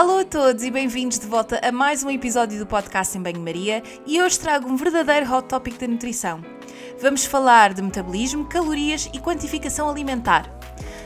Alô 0.00 0.20
a 0.20 0.24
todos 0.24 0.64
e 0.64 0.70
bem-vindos 0.70 1.18
de 1.18 1.26
volta 1.26 1.60
a 1.62 1.70
mais 1.70 2.02
um 2.02 2.08
episódio 2.08 2.58
do 2.58 2.64
podcast 2.64 3.18
em 3.18 3.20
Banho-Maria 3.20 3.82
e 4.06 4.18
hoje 4.22 4.40
trago 4.40 4.66
um 4.66 4.74
verdadeiro 4.74 5.30
hot 5.30 5.46
topic 5.46 5.78
da 5.78 5.86
nutrição. 5.86 6.42
Vamos 7.02 7.26
falar 7.26 7.74
de 7.74 7.82
metabolismo, 7.82 8.46
calorias 8.46 9.10
e 9.12 9.18
quantificação 9.20 9.90
alimentar. 9.90 10.50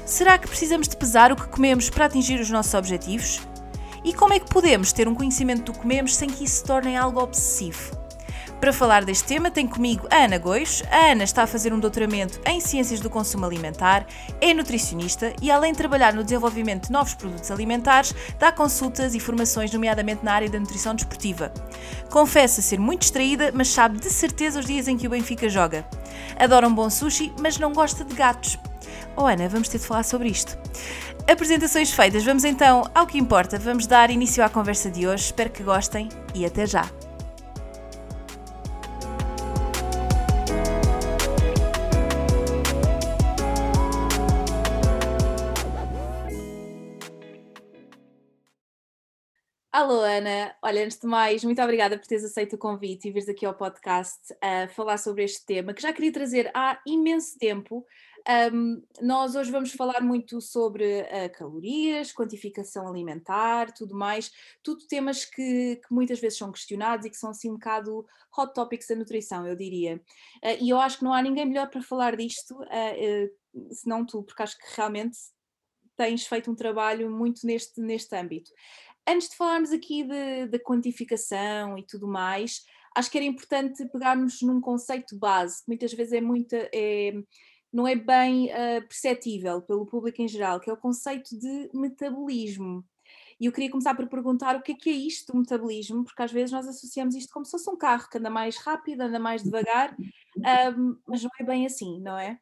Será 0.06 0.38
que 0.38 0.46
precisamos 0.46 0.86
de 0.86 0.96
pesar 0.96 1.32
o 1.32 1.36
que 1.36 1.48
comemos 1.48 1.90
para 1.90 2.04
atingir 2.04 2.38
os 2.38 2.50
nossos 2.50 2.72
objetivos? 2.72 3.40
E 4.04 4.14
como 4.14 4.32
é 4.32 4.38
que 4.38 4.48
podemos 4.48 4.92
ter 4.92 5.08
um 5.08 5.14
conhecimento 5.16 5.64
do 5.64 5.72
que 5.72 5.80
comemos 5.80 6.14
sem 6.14 6.30
que 6.30 6.44
isso 6.44 6.58
se 6.58 6.64
torne 6.64 6.96
algo 6.96 7.20
obsessivo? 7.20 8.03
Para 8.60 8.72
falar 8.72 9.04
deste 9.04 9.24
tema, 9.24 9.50
tenho 9.50 9.68
comigo 9.68 10.06
a 10.10 10.24
Ana 10.24 10.38
Gois. 10.38 10.82
A 10.90 11.12
Ana 11.12 11.24
está 11.24 11.42
a 11.42 11.46
fazer 11.46 11.72
um 11.72 11.78
doutoramento 11.78 12.40
em 12.46 12.60
Ciências 12.60 12.98
do 12.98 13.10
Consumo 13.10 13.44
Alimentar, 13.44 14.06
é 14.40 14.54
nutricionista 14.54 15.34
e, 15.42 15.50
além 15.50 15.72
de 15.72 15.78
trabalhar 15.78 16.14
no 16.14 16.24
desenvolvimento 16.24 16.86
de 16.86 16.92
novos 16.92 17.12
produtos 17.12 17.50
alimentares, 17.50 18.14
dá 18.38 18.50
consultas 18.50 19.14
e 19.14 19.20
formações, 19.20 19.70
nomeadamente 19.72 20.24
na 20.24 20.32
área 20.32 20.48
da 20.48 20.58
nutrição 20.58 20.94
desportiva. 20.94 21.52
Confessa 22.10 22.62
ser 22.62 22.78
muito 22.78 23.02
distraída, 23.02 23.52
mas 23.54 23.68
sabe 23.68 23.98
de 23.98 24.08
certeza 24.08 24.60
os 24.60 24.66
dias 24.66 24.88
em 24.88 24.96
que 24.96 25.06
o 25.06 25.10
Benfica 25.10 25.48
joga. 25.48 25.86
Adora 26.38 26.66
um 26.66 26.74
bom 26.74 26.88
sushi, 26.88 27.32
mas 27.40 27.58
não 27.58 27.72
gosta 27.72 28.02
de 28.02 28.14
gatos. 28.14 28.58
Oh 29.16 29.26
Ana, 29.26 29.48
vamos 29.48 29.68
ter 29.68 29.78
de 29.78 29.86
falar 29.86 30.04
sobre 30.04 30.28
isto. 30.28 30.58
Apresentações 31.30 31.90
feitas, 31.92 32.24
vamos 32.24 32.44
então 32.44 32.84
ao 32.94 33.06
que 33.06 33.18
importa. 33.18 33.58
Vamos 33.58 33.86
dar 33.86 34.10
início 34.10 34.42
à 34.42 34.48
conversa 34.48 34.90
de 34.90 35.06
hoje. 35.06 35.24
Espero 35.24 35.50
que 35.50 35.62
gostem 35.62 36.08
e 36.34 36.44
até 36.44 36.66
já. 36.66 36.84
Alô 49.74 50.02
Ana, 50.02 50.54
olha, 50.62 50.84
antes 50.84 51.00
de 51.00 51.06
mais, 51.08 51.42
muito 51.42 51.60
obrigada 51.60 51.98
por 51.98 52.06
teres 52.06 52.22
aceito 52.22 52.54
o 52.54 52.58
convite 52.58 53.08
e 53.08 53.10
vires 53.10 53.28
aqui 53.28 53.44
ao 53.44 53.52
podcast 53.52 54.32
a 54.40 54.68
falar 54.68 54.98
sobre 54.98 55.24
este 55.24 55.44
tema 55.44 55.74
que 55.74 55.82
já 55.82 55.92
queria 55.92 56.12
trazer 56.12 56.48
há 56.54 56.80
imenso 56.86 57.36
tempo. 57.36 57.84
Um, 58.52 58.80
nós 59.02 59.34
hoje 59.34 59.50
vamos 59.50 59.72
falar 59.72 60.00
muito 60.00 60.40
sobre 60.40 61.00
uh, 61.00 61.36
calorias, 61.36 62.12
quantificação 62.12 62.86
alimentar, 62.86 63.72
tudo 63.72 63.96
mais, 63.96 64.30
tudo 64.62 64.86
temas 64.86 65.24
que, 65.24 65.80
que, 65.84 65.92
muitas 65.92 66.20
vezes 66.20 66.38
são 66.38 66.52
questionados 66.52 67.04
e 67.04 67.10
que 67.10 67.16
são 67.16 67.30
assim 67.30 67.50
um 67.50 67.54
bocado 67.54 68.06
hot 68.38 68.54
topics 68.54 68.86
da 68.86 68.94
nutrição, 68.94 69.44
eu 69.44 69.56
diria. 69.56 69.96
Uh, 70.36 70.56
e 70.62 70.70
eu 70.70 70.78
acho 70.78 70.98
que 70.98 71.04
não 71.04 71.12
há 71.12 71.20
ninguém 71.20 71.46
melhor 71.46 71.68
para 71.68 71.82
falar 71.82 72.14
disto, 72.14 72.54
uh, 72.62 73.74
senão 73.74 74.06
tu, 74.06 74.22
porque 74.22 74.40
acho 74.44 74.56
que 74.56 74.76
realmente 74.76 75.18
tens 75.96 76.26
feito 76.26 76.48
um 76.48 76.54
trabalho 76.54 77.10
muito 77.10 77.44
neste, 77.44 77.80
neste 77.80 78.14
âmbito 78.16 78.50
antes 79.08 79.28
de 79.28 79.36
falarmos 79.36 79.72
aqui 79.72 80.06
da 80.48 80.58
quantificação 80.58 81.78
e 81.78 81.86
tudo 81.86 82.06
mais, 82.06 82.62
acho 82.96 83.10
que 83.10 83.18
era 83.18 83.26
importante 83.26 83.86
pegarmos 83.88 84.40
num 84.42 84.60
conceito 84.60 85.18
base, 85.18 85.58
que 85.58 85.68
muitas 85.68 85.92
vezes 85.92 86.12
é 86.12 86.20
muito. 86.20 86.54
É, 86.54 87.12
não 87.72 87.88
é 87.88 87.96
bem 87.96 88.46
uh, 88.46 88.86
perceptível 88.86 89.60
pelo 89.60 89.84
público 89.84 90.22
em 90.22 90.28
geral, 90.28 90.60
que 90.60 90.70
é 90.70 90.72
o 90.72 90.76
conceito 90.76 91.36
de 91.36 91.70
metabolismo. 91.74 92.84
E 93.40 93.46
eu 93.46 93.52
queria 93.52 93.68
começar 93.68 93.96
por 93.96 94.08
perguntar 94.08 94.54
o 94.54 94.62
que 94.62 94.72
é 94.72 94.74
que 94.76 94.90
é 94.90 94.92
isto 94.92 95.32
do 95.32 95.38
metabolismo, 95.40 96.04
porque 96.04 96.22
às 96.22 96.30
vezes 96.30 96.52
nós 96.52 96.68
associamos 96.68 97.16
isto 97.16 97.32
como 97.32 97.44
se 97.44 97.50
fosse 97.50 97.68
um 97.68 97.76
carro 97.76 98.08
que 98.08 98.18
anda 98.18 98.30
mais 98.30 98.56
rápido, 98.58 99.00
anda 99.00 99.18
mais 99.18 99.42
devagar, 99.42 99.96
um, 100.78 100.96
mas 101.06 101.22
não 101.22 101.30
é 101.40 101.44
bem 101.44 101.66
assim, 101.66 102.00
não 102.00 102.16
é? 102.16 102.38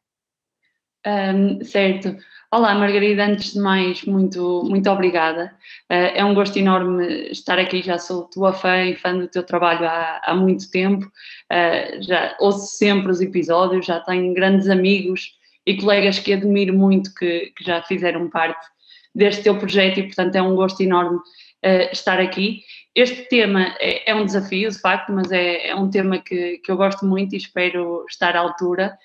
Um, 1.05 1.63
certo. 1.63 2.15
Olá, 2.49 2.73
Margarida. 2.75 3.25
Antes 3.25 3.53
de 3.53 3.59
mais, 3.59 4.03
muito, 4.03 4.63
muito 4.63 4.89
obrigada. 4.89 5.53
Uh, 5.91 6.15
é 6.15 6.23
um 6.23 6.33
gosto 6.33 6.57
enorme 6.57 7.29
estar 7.29 7.59
aqui. 7.59 7.81
Já 7.81 7.97
sou 7.97 8.29
tua 8.29 8.53
fã 8.53 8.85
e 8.85 8.95
fã 8.95 9.17
do 9.17 9.27
teu 9.27 9.43
trabalho 9.43 9.85
há, 9.85 10.21
há 10.23 10.33
muito 10.33 10.69
tempo. 10.71 11.05
Uh, 11.05 12.01
já 12.01 12.35
ouço 12.39 12.77
sempre 12.77 13.11
os 13.11 13.19
episódios, 13.19 13.85
já 13.85 13.99
tenho 13.99 14.33
grandes 14.33 14.69
amigos 14.69 15.37
e 15.65 15.75
colegas 15.75 16.19
que 16.19 16.31
admiro 16.31 16.73
muito 16.73 17.13
que, 17.13 17.51
que 17.55 17.63
já 17.65 17.81
fizeram 17.81 18.29
parte 18.29 18.65
deste 19.13 19.43
teu 19.43 19.57
projeto 19.57 19.99
e, 19.99 20.03
portanto, 20.03 20.35
é 20.35 20.41
um 20.41 20.55
gosto 20.55 20.81
enorme 20.81 21.17
uh, 21.17 21.91
estar 21.91 22.19
aqui. 22.19 22.61
Este 22.95 23.23
tema 23.27 23.75
é, 23.79 24.09
é, 24.11 24.15
um 24.15 24.25
desafio, 24.25 24.69
de 24.69 24.79
facto, 24.79 25.11
mas 25.11 25.31
é, 25.31 25.67
é 25.67 25.75
um 25.75 25.89
tema 25.89 26.19
que, 26.19 26.59
que 26.59 26.71
eu 26.71 26.77
gosto 26.77 27.05
muito 27.05 27.33
e 27.33 27.37
espero 27.37 28.05
estar 28.07 28.37
à 28.37 28.39
altura. 28.39 28.97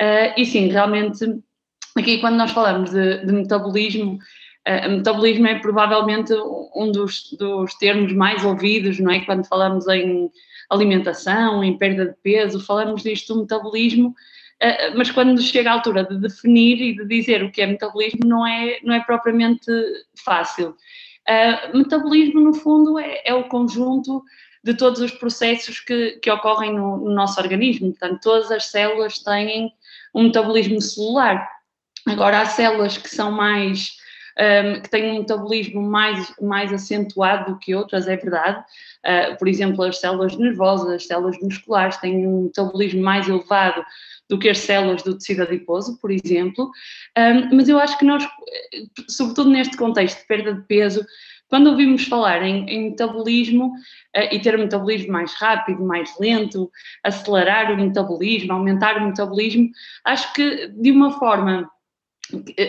Uh, 0.00 0.34
e 0.36 0.44
sim, 0.44 0.68
realmente, 0.68 1.24
aqui 1.98 2.18
quando 2.18 2.36
nós 2.36 2.50
falamos 2.50 2.90
de, 2.90 3.24
de 3.24 3.32
metabolismo, 3.32 4.18
uh, 4.68 4.90
metabolismo 4.90 5.46
é 5.46 5.58
provavelmente 5.58 6.32
um 6.74 6.90
dos, 6.92 7.32
dos 7.32 7.74
termos 7.74 8.12
mais 8.12 8.44
ouvidos, 8.44 8.98
não 8.98 9.10
é? 9.10 9.20
Quando 9.20 9.46
falamos 9.46 9.86
em 9.88 10.30
alimentação, 10.70 11.62
em 11.62 11.76
perda 11.78 12.06
de 12.06 12.14
peso, 12.22 12.64
falamos 12.64 13.02
disto 13.02 13.34
do 13.34 13.40
metabolismo, 13.40 14.08
uh, 14.08 14.96
mas 14.96 15.10
quando 15.10 15.40
chega 15.40 15.70
a 15.70 15.74
altura 15.74 16.04
de 16.04 16.18
definir 16.18 16.80
e 16.80 16.96
de 16.96 17.06
dizer 17.06 17.42
o 17.42 17.50
que 17.50 17.62
é 17.62 17.66
metabolismo, 17.66 18.20
não 18.24 18.46
é, 18.46 18.78
não 18.82 18.94
é 18.94 19.00
propriamente 19.00 19.70
fácil. 20.24 20.74
Uh, 21.28 21.76
metabolismo, 21.76 22.40
no 22.40 22.54
fundo, 22.54 22.98
é, 22.98 23.22
é, 23.24 23.34
o 23.34 23.48
conjunto 23.48 24.22
de 24.62 24.74
todos 24.74 25.00
os 25.00 25.10
processos 25.10 25.80
que, 25.80 26.18
que 26.22 26.30
ocorrem 26.30 26.72
no, 26.72 26.98
no, 26.98 27.10
nosso 27.10 27.40
organismo. 27.40 27.90
Portanto, 27.90 28.20
todas 28.22 28.50
as 28.50 28.66
células 28.66 29.18
têm 29.18 29.72
um 30.14 30.24
metabolismo 30.24 30.80
celular. 30.80 31.48
Agora, 32.06 32.40
há 32.40 32.46
células 32.46 32.96
que 32.98 33.08
são 33.08 33.30
mais. 33.30 33.96
Um, 34.38 34.82
que 34.82 34.90
têm 34.90 35.12
um 35.12 35.20
metabolismo 35.20 35.80
mais, 35.80 36.30
mais 36.42 36.70
acentuado 36.70 37.52
do 37.52 37.58
que 37.58 37.74
outras, 37.74 38.06
é 38.06 38.18
verdade. 38.18 38.62
Uh, 39.02 39.34
por 39.38 39.48
exemplo, 39.48 39.82
as 39.82 39.98
células 39.98 40.36
nervosas, 40.36 40.90
as 40.90 41.06
células 41.06 41.38
musculares 41.40 41.96
têm 41.96 42.26
um 42.26 42.42
metabolismo 42.42 43.00
mais 43.00 43.26
elevado 43.26 43.82
do 44.28 44.38
que 44.38 44.48
as 44.48 44.58
células 44.58 45.02
do 45.02 45.16
tecido 45.16 45.42
adiposo, 45.42 45.98
por 46.00 46.10
exemplo. 46.10 46.70
Um, 47.16 47.56
mas 47.56 47.66
eu 47.68 47.78
acho 47.78 47.98
que 47.98 48.04
nós, 48.04 48.28
sobretudo 49.08 49.48
neste 49.48 49.76
contexto 49.76 50.20
de 50.20 50.26
perda 50.26 50.52
de 50.52 50.62
peso, 50.66 51.02
quando 51.48 51.68
ouvimos 51.68 52.04
falar 52.04 52.42
em, 52.42 52.68
em 52.68 52.90
metabolismo 52.90 53.68
uh, 53.68 54.28
e 54.34 54.38
ter 54.40 54.56
um 54.56 54.62
metabolismo 54.62 55.12
mais 55.12 55.32
rápido, 55.34 55.84
mais 55.84 56.12
lento, 56.18 56.70
acelerar 57.02 57.72
o 57.72 57.76
metabolismo, 57.76 58.52
aumentar 58.52 58.98
o 58.98 59.06
metabolismo, 59.06 59.70
acho 60.04 60.32
que 60.32 60.68
de 60.68 60.90
uma 60.90 61.12
forma, 61.18 61.70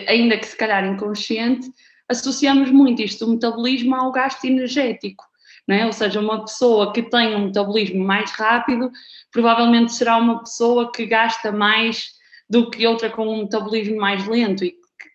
ainda 0.06 0.38
que 0.38 0.46
se 0.46 0.56
calhar 0.56 0.84
inconsciente, 0.84 1.70
associamos 2.08 2.70
muito 2.70 3.02
isto 3.02 3.26
do 3.26 3.32
metabolismo 3.32 3.94
ao 3.94 4.12
gasto 4.12 4.44
energético. 4.44 5.24
É? 5.70 5.84
Ou 5.84 5.92
seja, 5.92 6.18
uma 6.18 6.40
pessoa 6.40 6.94
que 6.94 7.02
tem 7.02 7.36
um 7.36 7.46
metabolismo 7.46 8.02
mais 8.02 8.30
rápido 8.30 8.90
provavelmente 9.30 9.92
será 9.92 10.16
uma 10.16 10.40
pessoa 10.40 10.90
que 10.90 11.04
gasta 11.04 11.52
mais 11.52 12.12
do 12.48 12.70
que 12.70 12.86
outra 12.86 13.10
com 13.10 13.28
um 13.28 13.42
metabolismo 13.42 13.98
mais 13.98 14.26
lento 14.26 14.64
e 14.64 14.70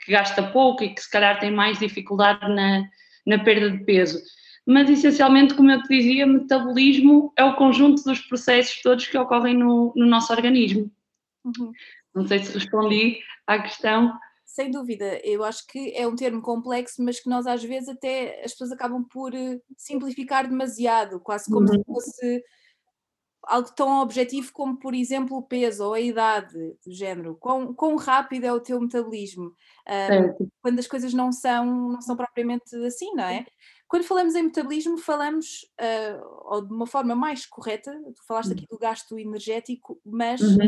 que 0.06 0.12
gasta 0.12 0.44
pouco 0.44 0.84
e 0.84 0.94
que 0.94 1.02
se 1.02 1.10
calhar 1.10 1.40
tem 1.40 1.50
mais 1.50 1.80
dificuldade 1.80 2.48
na, 2.54 2.84
na 3.26 3.40
perda 3.40 3.72
de 3.72 3.84
peso. 3.84 4.22
Mas 4.66 4.90
essencialmente, 4.90 5.56
como 5.56 5.72
eu 5.72 5.82
te 5.82 5.90
dizia, 5.90 6.28
metabolismo 6.28 7.34
é 7.36 7.44
o 7.44 7.56
conjunto 7.56 8.04
dos 8.04 8.20
processos 8.20 8.82
todos 8.82 9.08
que 9.08 9.18
ocorrem 9.18 9.56
no, 9.58 9.92
no 9.96 10.06
nosso 10.06 10.32
organismo. 10.32 10.92
Uhum. 11.44 11.72
Não 12.14 12.28
sei 12.28 12.40
se 12.40 12.54
respondi 12.54 13.20
à 13.48 13.60
questão. 13.60 14.14
Sem 14.54 14.70
dúvida, 14.70 15.20
eu 15.24 15.44
acho 15.44 15.66
que 15.66 15.92
é 15.96 16.08
um 16.08 16.16
termo 16.16 16.40
complexo, 16.40 17.04
mas 17.04 17.20
que 17.20 17.28
nós 17.28 17.48
às 17.48 17.64
vezes 17.64 17.90
até 17.90 18.40
as 18.46 18.52
pessoas 18.52 18.72
acabam 18.72 19.04
por 19.04 19.34
eh, 19.34 19.60
simplificar 19.76 20.48
demasiado, 20.48 21.20
quase 21.20 21.52
como 21.52 21.68
uhum. 21.68 21.74
se 21.74 21.84
fosse 21.84 22.44
algo 23.48 23.74
tão 23.76 24.00
objetivo 24.00 24.52
como, 24.54 24.78
por 24.78 24.94
exemplo, 24.94 25.38
o 25.38 25.42
peso 25.42 25.86
ou 25.86 25.96
a 25.96 26.00
idade 26.00 26.54
do 26.86 26.94
género. 26.94 27.36
Quão, 27.40 27.74
quão 27.74 27.96
rápido 27.96 28.44
é 28.44 28.54
o 28.54 28.60
teu 28.60 28.80
metabolismo? 28.80 29.56
Um, 29.90 30.48
quando 30.62 30.78
as 30.78 30.86
coisas 30.86 31.16
não 31.16 31.32
são, 31.32 31.66
não 31.66 32.02
são 32.02 32.16
propriamente 32.16 32.76
assim, 32.86 33.12
não 33.16 33.24
é? 33.24 33.48
Quando 33.88 34.04
falamos 34.04 34.36
em 34.36 34.44
metabolismo, 34.44 35.00
falamos, 35.00 35.64
uh, 35.82 36.24
ou 36.46 36.62
de 36.64 36.72
uma 36.72 36.86
forma 36.86 37.16
mais 37.16 37.48
correta, 37.48 37.92
tu 38.16 38.24
falaste 38.28 38.52
aqui 38.52 38.68
uhum. 38.70 38.78
do 38.78 38.80
gasto 38.80 39.18
energético, 39.18 40.00
mas 40.06 40.40
uhum. 40.42 40.68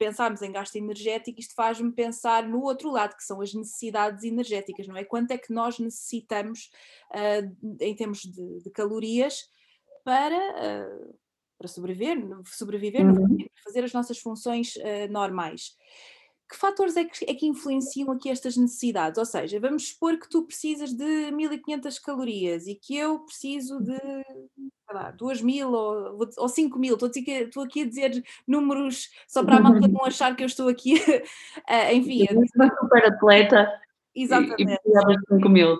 Pensarmos 0.00 0.40
em 0.40 0.50
gasto 0.50 0.76
energético, 0.76 1.38
isto 1.38 1.54
faz-me 1.54 1.92
pensar 1.92 2.48
no 2.48 2.62
outro 2.62 2.90
lado, 2.90 3.14
que 3.14 3.22
são 3.22 3.42
as 3.42 3.52
necessidades 3.52 4.24
energéticas, 4.24 4.88
não 4.88 4.96
é? 4.96 5.04
Quanto 5.04 5.30
é 5.32 5.36
que 5.36 5.52
nós 5.52 5.78
necessitamos 5.78 6.70
uh, 7.10 7.76
em 7.78 7.94
termos 7.94 8.20
de, 8.20 8.60
de 8.60 8.70
calorias 8.70 9.50
para, 10.02 10.38
uh, 10.38 11.14
para 11.58 11.68
sobreviver, 11.68 12.16
sobreviver 12.46 13.04
uhum. 13.04 13.36
fazer 13.62 13.84
as 13.84 13.92
nossas 13.92 14.18
funções 14.18 14.74
uh, 14.76 15.10
normais 15.10 15.76
que 16.50 16.56
fatores 16.56 16.96
é 16.96 17.04
que, 17.04 17.24
é 17.30 17.34
que 17.34 17.46
influenciam 17.46 18.10
aqui 18.10 18.28
estas 18.28 18.56
necessidades? 18.56 19.18
Ou 19.18 19.24
seja, 19.24 19.60
vamos 19.60 19.88
supor 19.88 20.18
que 20.18 20.28
tu 20.28 20.42
precisas 20.42 20.92
de 20.92 21.30
1500 21.30 21.98
calorias 21.98 22.66
e 22.66 22.74
que 22.74 22.96
eu 22.96 23.20
preciso 23.20 23.80
de 23.80 23.96
lá, 24.92 25.12
2000 25.12 25.70
ou, 25.70 26.28
ou 26.36 26.48
5000. 26.48 26.94
Estou, 26.94 27.10
estou 27.10 27.62
aqui 27.62 27.82
a 27.82 27.86
dizer 27.86 28.24
números 28.46 29.08
só 29.28 29.44
para 29.44 29.56
a 29.56 29.60
malta 29.60 29.86
não 29.86 30.04
achar 30.04 30.34
que 30.34 30.42
eu 30.42 30.46
estou 30.46 30.68
aqui, 30.68 30.94
uh, 30.96 31.94
enfim. 31.94 32.26
Eu 32.28 32.34
sou 32.34 32.44
uma 32.56 32.76
super 32.80 33.06
atleta. 33.06 33.80
Exatamente. 34.14 34.80
E, 34.84 35.32
e 35.32 35.36
5 35.36 35.48
mil. 35.48 35.78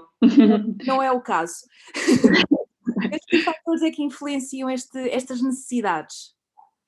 Não 0.87 1.03
é 1.03 1.11
o 1.11 1.21
caso. 1.21 1.65
Mas 3.11 3.25
que 3.27 3.43
fatores 3.43 3.83
é 3.83 3.91
que 3.91 4.03
influenciam 4.03 4.71
este, 4.71 4.99
estas 5.11 5.43
necessidades? 5.43 6.35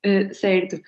Uh, 0.05 0.33
certo. 0.33 0.81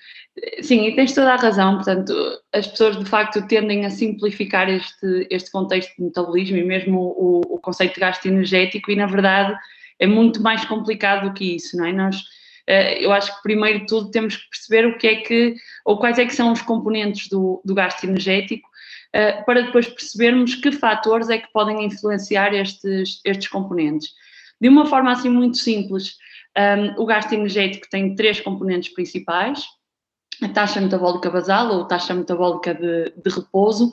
Sim, 0.60 0.86
e 0.86 0.94
tens 0.94 1.14
toda 1.14 1.32
a 1.32 1.36
razão. 1.36 1.76
Portanto, 1.76 2.14
as 2.52 2.66
pessoas 2.66 2.98
de 2.98 3.06
facto 3.06 3.46
tendem 3.48 3.86
a 3.86 3.90
simplificar 3.90 4.68
este, 4.68 5.26
este 5.30 5.50
contexto 5.50 5.96
de 5.96 6.04
metabolismo 6.04 6.58
e 6.58 6.64
mesmo 6.64 7.00
o, 7.00 7.40
o 7.48 7.58
conceito 7.58 7.94
de 7.94 8.00
gasto 8.00 8.26
energético, 8.26 8.90
e 8.90 8.96
na 8.96 9.06
verdade 9.06 9.56
é 9.98 10.06
muito 10.06 10.42
mais 10.42 10.66
complicado 10.66 11.28
do 11.28 11.34
que 11.34 11.56
isso, 11.56 11.78
não 11.78 11.86
é? 11.86 11.92
Nós, 11.92 12.16
uh, 12.16 12.98
eu 13.00 13.10
acho 13.10 13.34
que 13.34 13.42
primeiro 13.42 13.80
de 13.80 13.86
tudo 13.86 14.10
temos 14.10 14.36
que 14.36 14.50
perceber 14.50 14.86
o 14.86 14.98
que 14.98 15.06
é 15.06 15.16
que, 15.16 15.54
ou 15.86 15.98
quais 15.98 16.18
é 16.18 16.26
que 16.26 16.34
são 16.34 16.52
os 16.52 16.60
componentes 16.60 17.28
do, 17.28 17.62
do 17.64 17.74
gasto 17.74 18.04
energético, 18.04 18.68
uh, 19.14 19.46
para 19.46 19.62
depois 19.62 19.88
percebermos 19.88 20.54
que 20.56 20.70
fatores 20.70 21.30
é 21.30 21.38
que 21.38 21.50
podem 21.54 21.86
influenciar 21.86 22.52
estes, 22.52 23.22
estes 23.24 23.48
componentes. 23.48 24.10
De 24.60 24.68
uma 24.68 24.84
forma 24.84 25.10
assim 25.10 25.30
muito 25.30 25.56
simples, 25.56 26.16
um, 26.56 27.02
o 27.02 27.06
gasto 27.06 27.32
energético 27.32 27.88
tem 27.90 28.14
três 28.14 28.40
componentes 28.40 28.92
principais: 28.92 29.64
a 30.42 30.48
taxa 30.48 30.80
metabólica 30.80 31.30
basal 31.30 31.72
ou 31.72 31.84
taxa 31.84 32.14
metabólica 32.14 32.74
de, 32.74 33.12
de 33.16 33.30
repouso. 33.30 33.92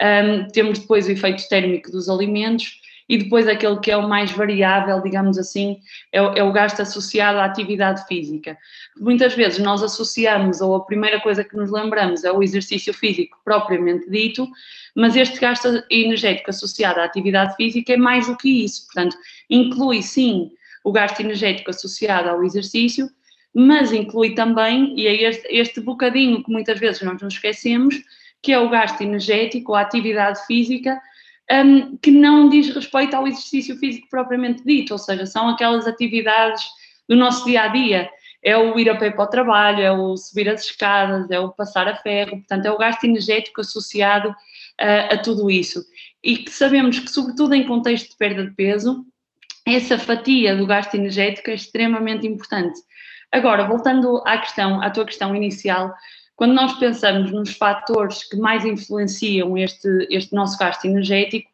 Um, 0.00 0.46
temos 0.48 0.78
depois 0.78 1.06
o 1.06 1.10
efeito 1.10 1.48
térmico 1.48 1.90
dos 1.90 2.08
alimentos 2.08 2.80
e 3.08 3.16
depois 3.16 3.48
aquele 3.48 3.80
que 3.80 3.90
é 3.90 3.96
o 3.96 4.08
mais 4.08 4.30
variável, 4.30 5.02
digamos 5.02 5.38
assim, 5.38 5.78
é 6.12 6.18
é 6.18 6.42
o, 6.42 6.52
gasto 6.52 6.80
associado 6.80 7.38
à 7.38 7.44
atividade 7.46 8.06
física. 8.06 8.56
Muitas 8.98 9.34
vezes 9.34 9.58
nós 9.58 9.82
associamos, 9.82 10.60
ou 10.60 10.74
a 10.76 10.84
primeira 10.84 11.18
coisa 11.20 11.42
que 11.42 11.56
nos 11.56 11.70
lembramos 11.70 12.22
é 12.22 12.30
o 12.30 12.42
exercício 12.42 12.92
físico 12.92 13.38
propriamente 13.44 14.08
dito, 14.10 14.46
mas 14.94 15.16
este 15.16 15.40
gasto 15.40 15.82
energético 15.90 16.50
associado 16.50 17.00
à 17.00 17.04
atividade 17.04 17.56
física 17.56 17.94
é 17.94 17.96
mais 17.96 18.26
do 18.26 18.36
que 18.36 18.64
isso, 18.64 18.84
portanto, 18.86 19.16
inclui 19.48 20.02
sim 20.02 20.50
o 20.88 20.92
gasto 20.92 21.20
energético 21.20 21.68
associado 21.68 22.30
ao 22.30 22.42
exercício, 22.42 23.10
mas 23.54 23.92
inclui 23.92 24.34
também, 24.34 24.98
e 24.98 25.06
é 25.06 25.22
este, 25.28 25.46
este 25.50 25.80
bocadinho 25.82 26.42
que 26.42 26.50
muitas 26.50 26.78
vezes 26.78 27.02
nós 27.02 27.20
nos 27.20 27.34
esquecemos, 27.34 27.94
que 28.42 28.52
é 28.52 28.58
o 28.58 28.70
gasto 28.70 29.02
energético, 29.02 29.74
a 29.74 29.82
atividade 29.82 30.46
física, 30.46 30.98
um, 31.50 31.96
que 31.98 32.10
não 32.10 32.48
diz 32.48 32.74
respeito 32.74 33.14
ao 33.14 33.26
exercício 33.26 33.76
físico 33.76 34.08
propriamente 34.10 34.64
dito, 34.64 34.92
ou 34.92 34.98
seja, 34.98 35.26
são 35.26 35.48
aquelas 35.50 35.86
atividades 35.86 36.64
do 37.06 37.16
nosso 37.16 37.44
dia 37.44 37.62
a 37.62 37.68
dia. 37.68 38.08
É 38.42 38.56
o 38.56 38.78
ir 38.78 38.88
a 38.88 38.96
pé 38.96 39.10
para 39.10 39.24
o 39.24 39.28
trabalho, 39.28 39.82
é 39.82 39.92
o 39.92 40.16
subir 40.16 40.48
as 40.48 40.64
escadas, 40.64 41.30
é 41.30 41.38
o 41.38 41.50
passar 41.50 41.86
a 41.88 41.96
ferro, 41.96 42.38
portanto, 42.38 42.64
é 42.64 42.70
o 42.70 42.78
gasto 42.78 43.04
energético 43.04 43.60
associado 43.60 44.30
uh, 44.30 45.14
a 45.14 45.18
tudo 45.18 45.50
isso. 45.50 45.84
E 46.22 46.38
que 46.38 46.50
sabemos 46.50 46.98
que, 46.98 47.10
sobretudo 47.10 47.54
em 47.54 47.66
contexto 47.66 48.10
de 48.10 48.16
perda 48.16 48.44
de 48.44 48.54
peso, 48.54 49.04
essa 49.74 49.98
fatia 49.98 50.56
do 50.56 50.66
gasto 50.66 50.94
energético 50.94 51.50
é 51.50 51.54
extremamente 51.54 52.26
importante. 52.26 52.80
Agora, 53.30 53.66
voltando 53.66 54.22
à 54.26 54.38
questão, 54.38 54.80
à 54.80 54.90
tua 54.90 55.04
questão 55.04 55.34
inicial, 55.34 55.92
quando 56.36 56.54
nós 56.54 56.72
pensamos 56.78 57.32
nos 57.32 57.56
fatores 57.56 58.22
que 58.28 58.36
mais 58.36 58.64
influenciam 58.64 59.58
este, 59.58 60.06
este 60.10 60.34
nosso 60.34 60.56
gasto 60.58 60.84
energético, 60.84 61.50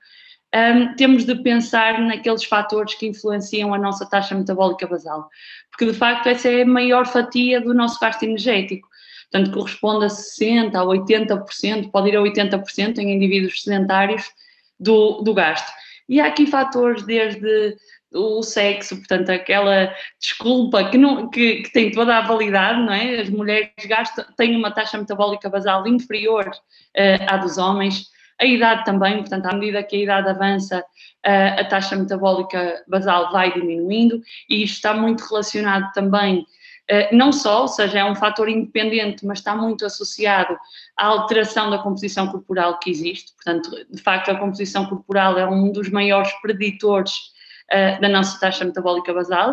um, 0.55 0.95
temos 0.95 1.25
de 1.25 1.35
pensar 1.43 2.01
naqueles 2.01 2.45
fatores 2.45 2.95
que 2.95 3.07
influenciam 3.07 3.75
a 3.75 3.79
nossa 3.79 4.07
taxa 4.07 4.37
metabólica 4.37 4.87
basal, 4.87 5.29
porque 5.71 5.87
de 5.91 5.99
facto 5.99 6.29
essa 6.29 6.49
é 6.49 6.63
a 6.63 6.67
maior 6.67 7.07
fatia 7.07 7.61
do 7.61 7.75
nosso 7.75 7.99
gasto 7.99 8.23
energético. 8.23 8.89
Portanto, 9.33 9.53
corresponde 9.53 10.05
a 10.05 10.09
60% 10.09 10.75
a 10.77 10.85
80%, 10.85 11.91
pode 11.91 12.11
ir 12.11 12.17
a 12.17 12.21
80% 12.21 12.99
em 12.99 13.15
indivíduos 13.15 13.63
sedentários 13.63 14.31
do, 14.79 15.23
do 15.23 15.35
gasto. 15.35 15.73
E 16.09 16.21
há 16.21 16.27
aqui 16.27 16.47
fatores 16.47 17.03
desde 17.03 17.77
o 18.15 18.43
sexo, 18.43 18.97
portanto, 18.97 19.31
aquela 19.31 19.93
desculpa 20.21 20.89
que, 20.89 20.97
não, 20.97 21.29
que, 21.29 21.63
que, 21.63 21.73
tem 21.73 21.91
toda 21.91 22.17
a 22.17 22.21
validade, 22.21 22.81
não 22.81 22.93
é? 22.93 23.21
As 23.21 23.29
mulheres 23.29 23.71
gastam, 23.87 24.25
têm 24.37 24.57
uma 24.57 24.71
taxa 24.71 24.97
metabólica 24.97 25.51
basal 25.51 25.87
inferior 25.87 26.49
uh, 26.49 27.25
à 27.27 27.37
dos 27.37 27.59
homens, 27.59 28.07
a 28.41 28.45
idade 28.45 28.85
também, 28.85 29.19
portanto, 29.19 29.47
à 29.47 29.53
medida 29.53 29.83
que 29.83 29.97
a 29.97 30.01
idade 30.01 30.29
avança, 30.29 30.79
uh, 30.81 31.61
a 31.61 31.65
taxa 31.65 31.97
metabólica 31.97 32.83
basal 32.89 33.33
vai 33.33 33.53
diminuindo, 33.53 34.21
e 34.49 34.63
isto 34.63 34.77
está 34.77 34.95
muito 34.95 35.25
relacionado 35.25 35.93
também, 35.93 36.41
uh, 36.41 37.17
não 37.17 37.33
só, 37.33 37.63
ou 37.63 37.69
seja, 37.69 37.99
é 37.99 38.05
um 38.05 38.15
fator 38.15 38.49
independente, 38.49 39.27
mas 39.27 39.39
está 39.39 39.57
muito 39.57 39.85
associado 39.85 40.57
à 40.97 41.07
alteração 41.07 41.69
da 41.69 41.79
composição 41.79 42.29
corporal 42.29 42.79
que 42.79 42.91
existe, 42.91 43.33
portanto, 43.35 43.71
de 43.91 44.01
facto, 44.01 44.31
a 44.31 44.39
composição 44.39 44.87
corporal 44.87 45.37
é 45.37 45.47
um 45.49 45.73
dos 45.73 45.91
maiores 45.91 46.33
preditores 46.41 47.34
uh, 47.73 48.01
da 48.01 48.09
nossa 48.09 48.39
taxa 48.41 48.65
metabólica 48.65 49.13
basal, 49.13 49.51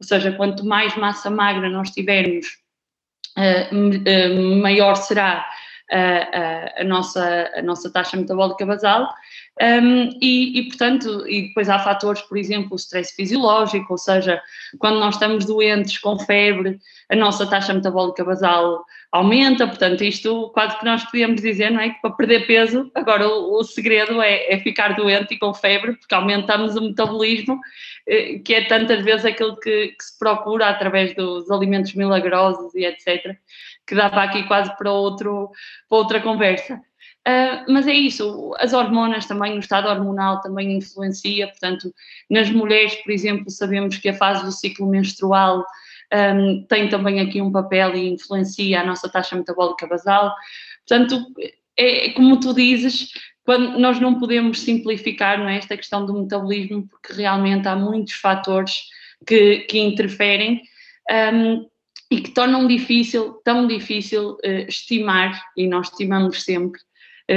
ou 0.00 0.06
seja, 0.06 0.32
quanto 0.32 0.64
mais 0.64 0.96
massa 0.96 1.30
magra 1.30 1.68
nós 1.68 1.90
tivermos, 1.90 2.46
uh, 3.36 4.60
maior 4.62 4.94
será 4.96 5.46
a, 6.78 6.84
nossa, 6.84 7.50
a 7.54 7.60
nossa 7.60 7.92
taxa 7.92 8.16
metabólica 8.16 8.64
basal. 8.64 9.12
Um, 9.60 10.08
e, 10.20 10.58
e, 10.58 10.68
portanto, 10.68 11.28
e 11.28 11.48
depois 11.48 11.68
há 11.68 11.78
fatores, 11.78 12.22
por 12.22 12.38
exemplo, 12.38 12.70
o 12.72 12.76
stress 12.76 13.14
fisiológico, 13.14 13.92
ou 13.92 13.98
seja, 13.98 14.40
quando 14.78 14.98
nós 14.98 15.14
estamos 15.14 15.44
doentes 15.44 15.98
com 15.98 16.18
febre, 16.18 16.78
a 17.10 17.14
nossa 17.14 17.46
taxa 17.46 17.74
metabólica 17.74 18.24
basal 18.24 18.82
aumenta, 19.12 19.66
portanto, 19.66 20.02
isto 20.02 20.50
quase 20.54 20.78
que 20.78 20.84
nós 20.86 21.04
podíamos 21.04 21.42
dizer, 21.42 21.70
não 21.70 21.80
é? 21.80 21.90
Que 21.90 22.00
para 22.00 22.12
perder 22.12 22.46
peso, 22.46 22.90
agora 22.94 23.28
o, 23.28 23.58
o 23.58 23.62
segredo 23.62 24.22
é, 24.22 24.54
é, 24.54 24.58
ficar 24.58 24.96
doente 24.96 25.34
e 25.34 25.38
com 25.38 25.52
febre, 25.52 25.96
porque 25.96 26.14
aumentamos 26.14 26.74
o 26.74 26.80
metabolismo, 26.80 27.60
eh, 28.08 28.38
que 28.38 28.54
é 28.54 28.64
tantas 28.64 29.04
vezes 29.04 29.26
aquilo 29.26 29.56
que, 29.60 29.88
que 29.88 30.04
se 30.04 30.18
procura 30.18 30.70
através 30.70 31.14
dos 31.14 31.50
alimentos 31.50 31.94
milagrosos 31.94 32.74
e 32.74 32.86
etc 32.86 33.36
que 33.86 33.94
dava 33.94 34.22
aqui 34.22 34.44
quase 34.44 34.74
para, 34.76 34.90
outro, 34.90 35.50
para 35.88 35.98
outra 35.98 36.20
conversa. 36.20 36.80
Uh, 37.26 37.72
mas 37.72 37.86
é 37.86 37.92
isso, 37.92 38.52
as 38.58 38.72
hormonas 38.72 39.26
também, 39.26 39.54
o 39.54 39.60
estado 39.60 39.88
hormonal 39.88 40.40
também 40.40 40.76
influencia, 40.76 41.46
portanto, 41.46 41.94
nas 42.28 42.50
mulheres, 42.50 42.96
por 42.96 43.12
exemplo, 43.12 43.48
sabemos 43.48 43.96
que 43.98 44.08
a 44.08 44.14
fase 44.14 44.44
do 44.44 44.50
ciclo 44.50 44.88
menstrual 44.88 45.64
um, 46.12 46.64
tem 46.68 46.88
também 46.88 47.20
aqui 47.20 47.40
um 47.40 47.52
papel 47.52 47.94
e 47.94 48.08
influencia 48.08 48.80
a 48.80 48.84
nossa 48.84 49.08
taxa 49.08 49.36
metabólica 49.36 49.86
basal. 49.86 50.34
Portanto, 50.86 51.24
é, 51.76 52.10
como 52.10 52.40
tu 52.40 52.52
dizes, 52.52 53.10
quando 53.44 53.78
nós 53.78 54.00
não 54.00 54.18
podemos 54.18 54.60
simplificar 54.60 55.38
não 55.38 55.48
é, 55.48 55.58
esta 55.58 55.76
questão 55.76 56.04
do 56.04 56.14
metabolismo, 56.14 56.88
porque 56.88 57.12
realmente 57.12 57.68
há 57.68 57.76
muitos 57.76 58.14
fatores 58.14 58.82
que, 59.24 59.60
que 59.60 59.78
interferem. 59.78 60.60
Um, 61.10 61.66
e 62.10 62.20
que 62.20 62.30
tornam 62.32 62.66
difícil, 62.66 63.40
tão 63.42 63.66
difícil 63.66 64.32
uh, 64.32 64.68
estimar, 64.68 65.42
e 65.56 65.66
nós 65.66 65.88
estimamos 65.88 66.42
sempre, 66.42 66.78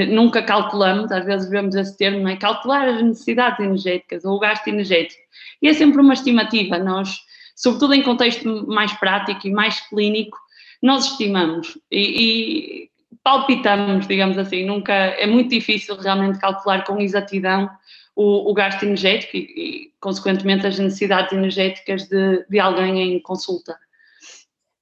nunca 0.10 0.42
calculamos, 0.42 1.12
às 1.12 1.26
vezes 1.26 1.50
vemos 1.50 1.76
esse 1.76 1.98
termo, 1.98 2.20
não 2.20 2.30
é? 2.30 2.36
Calcular 2.36 2.88
as 2.88 3.02
necessidades 3.02 3.60
energéticas 3.60 4.26
ou 4.26 4.36
o 4.36 4.40
gasto 4.40 4.68
energético. 4.68 5.22
E 5.62 5.68
é 5.68 5.74
sempre 5.74 6.02
uma 6.02 6.14
estimativa, 6.14 6.78
nós, 6.78 7.18
sobretudo 7.56 7.94
em 7.94 8.04
contexto 8.04 8.68
mais 8.68 8.92
prático 8.94 9.48
e 9.48 9.52
mais 9.52 9.80
clínico, 9.88 10.38
nós 10.82 11.06
estimamos 11.12 11.78
e, 11.92 12.00
e 12.00 12.90
palpitamos, 13.24 14.08
digamos 14.08 14.38
assim, 14.38 14.66
nunca, 14.66 14.94
é 14.94 15.26
muito 15.26 15.50
difícil 15.50 15.96
realmente 15.96 16.40
calcular 16.40 16.84
com 16.84 17.02
exatidão 17.02 17.70
o, 18.16 18.50
o 18.50 18.54
gasto 18.54 18.84
energético 18.84 19.36
e, 19.36 19.40
e, 19.40 19.94
consequentemente, 20.00 20.68
as 20.68 20.78
necessidades 20.80 21.34
energéticas 21.34 22.08
de, 22.08 22.46
de 22.48 22.60
alguém 22.60 23.16
em 23.16 23.20
consulta. 23.20 23.78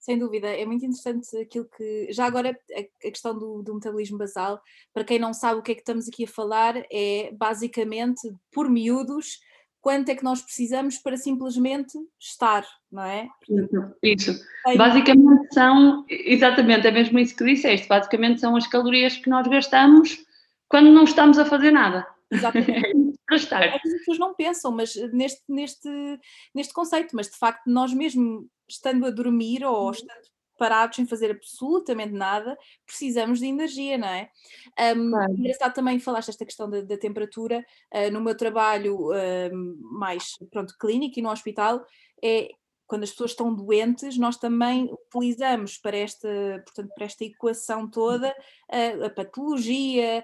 Sem 0.03 0.19
dúvida, 0.19 0.49
é 0.49 0.65
muito 0.65 0.83
interessante 0.83 1.37
aquilo 1.37 1.65
que. 1.77 2.11
Já 2.11 2.25
agora, 2.25 2.53
a, 2.75 3.09
questão 3.09 3.39
do, 3.39 3.63
do, 3.63 3.75
metabolismo 3.75 4.17
basal, 4.17 4.61
para 4.93 5.05
quem 5.05 5.17
não 5.17 5.33
sabe 5.33 5.61
o 5.61 5.63
que 5.63 5.71
é 5.71 5.75
que 5.75 5.79
estamos 5.79 6.09
aqui 6.09 6.25
a 6.25 6.27
falar, 6.27 6.75
é 6.91 7.31
basicamente, 7.31 8.19
por 8.51 8.69
miúdos, 8.69 9.39
quanto 9.79 10.09
é 10.09 10.15
que 10.15 10.23
nós 10.25 10.41
precisamos 10.41 10.97
para 10.97 11.15
simplesmente 11.15 11.97
estar, 12.19 12.67
não 12.91 13.03
é? 13.03 13.29
Isso. 14.03 14.37
Basicamente 14.75 15.53
são, 15.53 16.03
exatamente, 16.09 16.85
é 16.85 16.91
mesmo 16.91 17.17
isso 17.17 17.33
que 17.33 17.45
disseste, 17.45 17.87
basicamente 17.87 18.41
são 18.41 18.57
as 18.57 18.67
calorias 18.67 19.15
que 19.15 19.29
nós 19.29 19.47
gastamos 19.47 20.21
quando 20.67 20.91
não 20.91 21.05
estamos 21.05 21.39
a 21.39 21.45
fazer 21.45 21.71
nada. 21.71 22.05
Exatamente. 22.29 23.13
para 23.25 23.35
estar. 23.37 23.63
As 23.63 23.81
pessoas 23.81 24.19
não 24.19 24.33
pensam 24.33 24.71
mas 24.71 24.95
neste, 25.11 25.41
neste, 25.47 25.89
neste 26.53 26.73
conceito, 26.73 27.15
mas 27.15 27.29
de 27.29 27.37
facto 27.37 27.63
nós 27.67 27.93
mesmo 27.93 28.49
estando 28.67 29.05
a 29.05 29.09
dormir 29.09 29.63
ou 29.63 29.85
uhum. 29.85 29.91
estando 29.91 30.33
parados 30.57 30.95
sem 30.95 31.05
fazer 31.05 31.31
absolutamente 31.31 32.13
nada, 32.13 32.57
precisamos 32.85 33.39
de 33.39 33.47
energia, 33.47 33.97
não 33.97 34.07
é? 34.07 34.29
Um, 34.95 35.09
claro. 35.11 35.33
Engraçado 35.33 35.73
também 35.73 35.99
falaste 35.99 36.29
esta 36.29 36.45
questão 36.45 36.69
da, 36.69 36.81
da 36.81 36.97
temperatura, 36.97 37.65
uh, 37.93 38.11
no 38.11 38.21
meu 38.21 38.35
trabalho 38.35 39.09
uh, 39.09 39.97
mais 39.97 40.37
pronto, 40.51 40.75
clínico 40.79 41.19
e 41.19 41.21
no 41.21 41.31
hospital, 41.31 41.85
é 42.23 42.49
quando 42.85 43.03
as 43.03 43.11
pessoas 43.11 43.31
estão 43.31 43.53
doentes, 43.53 44.17
nós 44.17 44.37
também 44.37 44.89
utilizamos 45.13 45.77
para 45.77 45.97
esta, 45.97 46.29
portanto, 46.63 46.91
para 46.93 47.05
esta 47.05 47.23
equação 47.23 47.89
toda 47.89 48.29
uh, 48.29 49.05
a 49.05 49.09
patologia 49.09 50.23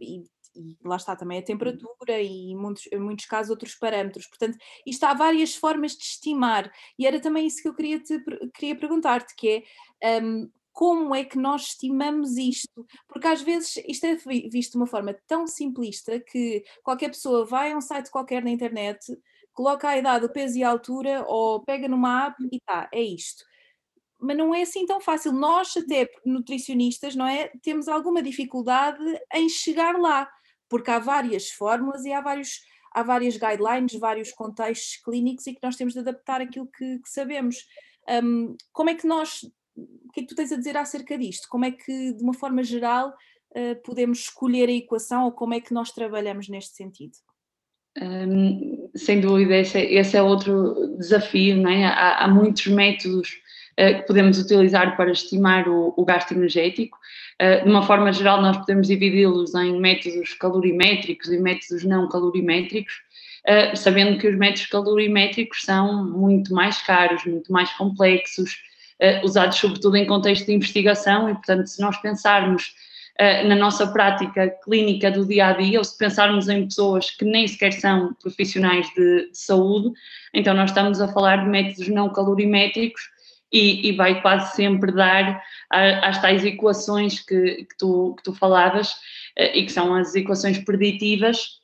e 0.00 0.22
e 0.54 0.76
lá 0.84 0.96
está 0.96 1.16
também 1.16 1.38
a 1.38 1.40
uhum. 1.40 1.46
temperatura 1.46 2.20
e 2.20 2.52
em 2.52 2.56
muitos, 2.56 2.86
em 2.92 2.98
muitos 2.98 3.26
casos 3.26 3.50
outros 3.50 3.74
parâmetros. 3.74 4.26
Portanto, 4.26 4.58
isto 4.86 5.04
há 5.04 5.14
várias 5.14 5.54
formas 5.54 5.92
de 5.96 6.04
estimar 6.04 6.70
e 6.98 7.06
era 7.06 7.20
também 7.20 7.46
isso 7.46 7.62
que 7.62 7.68
eu 7.68 7.74
queria, 7.74 8.00
te, 8.00 8.22
queria 8.54 8.76
perguntar-te, 8.76 9.34
que 9.36 9.64
é 10.02 10.20
um, 10.20 10.50
como 10.72 11.14
é 11.14 11.24
que 11.24 11.38
nós 11.38 11.68
estimamos 11.68 12.36
isto? 12.36 12.86
Porque 13.06 13.26
às 13.26 13.42
vezes 13.42 13.76
isto 13.86 14.04
é 14.06 14.14
visto 14.48 14.72
de 14.72 14.78
uma 14.78 14.86
forma 14.86 15.14
tão 15.26 15.46
simplista 15.46 16.18
que 16.18 16.64
qualquer 16.82 17.10
pessoa 17.10 17.44
vai 17.44 17.72
a 17.72 17.76
um 17.76 17.80
site 17.80 18.10
qualquer 18.10 18.42
na 18.42 18.50
internet, 18.50 18.98
coloca 19.52 19.88
a 19.88 19.98
idade, 19.98 20.24
o 20.24 20.32
peso 20.32 20.58
e 20.58 20.64
a 20.64 20.70
altura 20.70 21.24
ou 21.28 21.62
pega 21.62 21.88
numa 21.88 22.26
app 22.26 22.36
e 22.50 22.58
tá, 22.60 22.88
é 22.92 23.02
isto 23.02 23.44
mas 24.22 24.36
não 24.36 24.54
é 24.54 24.62
assim 24.62 24.86
tão 24.86 25.00
fácil. 25.00 25.32
Nós, 25.32 25.76
até 25.76 26.08
nutricionistas, 26.24 27.16
não 27.16 27.26
é? 27.26 27.50
Temos 27.60 27.88
alguma 27.88 28.22
dificuldade 28.22 29.02
em 29.34 29.48
chegar 29.48 29.98
lá 29.98 30.30
porque 30.72 30.90
há 30.90 30.98
várias 30.98 31.50
fórmulas 31.50 32.06
e 32.06 32.12
há, 32.14 32.22
vários, 32.22 32.62
há 32.94 33.02
várias 33.02 33.36
guidelines, 33.36 33.92
vários 34.00 34.32
contextos 34.32 34.96
clínicos 35.04 35.46
e 35.46 35.52
que 35.52 35.60
nós 35.62 35.76
temos 35.76 35.92
de 35.92 35.98
adaptar 35.98 36.40
aquilo 36.40 36.66
que, 36.66 36.98
que 36.98 37.10
sabemos. 37.10 37.56
Um, 38.24 38.56
como 38.72 38.88
é 38.88 38.94
que 38.94 39.06
nós, 39.06 39.42
o 39.76 40.10
que 40.14 40.20
é 40.20 40.22
que 40.22 40.28
tu 40.28 40.34
tens 40.34 40.50
a 40.50 40.56
dizer 40.56 40.74
acerca 40.78 41.18
disto? 41.18 41.46
Como 41.50 41.66
é 41.66 41.72
que, 41.72 42.14
de 42.14 42.22
uma 42.22 42.32
forma 42.32 42.64
geral, 42.64 43.10
uh, 43.50 43.82
podemos 43.84 44.20
escolher 44.20 44.70
a 44.70 44.72
equação 44.72 45.26
ou 45.26 45.32
como 45.32 45.52
é 45.52 45.60
que 45.60 45.74
nós 45.74 45.92
trabalhamos 45.92 46.48
neste 46.48 46.74
sentido? 46.74 47.18
Um, 48.00 48.88
sem 48.96 49.20
dúvida, 49.20 49.54
esse 49.58 49.76
é, 49.76 49.92
esse 49.92 50.16
é, 50.16 50.22
outro 50.22 50.96
desafio, 50.96 51.58
não 51.58 51.68
é? 51.68 51.84
há, 51.84 52.24
há 52.24 52.28
muitos 52.28 52.66
métodos 52.68 53.41
que 53.76 54.06
podemos 54.06 54.38
utilizar 54.38 54.96
para 54.96 55.10
estimar 55.10 55.68
o, 55.68 55.94
o 55.96 56.04
gasto 56.04 56.32
energético. 56.32 56.98
Eh, 57.42 57.64
de 57.64 57.68
uma 57.68 57.82
forma 57.82 58.12
geral, 58.12 58.40
nós 58.40 58.56
podemos 58.58 58.86
dividi-los 58.86 59.52
em 59.54 59.80
métodos 59.80 60.32
calorimétricos 60.34 61.28
e 61.28 61.38
métodos 61.38 61.82
não 61.84 62.08
calorimétricos, 62.08 62.94
eh, 63.44 63.74
sabendo 63.74 64.16
que 64.16 64.28
os 64.28 64.36
métodos 64.36 64.66
calorimétricos 64.66 65.62
são 65.62 66.04
muito 66.04 66.54
mais 66.54 66.80
caros, 66.82 67.24
muito 67.24 67.52
mais 67.52 67.72
complexos, 67.72 68.58
eh, 69.00 69.20
usados 69.24 69.58
sobretudo 69.58 69.96
em 69.96 70.06
contexto 70.06 70.46
de 70.46 70.52
investigação 70.52 71.28
e, 71.28 71.34
portanto, 71.34 71.66
se 71.66 71.80
nós 71.80 72.00
pensarmos 72.00 72.74
na 73.44 73.54
nossa 73.54 73.86
prática 73.86 74.48
clínica 74.64 75.10
do 75.10 75.24
dia 75.24 75.48
a 75.48 75.52
dia, 75.52 75.78
ou 75.78 75.84
se 75.84 75.96
pensarmos 75.96 76.48
em 76.48 76.64
pessoas 76.64 77.10
que 77.10 77.24
nem 77.24 77.46
sequer 77.46 77.72
são 77.72 78.14
profissionais 78.14 78.86
de, 78.96 79.30
de 79.30 79.38
saúde, 79.38 79.92
então 80.34 80.54
nós 80.54 80.70
estamos 80.70 81.00
a 81.00 81.06
falar 81.06 81.44
de 81.44 81.48
métodos 81.48 81.86
não 81.88 82.08
calorimétricos 82.08 83.11
e, 83.52 83.88
e 83.88 83.92
vai 83.92 84.20
quase 84.22 84.56
sempre 84.56 84.92
dar 84.92 85.42
às 85.70 86.20
tais 86.20 86.44
equações 86.44 87.20
que, 87.20 87.64
que, 87.64 87.76
tu, 87.78 88.14
que 88.16 88.22
tu 88.22 88.34
falavas 88.34 88.94
eh, 89.36 89.58
e 89.58 89.66
que 89.66 89.72
são 89.72 89.94
as 89.94 90.14
equações 90.14 90.58
preditivas 90.58 91.60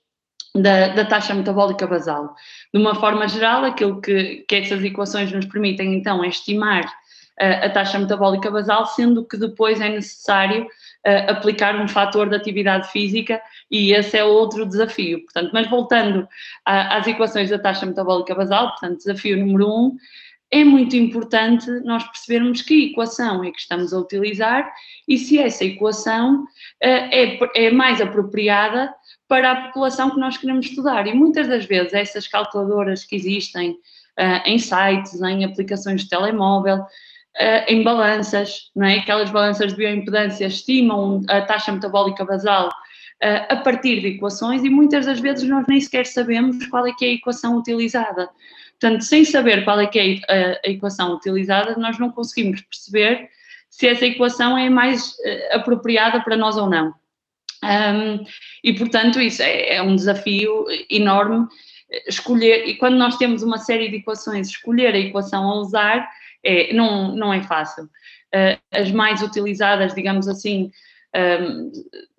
da, 0.55 0.89
da, 0.89 1.05
taxa 1.05 1.35
metabólica 1.35 1.87
basal. 1.87 2.35
De 2.73 2.81
uma 2.81 2.95
forma 2.95 3.29
geral, 3.29 3.65
aquilo 3.65 4.01
que, 4.01 4.45
que 4.49 4.57
essas 4.57 4.83
equações 4.83 5.31
nos 5.33 5.47
permitem 5.47 5.95
então 5.95 6.25
é 6.25 6.29
estimar 6.29 6.85
uh, 6.85 7.67
a 7.67 7.71
taxa 7.71 7.99
metabólica 7.99 8.51
basal, 8.51 8.87
sendo 8.87 9.25
que 9.27 9.37
depois 9.37 9.81
é 9.81 9.89
necessário 9.89 10.65
uh, 10.65 11.31
aplicar 11.31 11.77
um 11.77 11.87
fator 11.87 12.29
de 12.29 12.37
atividade 12.37 12.91
física 12.91 13.41
e 13.71 13.93
esse 13.93 14.17
é 14.17 14.25
outro 14.25 14.67
desafio. 14.67 15.23
Portanto, 15.25 15.51
mas 15.53 15.69
voltando 15.69 16.27
a, 16.65 16.97
às 16.97 17.07
equações 17.07 17.51
da 17.51 17.59
taxa 17.59 17.87
metabólica 17.87 18.35
basal, 18.35 18.71
portanto, 18.71 18.99
desafio 18.99 19.39
número 19.39 19.69
um 19.69 19.97
é 20.51 20.65
muito 20.65 20.97
importante 20.97 21.71
nós 21.85 22.05
percebermos 22.05 22.63
que 22.63 22.91
equação 22.91 23.45
é 23.45 23.51
que 23.51 23.61
estamos 23.61 23.93
a 23.93 23.99
utilizar 23.99 24.73
e 25.07 25.19
se 25.19 25.39
essa 25.39 25.65
equação 25.65 26.43
uh, 26.43 26.47
é, 26.83 27.39
é 27.55 27.71
mais 27.71 28.01
apropriada 28.01 28.95
para 29.27 29.53
a 29.53 29.67
população 29.67 30.11
que 30.11 30.19
nós 30.19 30.39
queremos 30.39 30.67
estudar. 30.67 31.07
E 31.07 31.13
muitas 31.13 31.47
das 31.49 31.67
vezes 31.67 31.93
essas 31.93 32.27
calculadoras 32.27 33.05
que 33.05 33.15
existem 33.15 33.73
uh, 33.73 34.43
em 34.47 34.59
sites, 34.59 35.21
em 35.21 35.45
aplicações 35.45 36.03
de 36.03 36.09
telemóvel, 36.09 36.79
uh, 36.79 37.65
em 37.69 37.83
balanças, 37.83 38.71
não 38.75 38.87
é? 38.87 39.01
aquelas 39.01 39.31
balanças 39.31 39.73
de 39.73 39.77
bioimpedância 39.77 40.47
estimam 40.47 41.21
a 41.29 41.43
taxa 41.43 41.73
metabólica 41.73 42.25
basal 42.25 42.71
a 43.49 43.57
partir 43.57 44.01
de 44.01 44.07
equações 44.11 44.63
e 44.63 44.71
muitas 44.71 45.07
das 45.07 45.19
vezes 45.19 45.49
nós 45.49 45.67
nem 45.67 45.81
sequer 45.81 46.07
sabemos 46.07 46.65
qual 46.69 46.87
é 46.87 46.93
que 46.93 47.05
é 47.05 47.09
a 47.09 47.13
equação 47.15 47.57
utilizada. 47.57 48.31
Portanto, 48.81 49.03
sem 49.03 49.25
saber 49.25 49.65
qual 49.65 49.81
é 49.81 49.87
que 49.87 49.99
é 49.99 50.61
a, 50.65 50.71
equação 50.71 51.15
utilizada, 51.15 51.77
nós 51.77 51.99
não 51.99 52.11
conseguimos 52.11 52.61
perceber 52.63 53.29
se 53.69 53.87
essa 53.87 54.07
equação 54.07 54.57
é 54.57 54.71
mais 54.71 55.11
uh, 55.11 55.57
apropriada 55.57 56.21
para 56.21 56.37
nós 56.37 56.57
ou 56.57 56.69
não. 56.69 56.95
Um, 57.63 58.25
e, 58.63 58.73
portanto, 58.73 59.21
isso 59.21 59.43
é, 59.43 59.77
é, 59.77 59.83
um 59.83 59.97
desafio 59.97 60.65
enorme 60.89 61.45
eh, 61.91 62.05
escolher, 62.09 62.69
e 62.69 62.77
quando 62.77 62.97
nós 62.97 63.17
temos 63.17 63.43
uma 63.43 63.59
série 63.59 63.89
de 63.89 63.97
equações, 63.97 64.49
escolher 64.49 64.95
a 64.95 64.99
equação 64.99 65.51
a 65.51 65.57
usar 65.57 66.09
é, 66.45 66.73
não, 66.73 67.17
não 67.17 67.33
é 67.33 67.43
fácil. 67.43 67.85
Uh, 67.85 68.59
as 68.71 68.93
mais 68.93 69.23
utilizadas, 69.23 69.95
digamos 69.95 70.29
assim, 70.29 70.71
um, 71.17 71.73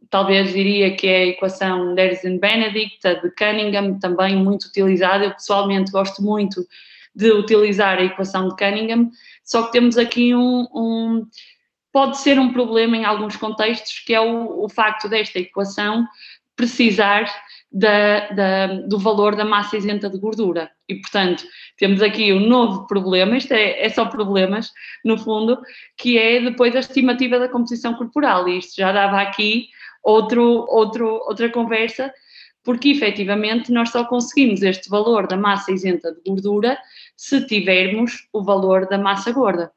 talvez 0.10 0.54
diria 0.54 0.96
que 0.96 1.08
é 1.08 1.18
a 1.18 1.28
equação 1.28 1.94
Dersen-Benedict, 1.96 3.08
a 3.08 3.14
de 3.16 3.30
Cunningham, 3.32 4.00
também 4.00 4.36
muito 4.36 4.66
utilizada. 4.66 5.26
Eu 5.26 5.32
pessoalmente 5.32 5.92
gosto 5.92 6.22
muito 6.22 6.66
de 7.16 7.32
utilizar 7.32 7.98
a 7.98 8.04
equação 8.04 8.50
de 8.50 8.56
Cunningham, 8.56 9.10
só 9.44 9.64
que 9.64 9.72
temos 9.72 9.98
aqui 9.98 10.36
um, 10.36 10.68
um 10.74 11.28
pode 11.92 12.18
ser 12.20 12.40
um 12.40 12.54
problema 12.54 12.96
em 12.96 13.06
alguns 13.06 13.36
contextos, 13.36 14.00
que 14.06 14.14
é 14.14 14.22
o, 14.22 14.64
o 14.64 14.70
facto 14.70 15.10
desta 15.10 15.40
equação 15.40 16.06
precisar 16.56 17.26
da, 17.72 18.30
da, 18.30 18.68
do 18.88 18.98
valor 18.98 19.36
da 19.36 19.46
massa 19.46 19.78
isenta 19.78 20.10
de 20.10 20.20
gordura. 20.20 20.70
E, 20.88 20.96
portanto, 20.96 21.44
temos 21.78 22.02
aqui 22.02 22.34
um 22.34 22.40
novo 22.40 22.88
problema, 22.88 23.38
isto 23.38 23.54
é, 23.54 23.86
é, 23.86 23.90
só 23.90 24.06
problemas, 24.06 24.72
no 25.06 25.18
fundo, 25.18 25.58
que 25.98 26.18
é 26.18 26.42
depois 26.42 26.76
a 26.76 26.80
estimativa 26.80 27.40
da 27.40 27.48
composição 27.48 27.94
corporal. 27.94 28.48
E 28.48 28.58
isto 28.58 28.76
já 28.76 28.92
dava 28.92 29.22
aqui 29.22 29.70
outro, 30.04 30.66
outro, 30.70 31.08
outra 31.28 31.50
conversa, 31.50 32.14
porque 32.64 32.90
efetivamente 32.90 33.72
nós 33.72 33.90
só 33.90 34.04
conseguimos 34.06 34.62
este 34.62 34.90
valor 34.90 35.28
da 35.28 35.38
massa 35.38 35.72
isenta 35.72 36.12
de 36.14 36.22
gordura 36.26 36.78
se 37.16 37.46
tivermos 37.46 38.28
o 38.34 38.44
valor 38.44 38.88
da 38.88 38.98
massa 38.98 39.32
gorda. 39.32 39.72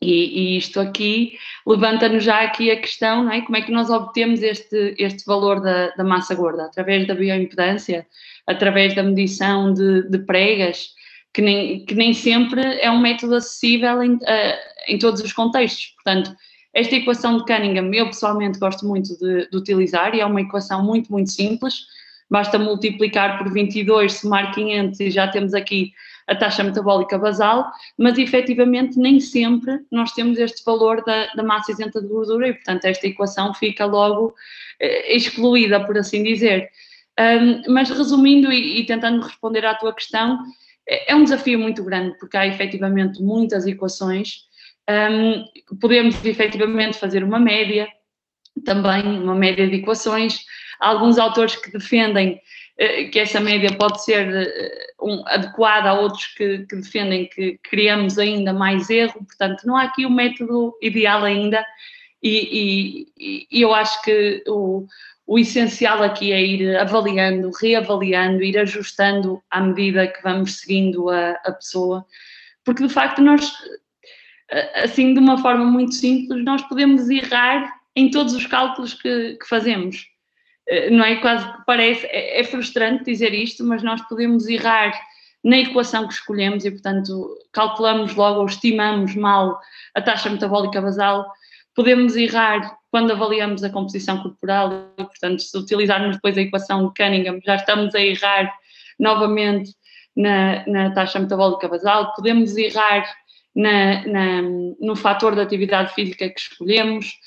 E, 0.00 0.54
e 0.54 0.58
isto 0.58 0.78
aqui 0.78 1.36
levanta-nos 1.66 2.22
já 2.22 2.42
aqui 2.42 2.70
a 2.70 2.80
questão, 2.80 3.24
não 3.24 3.32
é? 3.32 3.40
Como 3.40 3.56
é 3.56 3.62
que 3.62 3.72
nós 3.72 3.90
obtemos 3.90 4.42
este, 4.42 4.94
este 4.96 5.24
valor 5.26 5.60
da, 5.60 5.88
da 5.90 6.04
massa 6.04 6.34
gorda? 6.34 6.66
Através 6.66 7.06
da 7.06 7.14
bioimpedância, 7.14 8.06
através 8.46 8.94
da 8.94 9.02
medição 9.02 9.72
de, 9.72 10.08
de 10.08 10.18
pregas, 10.20 10.90
que 11.34 11.42
nem, 11.42 11.84
que 11.84 11.94
nem 11.94 12.12
sempre 12.12 12.60
é 12.80 12.90
um 12.90 13.00
método 13.00 13.34
acessível 13.34 14.02
em, 14.02 14.14
uh, 14.14 14.58
em 14.86 14.98
todos 14.98 15.20
os 15.20 15.32
contextos. 15.32 15.94
Portanto, 15.96 16.34
esta 16.78 16.94
equação 16.94 17.38
de 17.38 17.44
Cunningham 17.44 17.92
eu 17.92 18.06
pessoalmente 18.06 18.58
gosto 18.58 18.86
muito 18.86 19.18
de, 19.18 19.48
de, 19.50 19.56
utilizar 19.56 20.14
e 20.14 20.20
é 20.20 20.26
uma 20.26 20.40
equação 20.40 20.84
muito, 20.84 21.10
muito 21.10 21.30
simples. 21.32 21.86
Basta 22.30 22.58
multiplicar 22.58 23.38
por 23.38 23.52
22, 23.52 24.12
somar 24.12 24.54
500 24.54 25.00
e 25.00 25.10
já 25.10 25.26
temos 25.28 25.54
aqui 25.54 25.92
a 26.28 26.36
taxa 26.36 26.62
metabólica 26.62 27.18
basal, 27.18 27.66
mas 27.96 28.18
efetivamente 28.18 28.98
nem 28.98 29.18
sempre 29.18 29.80
nós 29.90 30.12
temos 30.12 30.38
este 30.38 30.62
valor 30.62 31.02
da, 31.04 31.26
da 31.34 31.42
massa 31.42 31.72
isenta 31.72 32.00
de 32.00 32.06
gordura 32.06 32.48
e, 32.48 32.52
portanto, 32.52 32.84
esta 32.84 33.06
equação 33.06 33.54
fica 33.54 33.86
logo 33.86 34.34
eh, 34.78 35.16
excluída, 35.16 35.84
por 35.84 35.96
assim 35.96 36.22
dizer. 36.22 36.68
Um, 37.18 37.72
mas 37.72 37.90
resumindo 37.90 38.52
e, 38.52 38.80
e 38.80 38.86
tentando 38.86 39.22
responder 39.22 39.64
à 39.64 39.74
tua 39.74 39.92
questão, 39.94 40.38
é, 40.86 41.12
é 41.12 41.16
um 41.16 41.24
desafio 41.24 41.58
muito 41.58 41.82
grande, 41.82 42.16
porque 42.18 42.36
há 42.36 42.46
efetivamente 42.46 43.22
muitas 43.22 43.66
equações 43.66 44.47
um, 44.88 45.44
podemos 45.78 46.24
efetivamente 46.24 46.98
fazer 46.98 47.22
uma 47.22 47.38
média, 47.38 47.88
também 48.64 49.02
uma 49.02 49.34
média 49.34 49.68
de 49.68 49.76
equações. 49.76 50.40
Há 50.80 50.88
alguns 50.88 51.18
autores 51.18 51.56
que 51.56 51.70
defendem 51.70 52.40
que 53.10 53.18
essa 53.18 53.40
média 53.40 53.76
pode 53.76 54.04
ser 54.04 54.48
um, 55.02 55.26
adequada 55.26 55.90
a 55.90 56.00
outros 56.00 56.26
que, 56.28 56.64
que, 56.64 56.76
defendem 56.76 57.28
que 57.28 57.58
criamos 57.62 58.18
ainda 58.18 58.52
mais 58.52 58.88
erro, 58.88 59.24
portanto, 59.24 59.66
não 59.66 59.76
há 59.76 59.82
aqui 59.82 60.06
o 60.06 60.08
um 60.08 60.14
método 60.14 60.76
ideal 60.80 61.24
ainda, 61.24 61.64
e, 62.22 63.08
e, 63.18 63.46
e 63.50 63.62
eu 63.62 63.74
acho 63.74 64.00
que 64.02 64.44
o, 64.46 64.86
o 65.26 65.38
essencial 65.38 66.02
aqui 66.04 66.32
é 66.32 66.40
ir 66.40 66.76
avaliando, 66.76 67.50
reavaliando, 67.60 68.44
ir 68.44 68.56
ajustando 68.58 69.42
à 69.50 69.60
medida 69.60 70.06
que 70.06 70.22
vamos 70.22 70.60
seguindo 70.60 71.10
a, 71.10 71.32
a 71.44 71.52
pessoa, 71.52 72.06
porque 72.64 72.86
de 72.86 72.92
facto 72.92 73.20
nós, 73.20 73.52
assim 74.74 75.12
de 75.14 75.20
uma 75.20 75.38
forma 75.38 75.64
muito 75.64 75.94
simples, 75.94 76.44
nós 76.44 76.62
podemos 76.62 77.08
errar 77.08 77.70
em 77.94 78.10
todos 78.10 78.34
os 78.34 78.46
cálculos 78.46 78.94
que, 78.94 79.36
que 79.36 79.48
fazemos. 79.48 80.06
Eh, 80.68 80.90
não 80.90 81.04
é 81.04 81.16
quase 81.16 81.44
que 81.50 81.64
parece, 81.66 82.06
é, 82.06 82.40
é 82.40 82.44
frustrante 82.44 83.04
dizer 83.04 83.34
isto, 83.34 83.64
mas 83.64 83.82
nós 83.82 84.00
podemos 84.02 84.46
errar 84.46 84.92
na 85.42 85.58
equação 85.58 86.06
que 86.06 86.14
escolhemos 86.14 86.64
e, 86.64 86.70
portanto, 86.70 87.36
calculamos 87.52 88.14
logo 88.14 88.40
ou 88.40 88.46
estimamos 88.46 89.14
mal 89.14 89.58
a 89.94 90.02
taxa 90.02 90.30
metabólica 90.30 90.80
basal. 90.80 91.26
Podemos 91.74 92.16
errar 92.16 92.76
quando 92.90 93.12
avaliamos 93.12 93.62
a 93.62 93.70
composição 93.70 94.22
corporal 94.22 94.92
e, 94.98 95.04
portanto, 95.04 95.40
se 95.42 95.56
utilizarmos 95.56 96.16
depois 96.16 96.36
a 96.36 96.42
equação 96.42 96.88
de 96.88 96.94
Cunningham, 96.94 97.40
já 97.44 97.56
estamos 97.56 97.94
a 97.94 98.00
errar 98.00 98.52
novamente 98.98 99.72
na, 100.16 100.66
na 100.66 100.90
taxa 100.90 101.18
metabólica 101.18 101.68
basal. 101.68 102.12
Podemos 102.14 102.56
errar 102.56 103.04
na, 103.58 104.06
na, 104.06 104.42
no 104.80 104.94
fator 104.94 105.34
de 105.34 105.40
atividade 105.40 105.92
física 105.92 106.30
que 106.30 106.40
escolhemos. 106.40 107.18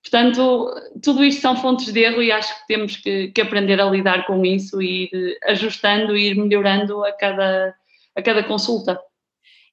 Portanto, 0.00 0.72
tudo 1.02 1.24
isto 1.24 1.42
são 1.42 1.56
fontes 1.56 1.92
de 1.92 2.00
erro 2.00 2.22
e 2.22 2.30
acho 2.30 2.60
que 2.60 2.66
temos 2.68 2.96
que, 2.96 3.32
que 3.32 3.40
aprender 3.40 3.80
a 3.80 3.90
lidar 3.90 4.24
com 4.24 4.44
isso 4.44 4.80
e 4.80 5.10
ir 5.12 5.38
ajustando 5.42 6.16
e 6.16 6.28
ir 6.28 6.36
melhorando 6.36 7.04
a 7.04 7.12
cada, 7.12 7.74
a 8.14 8.22
cada 8.22 8.44
consulta. 8.44 9.00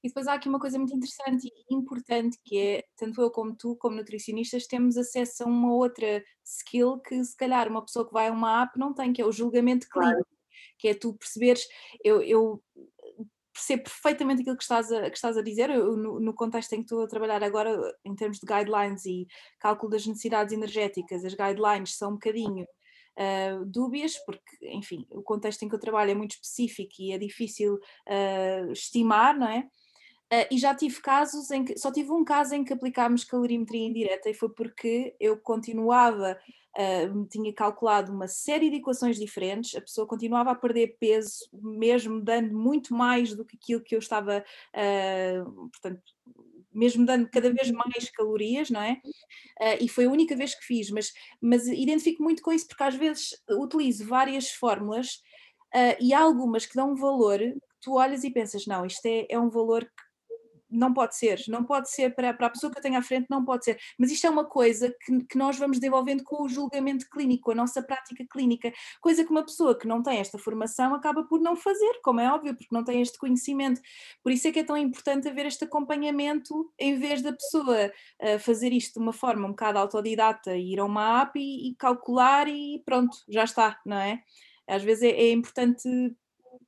E 0.02 0.08
depois 0.08 0.26
há 0.26 0.34
aqui 0.34 0.48
uma 0.48 0.58
coisa 0.58 0.76
muito 0.76 0.94
interessante 0.94 1.46
e 1.46 1.74
importante 1.74 2.36
que 2.44 2.58
é, 2.58 2.84
tanto 2.96 3.22
eu 3.22 3.30
como 3.30 3.54
tu, 3.54 3.76
como 3.76 3.96
nutricionistas, 3.96 4.66
temos 4.66 4.96
acesso 4.96 5.44
a 5.44 5.46
uma 5.46 5.72
outra 5.72 6.22
skill 6.44 6.98
que 6.98 7.24
se 7.24 7.36
calhar 7.36 7.68
uma 7.68 7.84
pessoa 7.84 8.06
que 8.06 8.12
vai 8.12 8.28
a 8.28 8.32
uma 8.32 8.62
app 8.62 8.78
não 8.78 8.92
tem, 8.92 9.12
que 9.12 9.22
é 9.22 9.24
o 9.24 9.32
julgamento 9.32 9.88
clínico, 9.88 10.14
claro. 10.14 10.26
que 10.78 10.88
é 10.88 10.94
tu 10.94 11.14
perceberes, 11.14 11.66
eu, 12.04 12.22
eu 12.22 12.62
percebo 13.58 13.82
perfeitamente 13.82 14.42
aquilo 14.42 14.56
que 14.56 14.62
estás 14.62 14.92
a, 14.92 15.10
que 15.10 15.16
estás 15.16 15.36
a 15.36 15.42
dizer, 15.42 15.68
eu, 15.70 15.96
no, 15.96 16.20
no, 16.20 16.32
contexto 16.32 16.72
em 16.74 16.78
que 16.78 16.84
estou 16.84 17.02
a 17.02 17.08
trabalhar 17.08 17.42
agora, 17.42 17.76
em 18.04 18.14
termos 18.14 18.38
de 18.38 18.46
guidelines 18.46 19.04
e 19.04 19.26
cálculo 19.58 19.90
das 19.90 20.06
necessidades 20.06 20.52
energéticas, 20.52 21.24
as 21.24 21.34
guidelines 21.34 21.96
são 21.96 22.10
um 22.10 22.14
bocadinho 22.14 22.64
uh, 22.64 23.64
dúbias, 23.66 24.16
porque, 24.24 24.56
enfim, 24.62 25.06
o 25.10 25.22
contexto 25.22 25.62
em 25.64 25.68
que 25.68 25.74
eu 25.74 25.80
trabalho 25.80 26.12
é 26.12 26.14
muito 26.14 26.32
específico 26.32 26.94
e 27.00 27.12
é 27.12 27.18
difícil 27.18 27.74
uh, 27.74 28.72
estimar, 28.72 29.36
não 29.36 29.48
é? 29.48 29.68
Uh, 30.32 30.46
e 30.50 30.58
já 30.58 30.74
tive 30.74 31.00
casos 31.00 31.50
em 31.50 31.64
que, 31.64 31.76
só 31.78 31.90
tive 31.90 32.12
um 32.12 32.24
caso 32.24 32.54
em 32.54 32.62
que 32.62 32.72
aplicámos 32.72 33.24
calorimetria 33.24 33.86
indireta 33.86 34.30
e 34.30 34.34
foi 34.34 34.50
porque 34.50 35.16
eu 35.18 35.38
continuava 35.38 36.38
uh, 36.76 37.26
tinha 37.26 37.52
calculado 37.52 38.12
uma 38.12 38.28
série 38.28 38.70
de 38.70 38.76
equações 38.76 39.16
diferentes, 39.16 39.74
a 39.74 39.80
pessoa 39.80 40.06
continuava 40.06 40.50
a 40.50 40.54
perder 40.54 40.96
peso, 40.98 41.48
mesmo 41.52 42.20
dando 42.20 42.56
muito 42.56 42.94
mais 42.94 43.34
do 43.34 43.44
que 43.44 43.56
aquilo 43.56 43.82
que 43.82 43.94
eu 43.94 43.98
estava, 43.98 44.44
uh, 44.74 45.68
portanto, 45.70 46.02
mesmo 46.72 47.04
dando 47.04 47.28
cada 47.30 47.52
vez 47.52 47.70
mais 47.70 48.10
calorias, 48.10 48.70
não 48.70 48.80
é? 48.80 49.00
Uh, 49.60 49.84
e 49.84 49.88
foi 49.88 50.04
a 50.04 50.10
única 50.10 50.36
vez 50.36 50.54
que 50.54 50.64
fiz, 50.64 50.90
mas, 50.90 51.12
mas 51.40 51.66
identifico 51.66 52.22
muito 52.22 52.42
com 52.42 52.52
isso 52.52 52.68
porque 52.68 52.84
às 52.84 52.94
vezes 52.94 53.30
utilizo 53.50 54.06
várias 54.06 54.50
fórmulas 54.50 55.16
uh, 55.74 55.96
e 56.00 56.12
há 56.12 56.20
algumas 56.20 56.66
que 56.66 56.76
dão 56.76 56.92
um 56.92 56.96
valor, 56.96 57.40
tu 57.80 57.94
olhas 57.94 58.24
e 58.24 58.30
pensas, 58.30 58.66
não, 58.66 58.86
isto 58.86 59.04
é, 59.06 59.26
é 59.28 59.38
um 59.38 59.50
valor 59.50 59.84
que 59.84 60.07
não 60.70 60.92
pode 60.92 61.16
ser, 61.16 61.42
não 61.48 61.64
pode 61.64 61.90
ser 61.90 62.14
para, 62.14 62.32
para 62.34 62.46
a 62.46 62.50
pessoa 62.50 62.70
que 62.72 62.78
eu 62.78 62.82
tenho 62.82 62.98
à 62.98 63.02
frente, 63.02 63.26
não 63.30 63.44
pode 63.44 63.64
ser. 63.64 63.78
Mas 63.98 64.10
isto 64.10 64.26
é 64.26 64.30
uma 64.30 64.44
coisa 64.44 64.94
que, 65.04 65.24
que 65.24 65.38
nós 65.38 65.58
vamos 65.58 65.78
desenvolvendo 65.78 66.22
com 66.24 66.42
o 66.42 66.48
julgamento 66.48 67.08
clínico, 67.10 67.50
a 67.50 67.54
nossa 67.54 67.82
prática 67.82 68.24
clínica, 68.30 68.72
coisa 69.00 69.24
que 69.24 69.30
uma 69.30 69.44
pessoa 69.44 69.78
que 69.78 69.86
não 69.86 70.02
tem 70.02 70.18
esta 70.18 70.38
formação 70.38 70.94
acaba 70.94 71.22
por 71.24 71.40
não 71.40 71.56
fazer, 71.56 72.00
como 72.02 72.20
é 72.20 72.32
óbvio, 72.32 72.54
porque 72.54 72.74
não 72.74 72.84
tem 72.84 73.00
este 73.00 73.18
conhecimento. 73.18 73.80
Por 74.22 74.32
isso 74.32 74.48
é 74.48 74.52
que 74.52 74.60
é 74.60 74.64
tão 74.64 74.76
importante 74.76 75.28
haver 75.28 75.46
este 75.46 75.64
acompanhamento, 75.64 76.72
em 76.78 76.98
vez 76.98 77.22
da 77.22 77.32
pessoa 77.32 77.92
uh, 78.22 78.38
fazer 78.38 78.72
isto 78.72 78.94
de 78.94 79.00
uma 79.00 79.12
forma 79.12 79.46
um 79.46 79.50
bocado 79.50 79.78
autodidata, 79.78 80.56
ir 80.56 80.78
a 80.80 80.84
uma 80.84 81.22
app 81.22 81.38
e, 81.38 81.70
e 81.70 81.74
calcular 81.76 82.48
e 82.48 82.82
pronto, 82.84 83.16
já 83.28 83.44
está, 83.44 83.80
não 83.84 83.98
é? 83.98 84.22
Às 84.66 84.82
vezes 84.82 85.04
é, 85.04 85.08
é 85.08 85.32
importante 85.32 85.88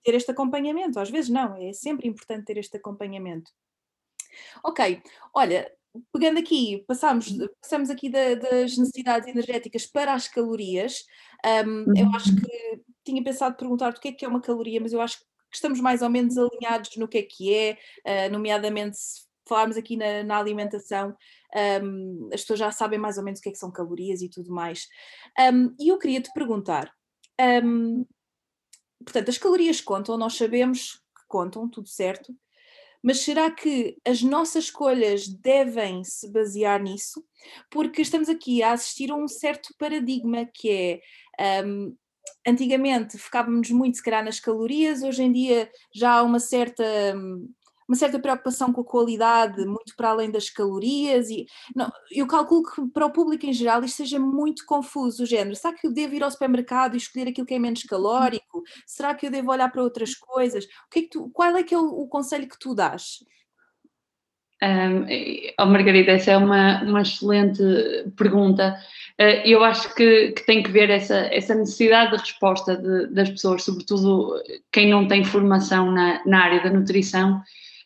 ter 0.02 0.14
este 0.14 0.30
acompanhamento, 0.30 0.98
às 0.98 1.10
vezes 1.10 1.30
não, 1.30 1.56
é 1.56 1.72
sempre 1.72 2.08
importante 2.08 2.46
ter 2.46 2.56
este 2.56 2.76
acompanhamento. 2.76 3.50
Ok, 4.64 5.02
olha, 5.34 5.70
pegando 6.12 6.38
aqui, 6.38 6.84
passamos, 6.86 7.28
uhum. 7.30 7.48
passamos 7.60 7.90
aqui 7.90 8.08
da, 8.08 8.34
das 8.34 8.76
necessidades 8.76 9.28
energéticas 9.28 9.86
para 9.86 10.14
as 10.14 10.28
calorias. 10.28 11.04
Um, 11.44 11.84
eu 11.96 12.08
acho 12.14 12.30
uhum. 12.30 12.36
que 12.36 12.82
tinha 13.04 13.22
pensado 13.22 13.56
perguntar 13.56 13.92
o 13.92 14.00
que 14.00 14.08
é 14.08 14.12
que 14.12 14.24
é 14.24 14.28
uma 14.28 14.40
caloria, 14.40 14.80
mas 14.80 14.92
eu 14.92 15.00
acho 15.00 15.18
que 15.18 15.24
estamos 15.52 15.80
mais 15.80 16.02
ou 16.02 16.08
menos 16.08 16.36
alinhados 16.38 16.96
no 16.96 17.08
que 17.08 17.18
é 17.18 17.22
que 17.22 17.54
é, 17.54 17.78
uh, 18.06 18.32
nomeadamente 18.32 18.96
se 18.96 19.30
falarmos 19.48 19.76
aqui 19.76 19.96
na, 19.96 20.22
na 20.22 20.38
alimentação, 20.38 21.16
um, 21.82 22.28
as 22.32 22.42
pessoas 22.42 22.60
já 22.60 22.70
sabem 22.70 23.00
mais 23.00 23.18
ou 23.18 23.24
menos 23.24 23.40
o 23.40 23.42
que 23.42 23.48
é 23.48 23.52
que 23.52 23.58
são 23.58 23.72
calorias 23.72 24.22
e 24.22 24.28
tudo 24.28 24.52
mais. 24.52 24.86
Um, 25.52 25.74
e 25.78 25.88
eu 25.88 25.98
queria 25.98 26.20
te 26.20 26.32
perguntar, 26.32 26.92
portanto, 29.04 29.28
as 29.28 29.38
calorias 29.38 29.80
contam, 29.80 30.16
nós 30.16 30.34
sabemos 30.34 30.92
que 31.16 31.26
contam, 31.26 31.68
tudo 31.68 31.88
certo, 31.88 32.32
mas 33.02 33.20
será 33.20 33.50
que 33.50 33.96
as 34.06 34.22
nossas 34.22 34.64
escolhas 34.64 35.26
devem 35.26 36.04
se 36.04 36.30
basear 36.30 36.82
nisso? 36.82 37.24
Porque 37.70 38.02
estamos 38.02 38.28
aqui 38.28 38.62
a 38.62 38.72
assistir 38.72 39.10
a 39.10 39.16
um 39.16 39.28
certo 39.28 39.74
paradigma 39.78 40.46
que 40.46 41.00
é. 41.38 41.64
Um, 41.64 41.96
antigamente 42.46 43.18
focávamos 43.18 43.70
muito, 43.70 43.96
se 43.96 44.02
calhar, 44.02 44.24
nas 44.24 44.40
calorias, 44.40 45.02
hoje 45.02 45.22
em 45.22 45.32
dia 45.32 45.70
já 45.94 46.12
há 46.12 46.22
uma 46.22 46.38
certa 46.38 46.84
hum, 47.16 47.50
uma 47.90 47.96
certa 47.96 48.20
preocupação 48.20 48.72
com 48.72 48.82
a 48.82 48.84
qualidade, 48.84 49.66
muito 49.66 49.96
para 49.96 50.10
além 50.10 50.30
das 50.30 50.48
calorias, 50.48 51.28
e 51.28 51.44
não, 51.74 51.90
eu 52.12 52.24
calculo 52.24 52.62
que 52.62 52.86
para 52.92 53.04
o 53.04 53.10
público 53.10 53.44
em 53.44 53.52
geral 53.52 53.82
isto 53.82 53.96
seja 53.96 54.16
muito 54.16 54.64
confuso, 54.64 55.24
o 55.24 55.26
género, 55.26 55.56
será 55.56 55.74
que 55.74 55.88
eu 55.88 55.92
devo 55.92 56.14
ir 56.14 56.22
ao 56.22 56.30
supermercado 56.30 56.94
e 56.94 56.98
escolher 56.98 57.26
aquilo 57.26 57.44
que 57.44 57.54
é 57.54 57.58
menos 57.58 57.82
calórico? 57.82 58.62
Será 58.86 59.12
que 59.12 59.26
eu 59.26 59.30
devo 59.30 59.50
olhar 59.50 59.68
para 59.72 59.82
outras 59.82 60.14
coisas? 60.14 60.66
O 60.66 60.68
que 60.88 61.00
é 61.00 61.02
que 61.02 61.08
tu, 61.08 61.30
qual 61.30 61.56
é 61.56 61.64
que 61.64 61.74
é 61.74 61.78
o, 61.78 61.84
o 61.84 62.06
conselho 62.06 62.48
que 62.48 62.58
tu 62.60 62.76
dás? 62.76 63.24
Um, 64.62 65.06
oh 65.58 65.66
Margarida, 65.66 66.12
essa 66.12 66.30
é 66.30 66.36
uma, 66.36 66.84
uma 66.84 67.02
excelente 67.02 67.60
pergunta. 68.16 68.78
Uh, 69.18 69.42
eu 69.44 69.64
acho 69.64 69.92
que, 69.96 70.30
que, 70.30 70.46
tem 70.46 70.62
que 70.62 70.70
ver 70.70 70.90
essa, 70.90 71.16
essa 71.32 71.56
necessidade 71.56 72.12
de 72.12 72.18
resposta 72.18 72.76
de, 72.76 73.08
das 73.08 73.30
pessoas, 73.30 73.64
sobretudo 73.64 74.40
quem 74.70 74.88
não 74.88 75.08
tem 75.08 75.24
formação 75.24 75.90
na, 75.90 76.22
na 76.24 76.44
área 76.44 76.62
da 76.62 76.70
nutrição, 76.70 77.42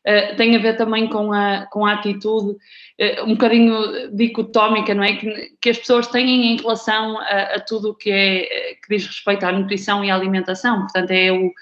uh, 0.06 0.36
tem 0.36 0.54
a 0.54 0.58
ver 0.58 0.76
também 0.76 1.08
com 1.08 1.32
a, 1.32 1.66
com 1.66 1.86
a 1.86 1.94
atitude 1.94 2.50
uh, 2.50 3.24
um 3.24 3.32
bocadinho 3.32 4.14
dicotómica, 4.14 4.94
não 4.94 5.04
é? 5.04 5.16
Que, 5.16 5.52
que 5.60 5.70
as 5.70 5.78
pessoas 5.78 6.06
têm 6.08 6.52
em 6.52 6.56
relação 6.56 7.18
a, 7.18 7.54
a 7.54 7.60
tudo 7.60 7.90
o 7.90 7.94
que, 7.94 8.10
é, 8.10 8.74
que 8.82 8.96
diz 8.96 9.06
respeito 9.06 9.44
à 9.44 9.52
nutrição 9.52 10.04
e 10.04 10.10
à 10.10 10.14
alimentação. 10.14 10.80
Portanto, 10.80 11.10
é 11.10 11.32
o, 11.32 11.52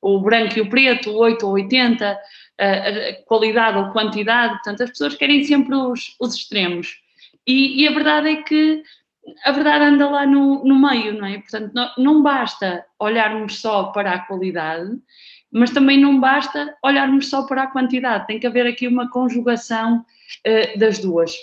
o 0.00 0.20
branco 0.20 0.58
e 0.58 0.60
o 0.60 0.70
preto, 0.70 1.10
o 1.10 1.18
8 1.18 1.46
ou 1.46 1.52
80, 1.52 2.18
a 2.58 3.22
qualidade 3.26 3.78
ou 3.78 3.90
quantidade. 3.90 4.54
Portanto, 4.54 4.82
as 4.82 4.90
pessoas 4.90 5.14
querem 5.14 5.44
sempre 5.44 5.74
os, 5.74 6.16
os 6.20 6.34
extremos. 6.34 7.00
E, 7.46 7.82
e, 7.82 7.88
a 7.88 7.92
verdade 7.92 8.28
é 8.28 8.42
que 8.42 8.82
a 9.44 9.52
verdade 9.52 9.84
anda 9.84 10.08
lá 10.08 10.26
no, 10.26 10.64
no 10.64 10.78
meio, 10.78 11.14
não 11.14 11.26
é? 11.26 11.38
Portanto, 11.38 11.72
não, 11.74 11.90
não 11.96 12.22
basta 12.22 12.84
olharmos 12.98 13.60
só 13.60 13.84
para 13.84 14.12
a 14.12 14.18
qualidade 14.20 14.90
mas 15.52 15.70
também 15.70 16.00
não 16.00 16.20
basta 16.20 16.74
olharmos 16.82 17.28
só 17.28 17.46
para 17.46 17.64
a 17.64 17.66
quantidade, 17.66 18.26
tem 18.26 18.38
que 18.38 18.46
haver 18.46 18.66
aqui 18.66 18.86
uma 18.88 19.10
conjugação 19.10 19.98
uh, 20.46 20.78
das 20.78 20.98
duas. 20.98 21.34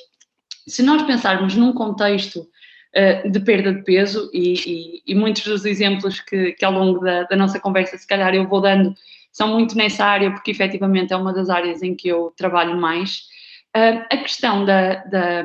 Se 0.67 0.83
nós 0.83 1.01
pensarmos 1.03 1.55
num 1.55 1.73
contexto 1.73 2.39
uh, 2.39 3.29
de 3.29 3.39
perda 3.39 3.73
de 3.73 3.83
peso, 3.83 4.29
e, 4.33 4.53
e, 4.53 5.03
e, 5.07 5.15
muitos 5.15 5.43
dos 5.43 5.65
exemplos 5.65 6.19
que, 6.19 6.53
que 6.53 6.65
ao 6.65 6.71
longo 6.71 6.99
da, 6.99 7.23
da, 7.23 7.35
nossa 7.35 7.59
conversa, 7.59 7.97
se 7.97 8.07
calhar 8.07 8.33
eu 8.33 8.47
vou 8.47 8.61
dando, 8.61 8.93
são 9.31 9.47
muito 9.47 9.75
nessa 9.75 10.05
área, 10.05 10.31
porque 10.31 10.51
efetivamente 10.51 11.11
é 11.11 11.17
uma 11.17 11.33
das 11.33 11.49
áreas 11.49 11.81
em 11.81 11.95
que 11.95 12.07
eu 12.07 12.31
trabalho 12.37 12.79
mais. 12.79 13.31
Uh, 13.75 14.05
a 14.11 14.17
questão 14.17 14.63
da, 14.63 15.03
da, 15.05 15.43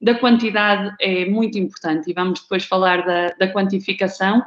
da, 0.00 0.14
quantidade 0.14 0.94
é 0.98 1.26
muito 1.26 1.58
importante 1.58 2.10
e 2.10 2.14
vamos 2.14 2.40
depois 2.40 2.64
falar 2.64 3.04
da, 3.04 3.26
da 3.38 3.52
quantificação, 3.52 4.42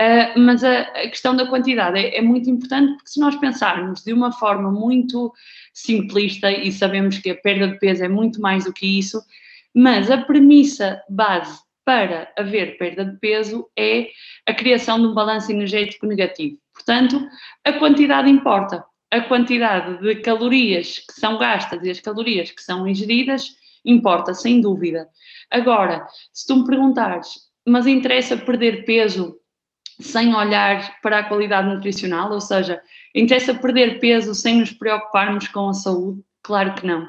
Uh, 0.00 0.38
mas 0.38 0.62
a, 0.62 0.82
a, 0.82 1.08
questão 1.08 1.34
da 1.34 1.46
quantidade 1.46 1.98
é, 1.98 2.18
é, 2.18 2.22
muito 2.22 2.48
importante 2.48 2.92
porque 2.92 3.10
se 3.10 3.18
nós 3.18 3.34
pensarmos 3.34 4.04
de 4.04 4.12
uma 4.12 4.30
forma 4.30 4.70
muito 4.70 5.32
simplista 5.74 6.52
e 6.52 6.70
sabemos 6.70 7.18
que 7.18 7.30
a 7.30 7.34
perda 7.34 7.66
de 7.66 7.80
peso 7.80 8.04
é 8.04 8.08
muito 8.08 8.40
mais 8.40 8.64
do 8.64 8.72
que 8.72 8.86
isso, 8.86 9.20
mas 9.74 10.08
a 10.08 10.18
premissa 10.18 11.02
base 11.08 11.58
para 11.84 12.30
haver 12.36 12.76
perda 12.78 13.04
de 13.04 13.16
peso 13.18 13.68
é 13.76 14.08
a 14.46 14.54
criação 14.54 15.00
de 15.00 15.06
um 15.06 15.14
balanço 15.14 15.50
energético 15.50 16.06
negativo. 16.06 16.58
Portanto, 16.72 17.26
a 17.64 17.72
quantidade 17.72 18.28
importa. 18.28 18.84
A 19.10 19.22
quantidade 19.22 20.00
de 20.02 20.16
calorias 20.16 20.98
que 20.98 21.18
são 21.18 21.38
gastas 21.38 21.82
e 21.82 21.90
as 21.90 21.98
calorias 21.98 22.50
que 22.50 22.62
são 22.62 22.86
ingeridas 22.86 23.56
importa, 23.84 24.34
sem 24.34 24.60
dúvida. 24.60 25.08
Agora, 25.50 26.06
se 26.32 26.46
tu 26.46 26.56
me 26.56 26.66
perguntares, 26.66 27.48
mas 27.66 27.86
interessa 27.86 28.36
perder 28.36 28.84
peso 28.84 29.37
sem 30.00 30.34
olhar 30.34 31.00
para 31.02 31.18
a 31.18 31.24
qualidade 31.24 31.68
nutricional, 31.68 32.32
ou 32.32 32.40
seja, 32.40 32.80
interessa 33.14 33.54
perder 33.54 33.98
peso 33.98 34.34
sem 34.34 34.56
nos 34.58 34.72
preocuparmos 34.72 35.48
com 35.48 35.68
a 35.68 35.74
saúde? 35.74 36.22
Claro 36.42 36.74
que 36.74 36.86
não. 36.86 37.08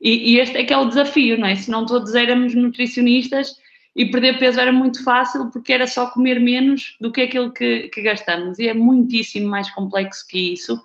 E, 0.00 0.34
e, 0.34 0.38
este 0.38 0.56
é 0.56 0.64
que 0.64 0.72
é 0.72 0.78
o 0.78 0.86
desafio, 0.86 1.38
não 1.38 1.48
é? 1.48 1.56
Se 1.56 1.70
não 1.70 1.84
todos 1.84 2.14
éramos 2.14 2.54
nutricionistas 2.54 3.56
e 3.94 4.06
perder 4.06 4.38
peso 4.38 4.60
era 4.60 4.72
muito 4.72 5.02
fácil 5.02 5.50
porque 5.50 5.72
era 5.72 5.86
só 5.86 6.06
comer 6.10 6.40
menos 6.40 6.96
do 7.00 7.10
que 7.10 7.22
aquilo 7.22 7.52
que, 7.52 7.88
que 7.88 8.02
gastamos. 8.02 8.58
E 8.58 8.68
é 8.68 8.74
muitíssimo 8.74 9.48
mais 9.48 9.68
complexo 9.70 10.24
que 10.28 10.52
isso. 10.52 10.80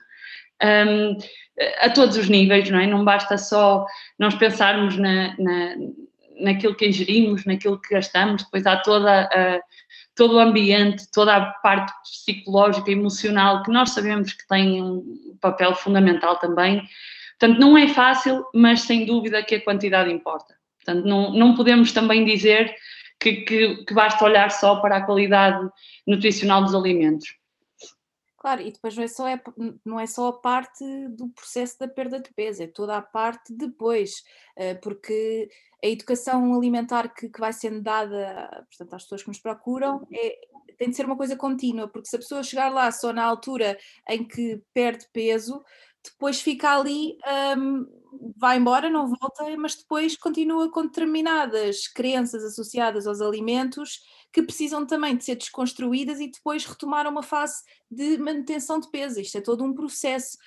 Um, 0.63 1.17
a 1.81 1.89
todos 1.89 2.17
os 2.17 2.29
níveis, 2.29 2.69
não 2.69 2.79
é? 2.79 2.87
Não 2.87 3.05
basta 3.05 3.37
só 3.37 3.85
nós 4.17 4.33
pensarmos 4.33 4.97
na, 4.97 5.35
na, 5.37 5.75
naquilo 6.39 6.75
que 6.75 6.87
ingerimos, 6.87 7.45
naquilo 7.45 7.79
que 7.79 7.93
gastamos, 7.93 8.43
depois 8.43 8.65
há 8.65 8.77
toda 8.77 9.29
a, 9.31 9.59
todo 10.15 10.35
o 10.35 10.39
ambiente, 10.39 11.09
toda 11.11 11.35
a 11.35 11.45
parte 11.45 11.91
psicológica, 12.03 12.91
emocional, 12.91 13.63
que 13.63 13.71
nós 13.71 13.91
sabemos 13.91 14.33
que 14.33 14.47
tem 14.47 14.81
um 14.81 15.37
papel 15.41 15.73
fundamental 15.75 16.37
também. 16.37 16.87
Portanto, 17.39 17.59
não 17.59 17.77
é 17.77 17.87
fácil, 17.87 18.45
mas 18.53 18.81
sem 18.81 19.05
dúvida 19.05 19.43
que 19.43 19.55
a 19.55 19.63
quantidade 19.63 20.11
importa. 20.11 20.53
Portanto, 20.83 21.05
não, 21.05 21.31
não 21.33 21.55
podemos 21.55 21.91
também 21.91 22.25
dizer 22.25 22.73
que, 23.19 23.37
que, 23.37 23.85
que 23.85 23.93
basta 23.93 24.23
olhar 24.23 24.51
só 24.51 24.77
para 24.77 24.97
a 24.97 25.01
qualidade 25.01 25.67
nutricional 26.05 26.61
dos 26.63 26.75
alimentos. 26.75 27.27
Claro, 28.43 28.61
e 28.61 28.73
depois 28.73 28.93
não 28.93 29.03
é, 29.05 29.07
só, 29.07 29.25
é, 29.25 29.41
não 29.85 29.97
é 29.97 30.05
só 30.05 30.27
a 30.27 30.33
parte 30.33 30.83
do 31.11 31.29
processo 31.29 31.79
da 31.79 31.87
perda 31.87 32.19
de 32.19 32.29
peso, 32.33 32.61
é 32.61 32.67
toda 32.67 32.97
a 32.97 33.01
parte 33.01 33.53
depois, 33.55 34.11
eh, 34.57 34.73
porque 34.75 35.47
a 35.81 35.87
educação 35.87 36.53
alimentar 36.53 37.07
que, 37.13 37.29
que 37.29 37.39
vai 37.39 37.53
sendo 37.53 37.81
dada 37.81 38.65
portanto, 38.69 38.93
às 38.95 39.03
pessoas 39.03 39.21
que 39.21 39.29
nos 39.29 39.39
procuram 39.39 40.05
é, 40.11 40.37
tem 40.77 40.89
de 40.89 40.95
ser 40.97 41.05
uma 41.05 41.15
coisa 41.15 41.37
contínua, 41.37 41.87
porque 41.87 42.09
se 42.09 42.17
a 42.17 42.19
pessoa 42.19 42.43
chegar 42.43 42.67
lá 42.67 42.91
só 42.91 43.13
na 43.13 43.23
altura 43.23 43.77
em 44.09 44.27
que 44.27 44.61
perde 44.73 45.07
peso, 45.13 45.63
depois 46.03 46.41
fica 46.41 46.77
ali, 46.77 47.17
um, 47.57 47.87
vai 48.37 48.57
embora, 48.57 48.89
não 48.89 49.07
volta, 49.07 49.45
mas 49.57 49.75
depois 49.75 50.17
continua 50.17 50.71
com 50.71 50.83
determinadas 50.83 51.87
crenças 51.87 52.43
associadas 52.43 53.07
aos 53.07 53.21
alimentos 53.21 53.99
que 54.33 54.41
precisam 54.41 54.85
também 54.85 55.15
de 55.15 55.23
ser 55.23 55.35
desconstruídas 55.35 56.19
e 56.19 56.27
depois 56.27 56.65
retomar 56.65 57.07
uma 57.07 57.21
fase 57.21 57.61
de 57.89 58.17
manutenção 58.17 58.79
de 58.79 58.89
peso. 58.89 59.21
Isto 59.21 59.37
é 59.37 59.41
todo 59.41 59.63
um 59.63 59.73
processo. 59.73 60.37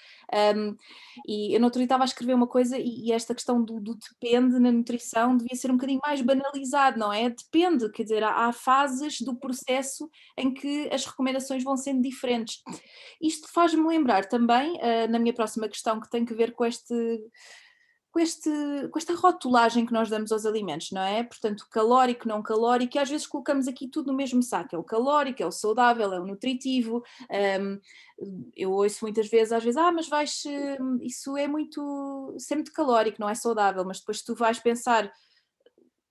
Um, 0.57 0.77
e 1.25 1.55
eu 1.55 1.61
no 1.61 1.67
outro 1.67 1.79
dia 1.79 1.85
estava 1.85 2.03
a 2.03 2.05
escrever 2.05 2.35
uma 2.35 2.49
coisa 2.49 2.77
e, 2.77 3.07
e 3.07 3.13
esta 3.13 3.33
questão 3.33 3.63
do, 3.63 3.79
do, 3.79 3.97
depende 3.97 4.59
na 4.59 4.73
nutrição 4.73 5.37
devia 5.37 5.55
ser 5.55 5.71
um 5.71 5.77
bocadinho 5.77 6.01
mais 6.05 6.21
banalizado, 6.21 6.99
não 6.99 7.13
é? 7.13 7.31
Depende, 7.31 7.89
quer 7.93 8.03
dizer, 8.03 8.25
há, 8.25 8.47
há 8.47 8.53
fases 8.53 9.21
do 9.21 9.37
processo 9.37 10.11
em 10.37 10.53
que 10.53 10.89
as 10.93 11.07
recomendações 11.07 11.63
vão 11.63 11.77
sendo 11.77 12.03
diferentes. 12.03 12.61
Isto 13.23 13.49
faz-me 13.53 13.87
lembrar 13.87 14.27
também, 14.27 14.73
uh, 14.73 15.09
na 15.09 15.21
minha 15.21 15.33
próxima 15.33 15.69
questão, 15.69 16.01
que 16.01 16.11
tem 16.11 16.25
que 16.25 16.35
ver 16.35 16.53
com 16.53 16.65
este 16.65 16.95
com, 18.17 18.21
este, 18.21 18.51
com 18.91 18.99
esta 18.99 19.15
rotulagem 19.15 19.85
que 19.85 19.93
nós 19.93 20.09
damos 20.09 20.33
aos 20.33 20.47
alimentos, 20.47 20.91
não 20.91 21.03
é? 21.03 21.23
Portanto, 21.23 21.67
calórico, 21.71 22.27
não 22.27 22.43
calórico, 22.43 22.97
e 22.97 22.99
às 22.99 23.11
vezes 23.11 23.27
colocamos 23.27 23.69
aqui 23.69 23.87
tudo 23.87 24.11
no 24.11 24.17
mesmo 24.17 24.43
saco: 24.43 24.75
é 24.75 24.79
o 24.79 24.83
calórico, 24.83 25.43
é 25.43 25.47
o 25.47 25.53
saudável, 25.53 26.15
é 26.15 26.19
o 26.19 26.27
nutritivo. 26.27 27.05
Um, 27.61 27.79
eu 28.57 28.73
ouço 28.73 29.01
muitas 29.03 29.29
vezes, 29.29 29.53
às 29.53 29.63
vezes, 29.63 29.77
ah, 29.77 29.93
mas 29.93 30.09
vais, 30.09 30.43
isso 31.03 31.37
é 31.37 31.47
muito, 31.47 32.33
isso 32.39 32.55
é 32.55 32.57
muito 32.57 32.73
calórico, 32.73 33.21
não 33.21 33.29
é 33.29 33.35
saudável, 33.35 33.85
mas 33.85 33.99
depois 33.99 34.23
tu 34.23 34.35
vais 34.35 34.59
pensar 34.59 35.13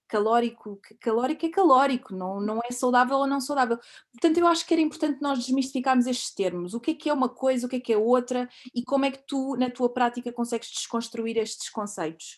calórico, 0.08 0.80
calórico 1.00 1.46
é 1.46 1.50
calórico, 1.50 2.16
não, 2.16 2.40
não 2.40 2.60
é 2.64 2.72
saudável 2.72 3.18
ou 3.18 3.28
não 3.28 3.42
saudável. 3.42 3.78
Portanto, 4.12 4.38
eu 4.38 4.48
acho 4.48 4.66
que 4.66 4.74
era 4.74 4.82
importante 4.82 5.22
nós 5.22 5.40
desmistificarmos 5.40 6.08
estes 6.08 6.34
termos. 6.34 6.74
O 6.74 6.80
que 6.80 6.92
é 6.92 6.94
que 6.94 7.10
é 7.10 7.14
uma 7.14 7.30
coisa, 7.30 7.66
o 7.66 7.70
que 7.70 7.78
é 7.78 7.80
que 7.80 7.94
é 7.94 7.98
outra 7.98 8.48
e 8.74 8.84
como 8.84 9.06
é 9.06 9.12
que 9.12 9.20
tu, 9.28 9.56
na 9.58 9.70
tua 9.70 9.90
prática, 9.90 10.32
consegues 10.32 10.70
desconstruir 10.70 11.38
estes 11.38 11.70
conceitos? 11.70 12.36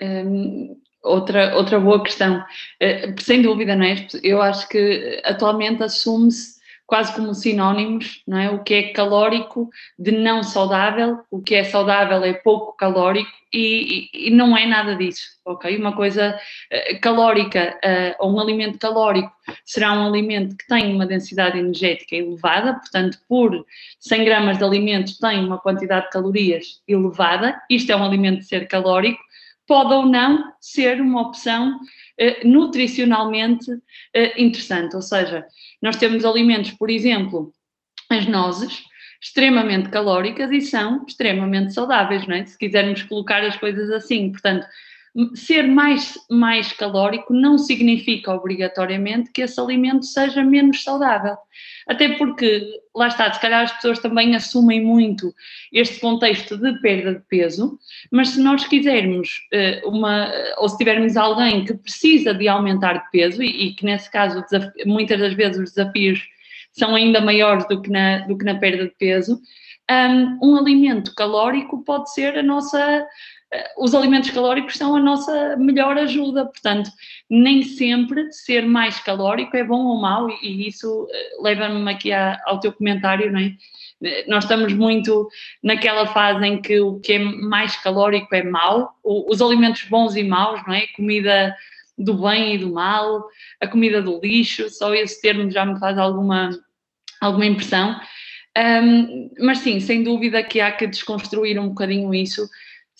Hum, 0.00 0.80
outra, 1.02 1.56
outra 1.56 1.78
boa 1.78 2.02
questão. 2.02 2.38
Uh, 2.82 3.20
sem 3.20 3.42
dúvida, 3.42 3.76
não 3.76 3.84
é? 3.84 4.06
Eu 4.22 4.42
acho 4.42 4.68
que 4.68 5.20
atualmente 5.24 5.82
assume-se 5.82 6.61
quase 6.92 7.14
como 7.14 7.34
sinónimos, 7.34 8.22
não 8.28 8.36
é? 8.36 8.50
O 8.50 8.62
que 8.62 8.74
é 8.74 8.82
calórico 8.92 9.70
de 9.98 10.12
não 10.12 10.42
saudável, 10.42 11.20
o 11.30 11.40
que 11.40 11.54
é 11.54 11.64
saudável 11.64 12.22
é 12.22 12.34
pouco 12.34 12.76
calórico 12.76 13.30
e, 13.50 14.10
e, 14.12 14.28
e 14.28 14.30
não 14.30 14.54
é 14.54 14.66
nada 14.66 14.94
disso, 14.94 15.22
ok? 15.42 15.74
Uma 15.74 15.96
coisa 15.96 16.38
uh, 16.38 17.00
calórica 17.00 17.78
uh, 17.82 18.22
ou 18.22 18.34
um 18.34 18.38
alimento 18.38 18.78
calórico 18.78 19.32
será 19.64 19.94
um 19.94 20.06
alimento 20.06 20.54
que 20.54 20.66
tem 20.66 20.94
uma 20.94 21.06
densidade 21.06 21.58
energética 21.58 22.14
elevada, 22.14 22.74
portanto, 22.74 23.16
por 23.26 23.64
100 23.98 24.24
gramas 24.26 24.58
de 24.58 24.64
alimento 24.64 25.18
tem 25.18 25.42
uma 25.42 25.56
quantidade 25.56 26.04
de 26.04 26.10
calorias 26.10 26.82
elevada, 26.86 27.58
isto 27.70 27.90
é 27.90 27.96
um 27.96 28.04
alimento 28.04 28.40
de 28.40 28.44
ser 28.44 28.68
calórico, 28.68 29.22
pode 29.66 29.92
ou 29.92 30.06
não 30.06 30.52
ser 30.60 31.00
uma 31.00 31.22
opção 31.22 31.76
uh, 31.76 32.48
nutricionalmente 32.48 33.66
interessante, 34.36 34.94
ou 34.94 35.02
seja, 35.02 35.46
nós 35.80 35.96
temos 35.96 36.24
alimentos, 36.24 36.70
por 36.72 36.90
exemplo, 36.90 37.52
as 38.10 38.26
nozes, 38.26 38.82
extremamente 39.22 39.88
calóricas 39.88 40.50
e 40.50 40.60
são 40.60 41.04
extremamente 41.06 41.72
saudáveis, 41.72 42.26
não 42.26 42.34
é? 42.34 42.44
Se 42.44 42.58
quisermos 42.58 43.04
colocar 43.04 43.42
as 43.44 43.56
coisas 43.56 43.88
assim. 43.90 44.32
Portanto, 44.32 44.66
ser 45.34 45.64
mais, 45.64 46.14
mais 46.30 46.72
calórico 46.72 47.34
não 47.34 47.58
significa 47.58 48.32
obrigatoriamente 48.32 49.30
que 49.30 49.42
esse 49.42 49.60
alimento 49.60 50.06
seja 50.06 50.42
menos 50.42 50.82
saudável. 50.82 51.36
Até 51.86 52.16
porque, 52.16 52.62
lá 52.94 53.08
está, 53.08 53.30
se 53.30 53.40
calhar 53.40 53.64
as 53.64 53.72
pessoas 53.72 53.98
também 53.98 54.34
assumem 54.34 54.80
muito 54.80 55.34
este 55.72 56.00
contexto 56.00 56.56
de 56.56 56.80
perda 56.80 57.14
de 57.14 57.20
peso, 57.28 57.78
mas 58.10 58.30
se 58.30 58.40
nós 58.40 58.64
quisermos 58.64 59.28
uh, 59.52 59.88
uma, 59.88 60.32
ou 60.58 60.68
se 60.68 60.78
tivermos 60.78 61.16
alguém 61.16 61.64
que 61.64 61.74
precisa 61.74 62.32
de 62.32 62.48
aumentar 62.48 62.94
de 62.94 63.10
peso, 63.10 63.42
e, 63.42 63.68
e 63.68 63.74
que 63.74 63.84
nesse 63.84 64.10
caso 64.10 64.42
muitas 64.86 65.20
das 65.20 65.34
vezes 65.34 65.58
os 65.58 65.74
desafios 65.74 66.26
são 66.72 66.94
ainda 66.94 67.20
maiores 67.20 67.68
do 67.68 67.82
que 67.82 67.90
na, 67.90 68.18
do 68.20 68.38
que 68.38 68.46
na 68.46 68.54
perda 68.54 68.84
de 68.84 68.94
peso, 68.98 69.38
um, 69.90 70.38
um 70.52 70.56
alimento 70.56 71.14
calórico 71.14 71.84
pode 71.84 72.12
ser 72.14 72.38
a 72.38 72.42
nossa 72.42 73.06
os 73.76 73.94
alimentos 73.94 74.30
calóricos 74.30 74.76
são 74.76 74.96
a 74.96 75.00
nossa 75.00 75.56
melhor 75.56 75.98
ajuda, 75.98 76.46
portanto, 76.46 76.90
nem 77.28 77.62
sempre 77.62 78.32
ser 78.32 78.66
mais 78.66 78.98
calórico 78.98 79.56
é 79.56 79.64
bom 79.64 79.84
ou 79.86 80.00
mau, 80.00 80.28
e, 80.30 80.68
isso 80.68 81.06
eh, 81.10 81.30
leva-me 81.40 81.90
aqui 81.90 82.12
a, 82.12 82.40
ao 82.46 82.60
teu 82.60 82.72
comentário, 82.72 83.30
não 83.30 83.40
é? 83.40 83.54
Nós 84.26 84.44
estamos 84.44 84.72
muito 84.72 85.28
naquela 85.62 86.06
fase 86.06 86.44
em 86.44 86.60
que 86.60 86.80
o 86.80 86.98
que 86.98 87.12
é 87.12 87.18
mais 87.18 87.76
calórico 87.76 88.34
é 88.34 88.42
mau, 88.42 88.90
os 89.04 89.40
alimentos 89.40 89.84
bons 89.84 90.16
e 90.16 90.24
maus, 90.24 90.60
não 90.66 90.74
é? 90.74 90.86
Comida 90.96 91.54
do 91.96 92.14
bem 92.14 92.54
e 92.54 92.58
do 92.58 92.72
mal, 92.72 93.24
a 93.60 93.66
comida 93.68 94.02
do 94.02 94.18
lixo, 94.20 94.68
só 94.70 94.92
esse 94.94 95.20
termo 95.20 95.48
já 95.50 95.64
me 95.64 95.78
faz 95.78 95.98
alguma, 95.98 96.50
alguma 97.20 97.46
impressão. 97.46 98.00
Um, 98.58 99.30
mas 99.38 99.58
sim, 99.58 99.78
sem 99.78 100.02
dúvida 100.02 100.42
que 100.42 100.60
há 100.60 100.72
que 100.72 100.86
desconstruir 100.86 101.58
um 101.58 101.68
bocadinho 101.68 102.12
isso 102.12 102.48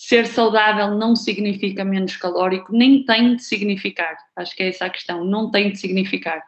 ser 0.04 0.26
saudável 0.26 0.96
não 0.96 1.14
significa 1.14 1.84
menos 1.84 2.16
calórico, 2.16 2.72
nem 2.72 3.04
tem 3.04 3.36
de 3.36 3.44
significar. 3.44 4.16
Acho 4.34 4.56
que 4.56 4.64
é 4.64 4.68
essa 4.68 4.86
a 4.86 4.90
questão, 4.90 5.24
não 5.24 5.48
tem 5.48 5.70
de 5.70 5.78
significar, 5.78 6.44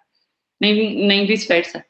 nem, 0.61 1.07
nem 1.07 1.25
vice-versa. 1.25 1.85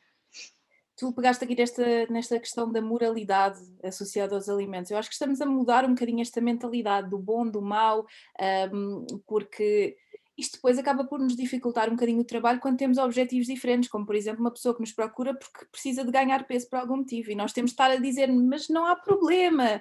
Tu 0.94 1.11
pegaste 1.14 1.42
aqui 1.42 1.57
nesta, 1.57 2.07
nesta 2.11 2.38
questão 2.38 2.70
da 2.70 2.83
moralidade 2.83 3.59
associada 3.83 4.35
aos 4.35 4.46
alimentos. 4.46 4.90
Eu 4.90 4.98
acho 4.98 5.09
que 5.09 5.14
estamos 5.14 5.40
a 5.40 5.46
mudar 5.46 5.87
um 5.87 5.94
bocadinho 5.94 6.20
esta 6.20 6.38
mentalidade 6.38 7.09
do 7.09 7.18
bom, 7.18 7.48
do 7.48 7.62
mau, 7.62 8.05
um, 8.72 9.07
porque 9.27 9.96
isto 10.37 10.55
depois 10.55 10.79
acaba 10.79 11.05
por 11.05 11.20
nos 11.20 11.37
dificultar 11.37 11.88
um 11.88 11.92
bocadinho 11.92 12.20
o 12.20 12.25
trabalho 12.25 12.61
quando 12.61 12.77
temos 12.77 12.99
objetivos 12.99 13.47
diferentes, 13.47 13.88
como 13.88 14.05
por 14.05 14.14
exemplo 14.14 14.40
uma 14.40 14.51
pessoa 14.51 14.75
que 14.75 14.81
nos 14.81 14.92
procura 14.92 15.35
porque 15.35 15.64
precisa 15.66 16.05
de 16.05 16.11
ganhar 16.11 16.47
peso 16.47 16.68
por 16.68 16.79
algum 16.79 16.97
motivo 16.99 17.31
e 17.31 17.35
nós 17.35 17.53
temos 17.53 17.70
de 17.70 17.75
estar 17.75 17.90
a 17.90 17.97
dizer, 17.97 18.33
mas 18.33 18.68
não 18.68 18.87
há 18.87 18.97
problema. 18.97 19.81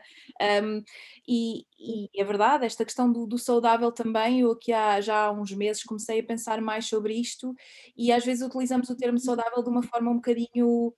Um, 0.63 0.83
e, 1.27 1.65
e, 1.79 2.09
é 2.15 2.23
verdade, 2.23 2.65
esta 2.65 2.85
questão 2.85 3.11
do, 3.11 3.25
do, 3.25 3.37
saudável 3.37 3.91
também, 3.91 4.41
eu 4.41 4.51
aqui 4.51 4.71
há 4.71 5.01
já 5.01 5.25
há 5.25 5.31
uns 5.31 5.51
meses 5.51 5.83
comecei 5.83 6.19
a 6.19 6.23
pensar 6.23 6.61
mais 6.61 6.85
sobre 6.85 7.13
isto 7.15 7.55
e 7.97 8.11
às 8.11 8.23
vezes 8.23 8.45
utilizamos 8.45 8.89
o 8.89 8.95
termo 8.95 9.17
saudável 9.19 9.63
de 9.63 9.69
uma 9.69 9.81
forma 9.81 10.11
um 10.11 10.15
bocadinho 10.15 10.93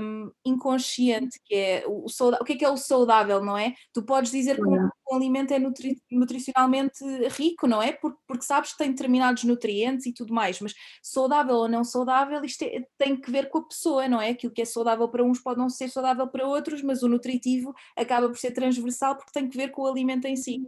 um, 0.00 0.30
inconsciente, 0.44 1.38
que 1.44 1.54
é 1.54 1.84
o, 1.86 2.06
o, 2.06 2.28
o 2.40 2.44
que 2.44 2.54
é 2.54 2.56
que 2.56 2.64
é 2.64 2.70
o 2.70 2.76
saudável, 2.76 3.44
não 3.44 3.56
é? 3.56 3.74
Tu 3.92 4.02
podes 4.02 4.30
dizer 4.30 4.56
que 4.56 4.62
uma 4.62 4.90
o 5.10 5.16
alimento 5.16 5.52
é 5.52 5.58
nutri 5.58 6.00
nutricionalmente 6.10 7.04
rico, 7.28 7.66
não 7.66 7.82
é? 7.82 7.92
Porque, 7.92 8.18
porque, 8.26 8.44
sabes 8.44 8.72
que 8.72 8.78
tem 8.78 8.90
determinados 8.90 9.44
nutrientes 9.44 10.06
e 10.06 10.12
tudo 10.14 10.32
mais, 10.32 10.60
mas 10.60 10.74
saudável 11.02 11.56
ou 11.56 11.68
não 11.68 11.84
saudável, 11.84 12.44
isto 12.44 12.62
é, 12.64 12.84
tem 12.98 13.16
que 13.20 13.30
ver 13.30 13.48
com 13.50 13.58
a 13.58 13.66
pessoa, 13.68 14.08
não 14.08 14.20
é? 14.20 14.30
Aquilo 14.30 14.52
que 14.52 14.62
é 14.62 14.64
saudável 14.64 15.08
para 15.08 15.24
uns 15.24 15.40
pode 15.40 15.58
não 15.58 15.68
ser 15.68 15.88
saudável 15.88 16.28
para 16.28 16.46
outros, 16.46 16.82
mas 16.82 17.02
o 17.02 17.08
nutritivo 17.08 17.74
acaba 17.96 18.28
por 18.28 18.38
ser 18.38 18.52
transversal 18.52 19.16
porque 19.16 19.32
tem 19.32 19.48
que 19.48 19.56
ver 19.56 19.70
com 19.70 19.82
o 19.82 19.86
alimento 19.86 20.26
em 20.26 20.36
si. 20.36 20.62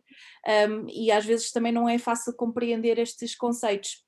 Um, 0.46 0.87
e 0.88 1.11
às 1.11 1.24
vezes 1.24 1.50
também 1.52 1.72
não 1.72 1.88
é 1.88 1.98
fácil 1.98 2.35
compreender 2.35 2.98
estes 2.98 3.35
conceitos. 3.37 4.05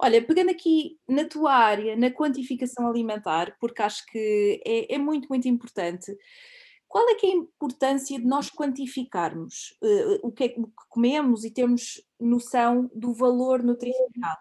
Olha, 0.00 0.24
pegando 0.24 0.50
aqui 0.50 0.98
na 1.08 1.24
tua 1.24 1.52
área, 1.54 1.96
na 1.96 2.10
quantificação 2.10 2.86
alimentar, 2.86 3.56
porque 3.60 3.82
acho 3.82 4.04
que 4.06 4.60
é, 4.66 4.94
é 4.94 4.98
muito, 4.98 5.28
muito 5.28 5.48
importante. 5.48 6.12
Qual 6.92 7.08
é 7.08 7.14
que 7.14 7.26
é 7.26 7.30
a 7.30 7.36
importância 7.36 8.18
de 8.18 8.26
nós 8.26 8.50
quantificarmos 8.50 9.74
uh, 9.80 10.26
o, 10.28 10.30
que 10.30 10.44
é, 10.44 10.48
que 10.50 10.62
comemos 10.90 11.42
e 11.42 11.50
termos 11.50 12.02
noção 12.20 12.90
do 12.94 13.14
valor 13.14 13.62
nutricional? 13.62 14.36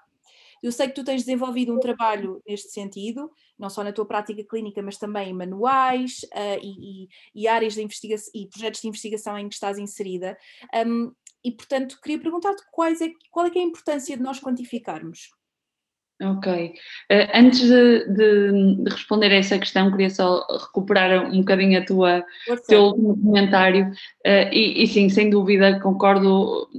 Eu 0.62 0.70
sei 0.74 0.90
que 0.90 0.94
tu 0.94 1.06
tens 1.06 1.22
desenvolvido 1.22 1.74
um 1.74 1.80
trabalho 1.80 2.44
neste 2.46 2.70
sentido, 2.72 3.32
não 3.58 3.70
só 3.70 3.86
na 3.86 3.94
tua 3.94 4.06
prática 4.06 4.44
clínica, 4.44 4.82
mas 4.82 4.98
também 4.98 5.30
em 5.30 5.34
manuais 5.34 6.26
uh, 6.34 6.60
e, 6.62 7.08
e, 7.34 7.48
áreas 7.48 7.76
de 7.76 7.84
investigação 7.84 8.30
e 8.36 8.50
projetos 8.50 8.82
de 8.82 8.88
investigação 8.90 9.38
em 9.38 9.48
que 9.48 9.56
estás 9.56 9.80
inserida. 9.80 10.38
Um, 10.86 11.14
e, 11.42 11.54
portanto, 11.54 11.98
queria 12.04 12.20
perguntar-te 12.20 12.64
é, 12.64 13.12
qual 13.32 13.46
é, 13.46 13.50
é 13.50 13.60
a 13.60 13.64
importância 13.64 14.18
de 14.18 14.22
nós 14.22 14.42
quantificarmos? 14.42 15.30
Ok. 16.22 16.76
Uh, 17.12 17.28
antes 17.34 17.62
de, 17.62 18.06
de, 18.10 18.76
de, 18.84 18.90
responder 18.92 19.32
a 19.32 19.38
essa 19.38 19.58
questão, 19.58 19.90
queria 19.90 20.10
só 20.10 20.46
recuperar 20.52 21.26
um 21.26 21.40
bocadinho 21.40 21.80
a 21.80 21.86
tua 21.86 22.24
teu 22.68 22.84
último 22.84 23.18
comentário. 23.18 23.88
Uh, 24.26 24.54
e, 24.54 24.84
e, 24.84 24.88
sim, 24.88 25.10
sem 25.10 25.32
dúvida, 25.32 25.80
concordo 25.80 26.70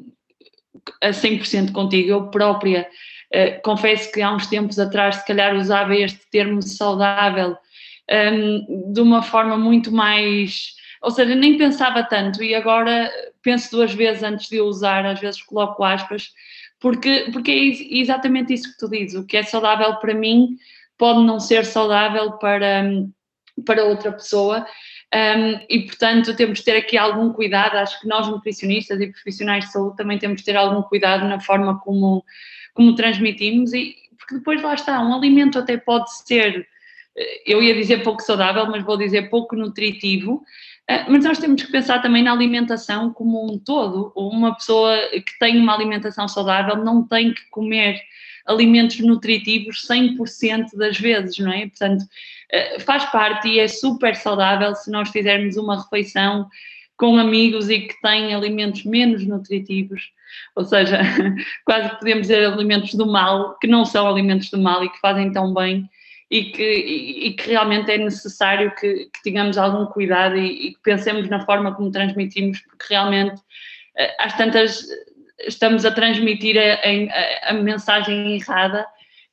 a 1.00 1.10
100% 1.10 1.72
contigo. 1.72 2.10
Eu 2.10 2.30
própria 2.30 2.88
uh, 3.34 3.62
confesso 3.62 4.12
que 4.12 4.22
há 4.22 4.32
uns 4.32 4.46
tempos 4.46 4.78
atrás, 4.78 5.16
se 5.16 5.26
calhar, 5.26 5.56
usava 5.56 5.96
este 5.96 6.20
termo 6.30 6.62
saudável 6.62 7.50
um, 7.50 8.14
ehm, 8.14 8.92
de 8.92 9.00
uma 9.00 9.22
forma 9.22 9.56
muito 9.56 9.90
mais. 9.90 10.74
Ou 11.02 11.10
seja, 11.10 11.34
nem 11.34 11.58
pensava 11.58 12.04
tanto 12.04 12.44
e 12.44 12.54
agora 12.54 13.10
penso 13.42 13.72
duas 13.72 13.92
vezes 13.92 14.22
antes 14.22 14.48
de 14.48 14.60
usar, 14.60 15.04
às 15.04 15.18
vezes 15.18 15.42
coloco 15.42 15.82
aspas 15.82 16.30
porque, 16.82 17.30
porque 17.32 17.50
é 17.52 17.98
exatamente 18.00 18.52
isso 18.52 18.72
que 18.72 18.78
tu 18.78 18.90
dizes. 18.90 19.14
O 19.14 19.24
que 19.24 19.36
é 19.36 19.44
saudável 19.44 19.94
para 19.96 20.12
mim 20.12 20.58
pode 20.98 21.24
não 21.24 21.38
ser 21.38 21.64
saudável 21.64 22.32
para, 22.32 22.84
para 23.64 23.84
outra 23.84 24.10
pessoa. 24.12 24.66
Um, 25.14 25.64
e, 25.70 25.86
portanto, 25.86 26.34
temos 26.34 26.58
de 26.58 26.64
ter 26.64 26.76
aqui 26.76 26.98
algum 26.98 27.32
cuidado. 27.32 27.76
Acho 27.76 28.00
que 28.00 28.08
nós, 28.08 28.26
nutricionistas 28.26 29.00
e 29.00 29.06
profissionais 29.06 29.66
de 29.66 29.72
saúde, 29.72 29.96
também 29.96 30.18
temos 30.18 30.40
de 30.40 30.44
ter 30.44 30.56
algum 30.56 30.82
cuidado 30.82 31.28
na 31.28 31.38
forma 31.38 31.78
como, 31.78 32.24
como 32.74 32.96
transmitimos, 32.96 33.72
e, 33.72 33.94
porque 34.18 34.34
depois 34.36 34.60
lá 34.60 34.74
está, 34.74 35.00
um 35.00 35.14
alimento 35.14 35.58
até 35.58 35.76
pode 35.76 36.12
ser, 36.26 36.66
eh, 37.16 37.42
eu 37.46 37.62
ia 37.62 37.74
dizer 37.74 38.02
pouco 38.02 38.22
saudável, 38.22 38.66
mas 38.66 38.82
vou 38.82 38.96
dizer 38.96 39.28
pouco 39.28 39.54
nutritivo, 39.54 40.42
mas 41.08 41.24
nós 41.24 41.38
temos 41.38 41.62
que 41.62 41.72
pensar 41.72 42.00
também 42.00 42.22
na 42.22 42.32
alimentação 42.32 43.12
como 43.12 43.44
um 43.44 43.58
todo. 43.58 44.12
Uma 44.16 44.54
pessoa 44.54 44.96
que 45.10 45.38
tem 45.38 45.58
uma 45.58 45.74
alimentação 45.74 46.26
saudável 46.26 46.76
não 46.76 47.06
tem 47.06 47.32
que 47.32 47.42
comer 47.50 48.00
alimentos 48.46 48.98
nutritivos 49.00 49.86
100% 49.88 50.76
das 50.76 50.98
vezes, 50.98 51.38
não 51.38 51.52
é? 51.52 51.68
Portanto, 51.68 52.04
ah, 52.52 52.80
faz 52.80 53.04
parte 53.06 53.48
e 53.48 53.58
é 53.58 53.68
super 53.68 54.16
saudável 54.16 54.74
se 54.74 54.90
nós 54.90 55.10
fizermos 55.10 55.56
uma 55.56 55.80
refeição 55.80 56.48
com 56.96 57.16
amigos 57.16 57.68
e 57.68 57.80
que 57.80 58.00
tem 58.00 58.34
alimentos 58.34 58.84
menos 58.84 59.26
nutritivos, 59.26 60.10
ou 60.54 60.64
seja, 60.64 61.00
quase 61.64 61.98
podemos 61.98 62.22
dizer 62.22 62.46
alimentos 62.46 62.94
do 62.94 63.06
mal, 63.06 63.58
que 63.58 63.66
não 63.66 63.84
são 63.84 64.08
alimentos 64.08 64.50
do 64.50 64.58
mal 64.58 64.84
e 64.84 64.90
que 64.90 65.00
fazem 65.00 65.32
tão 65.32 65.52
bem 65.52 65.88
e 66.32 66.44
que, 66.46 66.64
e, 66.64 67.34
que 67.34 67.50
realmente 67.50 67.92
é 67.92 67.98
necessário 67.98 68.74
que, 68.74 69.10
que 69.12 69.22
tenhamos 69.22 69.58
algum 69.58 69.84
cuidado 69.84 70.34
e, 70.34 70.68
e, 70.68 70.74
que 70.74 70.80
pensemos 70.82 71.28
na 71.28 71.44
forma 71.44 71.74
como 71.74 71.90
transmitimos, 71.90 72.58
porque 72.62 72.86
realmente 72.88 73.38
eh, 73.98 74.16
às 74.18 74.34
tantas 74.34 74.82
estamos 75.40 75.84
a 75.84 75.90
transmitir 75.90 76.56
a, 76.58 77.48
a, 77.48 77.50
a 77.50 77.52
mensagem 77.52 78.36
errada 78.36 78.86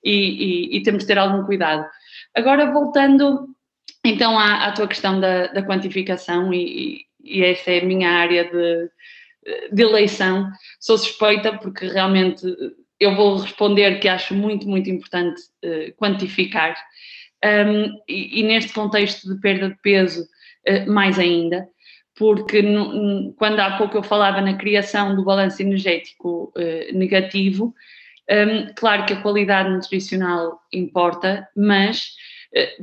e, 0.03 0.75
e, 0.75 0.83
temos 0.83 1.03
de 1.03 1.07
ter 1.07 1.17
algum 1.17 1.45
cuidado. 1.45 1.87
Agora, 2.35 2.69
voltando 2.69 3.47
então 4.03 4.37
à, 4.37 4.65
à 4.65 4.71
tua 4.73 4.87
questão 4.87 5.21
da, 5.21 5.47
da 5.47 5.63
quantificação, 5.63 6.53
e, 6.53 7.05
essa 7.23 7.71
é 7.71 7.79
a 7.79 7.85
minha 7.85 8.09
área 8.09 8.43
de, 8.43 8.89
de 9.71 9.83
eleição, 9.83 10.51
sou 10.81 10.97
suspeita 10.97 11.57
porque 11.59 11.87
realmente 11.87 12.45
eu 12.99 13.15
vou 13.15 13.37
responder 13.37 13.99
que 13.99 14.09
acho 14.09 14.33
muito, 14.33 14.67
muito 14.67 14.89
importante 14.89 15.41
uh, 15.63 15.93
quantificar. 15.95 16.75
Um, 17.43 18.01
e, 18.07 18.41
e, 18.41 18.43
neste 18.43 18.73
contexto 18.73 19.33
de 19.33 19.39
perda 19.39 19.69
de 19.69 19.75
peso, 19.81 20.27
uh, 20.67 20.91
mais 20.91 21.17
ainda, 21.17 21.67
porque 22.15 22.61
no, 22.61 23.33
quando 23.33 23.59
há 23.61 23.77
pouco 23.77 23.97
eu 23.97 24.03
falava 24.03 24.41
na 24.41 24.57
criação 24.57 25.15
do 25.15 25.23
balanço 25.23 25.61
energético 25.61 26.51
uh, 26.55 26.97
negativo, 26.97 27.73
um, 28.29 28.73
claro 28.75 29.05
que 29.05 29.13
a 29.13 29.21
qualidade 29.21 29.69
nutricional 29.69 30.59
importa, 30.71 31.47
mas 31.55 32.11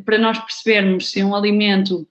para 0.05 0.16
nós 0.16 0.38
percebermos 0.38 1.11
se 1.11 1.23
um 1.25 1.35
alimento 1.35 2.07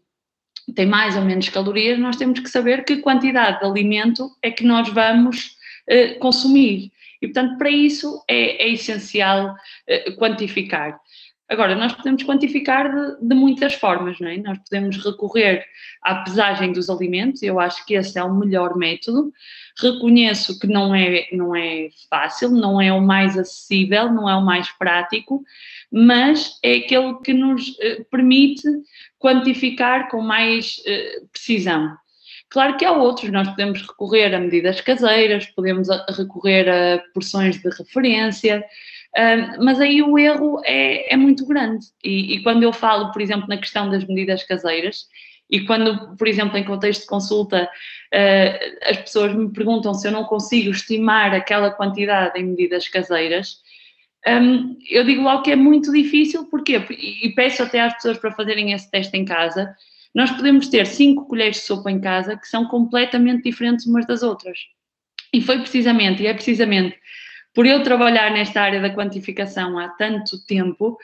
tem 0.73 0.85
mais 0.85 1.15
ou 1.15 1.21
menos 1.23 1.47
calorias, 1.47 1.97
nós 1.97 2.17
temos 2.17 2.39
que 2.39 2.49
saber 2.49 2.83
que 2.83 2.97
quantidade 2.97 3.59
de 3.59 3.65
alimento 3.65 4.29
é 4.41 4.51
que 4.51 4.63
nós 4.63 4.89
vamos 4.89 5.55
consumir. 6.19 6.91
E, 7.21 7.27
portanto, 7.27 7.57
para 7.57 7.69
isso 7.69 8.23
é, 8.27 8.63
é 8.65 8.69
essencial 8.69 9.53
uh, 9.53 10.15
quantificar. 10.17 10.99
Agora, 11.47 11.75
nós 11.75 11.93
podemos 11.93 12.23
quantificar 12.23 12.89
de, 12.91 13.27
de, 13.27 13.35
muitas 13.35 13.75
formas, 13.75 14.19
não 14.19 14.27
é? 14.27 14.37
Nós 14.37 14.57
podemos 14.57 14.97
recorrer 14.97 15.63
à 16.01 16.15
pesagem 16.23 16.71
dos 16.71 16.89
alimentos, 16.89 17.43
eu 17.43 17.59
acho 17.59 17.85
que 17.85 17.93
esse 17.93 18.17
é 18.17 18.23
o 18.23 18.33
melhor 18.33 18.75
método. 18.75 19.31
Reconheço 19.79 20.59
que 20.59 20.65
não 20.65 20.95
é, 20.95 21.27
não 21.31 21.55
é 21.55 21.89
fácil, 22.09 22.49
não 22.49 22.81
é 22.81 22.91
o 22.91 22.99
mais 22.99 23.37
acessível, 23.37 24.11
não 24.11 24.27
é 24.27 24.35
o 24.35 24.43
mais 24.43 24.71
prático, 24.71 25.43
mas 25.91 26.57
é 26.63 26.77
aquele 26.77 27.19
que 27.19 27.33
nos 27.33 27.69
uh, 27.69 28.05
permite 28.09 28.67
quantificar 29.19 30.09
com 30.09 30.21
mais 30.21 30.77
uh, 30.79 31.27
precisão. 31.31 31.95
Claro 32.49 32.77
que 32.77 32.85
há 32.85 32.91
outros, 32.91 33.31
nós 33.31 33.47
podemos 33.49 33.81
recorrer 33.81 34.33
a 34.33 34.39
medidas 34.39 34.81
caseiras, 34.81 35.45
podemos 35.47 35.89
recorrer 36.17 36.69
a 36.69 37.03
porções 37.13 37.61
de 37.61 37.69
referência, 37.69 38.63
mas 39.61 39.79
aí 39.79 40.01
o 40.01 40.17
erro 40.17 40.61
é, 40.65 41.13
é 41.13 41.17
muito 41.17 41.45
grande. 41.45 41.85
E, 42.03 42.35
e, 42.35 42.43
quando 42.43 42.63
eu 42.63 42.73
falo, 42.73 43.11
por 43.11 43.21
exemplo, 43.21 43.47
na 43.47 43.57
questão 43.57 43.89
das 43.89 44.05
medidas 44.05 44.43
caseiras, 44.43 45.05
e 45.49 45.61
quando, 45.61 46.15
por 46.17 46.27
exemplo, 46.27 46.57
em 46.57 46.63
contexto 46.63 47.01
de 47.01 47.07
consulta, 47.07 47.63
uh, 47.63 48.89
as 48.89 48.97
pessoas 48.97 49.33
me 49.33 49.51
perguntam 49.51 49.93
se 49.93 50.07
eu 50.07 50.11
não 50.11 50.23
consigo 50.23 50.71
estimar 50.71 51.33
aquela 51.33 51.71
quantidade 51.71 52.39
em 52.39 52.45
medidas 52.45 52.87
caseiras, 52.87 53.59
um, 54.27 54.75
eu 54.89 55.03
digo 55.03 55.21
logo 55.21 55.43
que 55.43 55.51
é 55.51 55.55
muito 55.55 55.91
difícil, 55.91 56.45
porquê? 56.45 56.83
E 56.89 57.29
peço 57.35 57.61
até 57.61 57.81
às 57.81 57.93
pessoas 57.93 58.17
para 58.17 58.31
fazerem 58.31 58.73
esse 58.73 58.89
teste 58.89 59.15
em 59.15 59.23
casa, 59.23 59.75
nós 60.15 60.31
podemos 60.31 60.67
ter 60.67 60.87
cinco 60.87 61.27
colheres 61.27 61.57
de 61.57 61.63
sopa 61.63 61.91
em 61.91 61.99
casa 61.99 62.35
que 62.35 62.47
são 62.47 62.65
completamente 62.67 63.43
diferentes 63.43 63.85
umas 63.85 64.07
das 64.07 64.23
outras. 64.23 64.57
E 65.31 65.41
foi 65.41 65.59
precisamente, 65.59 66.23
e 66.23 66.27
é 66.27 66.33
precisamente 66.33 66.97
por 67.55 67.65
eu 67.65 67.81
trabalhar 67.81 68.31
nesta 68.31 68.61
área 68.61 68.81
da 68.81 68.93
quantificação 68.93 69.79
há 69.79 69.87
tanto 69.89 70.45
tempo, 70.45 70.97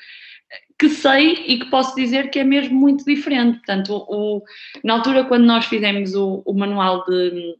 que 0.77 0.89
sei 0.89 1.45
e 1.47 1.59
que 1.59 1.69
posso 1.69 1.95
dizer 1.95 2.29
que 2.29 2.39
é 2.39 2.43
mesmo 2.43 2.77
muito 2.77 3.05
diferente. 3.05 3.57
Portanto, 3.59 4.05
o, 4.09 4.43
na 4.83 4.95
altura, 4.95 5.23
quando 5.23 5.45
nós 5.45 5.65
fizemos 5.65 6.13
o, 6.13 6.43
o 6.45 6.53
manual 6.53 7.05
de 7.05 7.55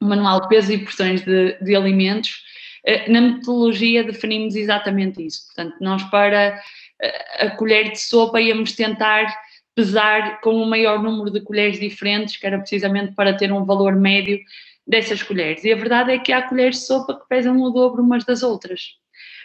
o 0.00 0.04
manual 0.04 0.40
de 0.40 0.48
peso 0.48 0.72
e 0.72 0.78
porções 0.78 1.24
de, 1.24 1.56
de 1.60 1.76
alimentos, 1.76 2.42
eh, 2.84 3.08
na 3.08 3.20
metodologia 3.20 4.02
definimos 4.02 4.56
exatamente 4.56 5.24
isso. 5.24 5.46
Portanto, 5.46 5.76
nós 5.80 6.02
para 6.10 6.60
eh, 7.00 7.46
a 7.46 7.50
colher 7.50 7.92
de 7.92 8.00
sopa 8.00 8.40
íamos 8.40 8.72
tentar 8.72 9.32
pesar 9.74 10.40
com 10.40 10.54
o 10.54 10.66
maior 10.66 11.00
número 11.00 11.30
de 11.30 11.40
colheres 11.40 11.78
diferentes, 11.78 12.36
que 12.36 12.46
era 12.46 12.58
precisamente 12.58 13.14
para 13.14 13.32
ter 13.34 13.52
um 13.52 13.64
valor 13.64 13.94
médio 13.94 14.40
dessas 14.86 15.22
colheres. 15.22 15.64
E 15.64 15.72
a 15.72 15.76
verdade 15.76 16.12
é 16.12 16.18
que 16.18 16.32
há 16.32 16.42
colheres 16.42 16.76
de 16.76 16.86
sopa 16.86 17.14
que 17.14 17.28
pesam 17.28 17.60
o 17.60 17.70
dobro 17.70 18.02
umas 18.02 18.24
das 18.24 18.42
outras. 18.42 18.80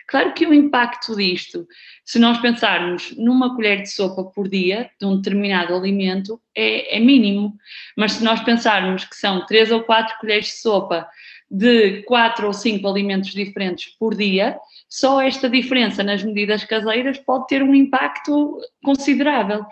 Claro 0.08 0.34
que 0.34 0.48
o 0.48 0.54
impacto 0.54 1.18
disto, 1.18 1.68
se 2.06 2.18
nós 2.18 2.40
pensarmos 2.40 3.14
numa 3.18 3.54
colher 3.54 3.82
de 3.82 3.92
sopa 3.92 4.24
por 4.24 4.48
dia 4.48 4.90
de 5.00 5.06
um 5.06 5.18
determinado 5.18 5.76
alimento, 5.76 6.40
é, 6.56 6.96
é 6.96 7.00
mínimo. 7.00 7.58
Mas 7.96 8.14
se 8.14 8.24
nós 8.24 8.42
pensarmos 8.42 9.04
que 9.04 9.18
são 9.18 9.46
três 9.46 9.70
ou 9.70 9.84
quatro 9.84 10.18
colheres 10.20 10.46
de 10.46 10.62
sopa 10.62 11.08
de 11.50 12.04
quatro 12.04 12.48
ou 12.48 12.54
cinco 12.54 12.88
alimentos 12.88 13.32
diferentes 13.32 13.96
por 13.98 14.16
dia, 14.16 14.58
só 14.90 15.22
esta 15.22 15.50
diferença 15.50 16.04
nas 16.04 16.24
medidas 16.24 16.64
caseiras 16.64 17.18
pode 17.18 17.48
ter 17.48 17.62
um 17.62 17.76
impacto 17.76 18.60
considerável. 18.84 19.66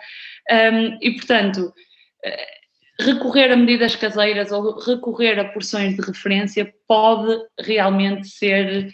Um, 0.50 0.98
e, 1.00 1.12
portanto, 1.12 1.72
recorrer 3.00 3.52
a 3.52 3.56
medidas 3.56 3.94
caseiras 3.94 4.50
ou 4.50 4.78
recorrer 4.78 5.38
a 5.38 5.44
porções 5.44 5.96
de 5.96 6.02
referência 6.02 6.72
pode 6.88 7.38
realmente 7.60 8.28
ser 8.28 8.88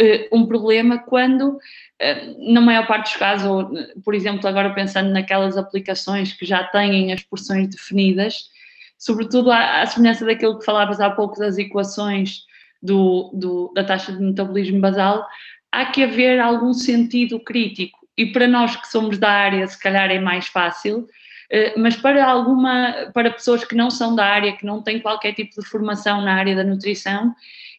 uh, 0.00 0.36
um 0.36 0.46
problema 0.46 0.98
quando, 0.98 1.56
uh, 1.56 2.52
na 2.52 2.60
maior 2.60 2.86
parte 2.86 3.10
dos 3.10 3.16
casos, 3.16 3.46
ou, 3.46 3.70
por 4.04 4.14
exemplo, 4.14 4.48
agora 4.48 4.74
pensando 4.74 5.10
naquelas 5.10 5.56
aplicações 5.56 6.32
que 6.32 6.46
já 6.46 6.64
têm 6.64 7.12
as 7.12 7.22
porções 7.22 7.68
definidas, 7.68 8.50
sobretudo 8.96 9.50
à, 9.50 9.82
à 9.82 9.86
semelhança 9.86 10.24
daquilo 10.24 10.58
que 10.58 10.64
falavas 10.64 11.00
há 11.00 11.10
pouco 11.10 11.38
das 11.38 11.58
equações 11.58 12.42
do, 12.80 13.30
do, 13.34 13.72
da 13.74 13.82
taxa 13.82 14.12
de 14.12 14.22
metabolismo 14.22 14.80
basal, 14.80 15.26
há 15.72 15.86
que 15.86 16.04
haver 16.04 16.38
algum 16.38 16.72
sentido 16.72 17.40
crítico. 17.40 17.98
E 18.16 18.26
para 18.26 18.48
nós 18.48 18.74
que 18.74 18.88
somos 18.88 19.18
da 19.18 19.30
área, 19.30 19.66
se 19.66 19.78
calhar 19.78 20.10
é 20.10 20.18
mais 20.18 20.46
fácil, 20.46 21.06
mas 21.76 21.96
para 21.96 22.24
alguma, 22.26 23.10
para 23.14 23.30
pessoas 23.30 23.64
que 23.64 23.74
não 23.74 23.90
são 23.90 24.14
da 24.14 24.24
área, 24.24 24.56
que 24.56 24.66
não 24.66 24.82
têm 24.82 25.00
qualquer 25.00 25.32
tipo 25.32 25.60
de 25.60 25.66
formação 25.66 26.20
na 26.20 26.34
área 26.34 26.54
da 26.54 26.64
nutrição, 26.64 27.34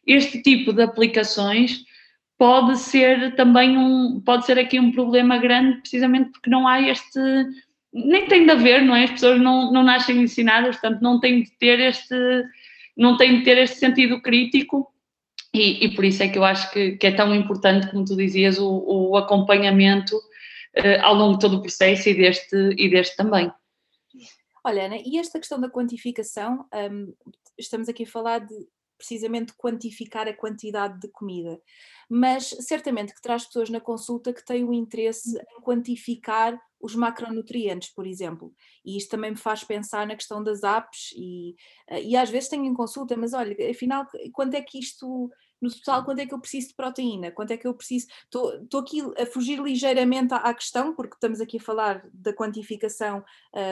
este 0.05 0.41
tipo 0.41 0.73
de 0.73 0.81
aplicações 0.81 1.83
pode 2.37 2.77
ser 2.79 3.35
também 3.35 3.77
um, 3.77 4.21
pode 4.21 4.45
ser 4.45 4.57
aqui 4.57 4.79
um 4.79 4.91
problema 4.91 5.37
grande, 5.37 5.81
precisamente 5.81 6.31
porque 6.31 6.49
não 6.49 6.67
há 6.67 6.81
este, 6.81 7.19
nem 7.93 8.25
tem 8.27 8.45
de 8.45 8.51
haver, 8.51 8.81
não 8.81 8.95
é? 8.95 9.03
As 9.03 9.11
pessoas 9.11 9.39
não, 9.39 9.71
não 9.71 9.83
nascem 9.83 10.21
ensinadas, 10.21 10.77
portanto 10.77 11.01
não 11.01 11.19
têm 11.19 11.43
de 11.43 11.51
ter 11.59 11.79
este, 11.79 12.15
não 12.97 13.17
têm 13.17 13.39
de 13.39 13.43
ter 13.43 13.57
este 13.57 13.77
sentido 13.77 14.21
crítico 14.21 14.91
e, 15.53 15.85
e, 15.85 15.95
por 15.95 16.05
isso 16.05 16.23
é 16.23 16.29
que 16.29 16.37
eu 16.37 16.45
acho 16.45 16.71
que, 16.71 16.91
que, 16.91 17.07
é 17.07 17.11
tão 17.11 17.33
importante, 17.33 17.89
como 17.89 18.05
tu 18.05 18.15
dizias, 18.15 18.57
o, 18.59 19.09
o 19.11 19.17
acompanhamento 19.17 20.15
uh, 20.15 21.01
ao 21.01 21.15
longo 21.15 21.33
de 21.33 21.39
todo 21.39 21.57
o 21.57 21.61
processo 21.61 22.07
e 22.07 22.13
deste, 22.13 22.55
e 22.77 22.89
deste 22.89 23.17
também. 23.17 23.51
Olha, 24.69 24.85
Ana, 24.85 24.97
e 25.03 25.17
esta 25.17 25.39
questão 25.39 25.59
da 25.59 25.67
quantificação, 25.67 26.63
um, 26.91 27.11
estamos 27.57 27.89
aqui 27.89 28.03
a 28.03 28.07
falar 28.07 28.37
de 28.37 28.53
precisamente 28.99 29.51
quantificar 29.57 30.27
a 30.27 30.33
quantidade 30.33 30.99
de 30.99 31.07
comida, 31.07 31.59
mas 32.07 32.49
certamente 32.59 33.15
que 33.15 33.21
traz 33.21 33.45
pessoas 33.45 33.71
na 33.71 33.81
consulta 33.81 34.31
que 34.31 34.45
têm 34.45 34.63
o 34.63 34.71
interesse 34.71 35.35
em 35.35 35.61
quantificar 35.61 36.55
os 36.79 36.93
macronutrientes, 36.93 37.91
por 37.91 38.05
exemplo. 38.05 38.53
E 38.85 38.95
isto 38.95 39.09
também 39.09 39.31
me 39.31 39.37
faz 39.37 39.63
pensar 39.63 40.05
na 40.05 40.15
questão 40.15 40.43
das 40.43 40.61
apps 40.61 41.13
e, 41.15 41.55
eh, 41.87 42.03
e 42.03 42.15
às 42.15 42.29
vezes 42.29 42.47
tenho 42.47 42.65
em 42.65 42.73
consulta, 42.75 43.17
mas 43.17 43.33
olha, 43.33 43.55
afinal, 43.71 44.05
quanto 44.31 44.53
é 44.53 44.61
que 44.61 44.77
isto 44.77 45.31
no 45.61 45.69
total 45.69 46.03
quanto 46.03 46.19
é 46.19 46.25
que 46.25 46.33
eu 46.33 46.39
preciso 46.39 46.69
de 46.69 46.75
proteína, 46.75 47.31
quanto 47.31 47.51
é 47.51 47.57
que 47.57 47.67
eu 47.67 47.73
preciso. 47.73 48.07
Estou 48.23 48.79
aqui 48.79 49.01
a 49.17 49.25
fugir 49.25 49.59
ligeiramente 49.59 50.33
à, 50.33 50.37
à, 50.37 50.53
questão, 50.53 50.95
porque 50.95 51.15
estamos 51.15 51.41
aqui 51.41 51.57
a 51.57 51.61
falar 51.61 52.03
da 52.13 52.33
quantificação 52.33 53.23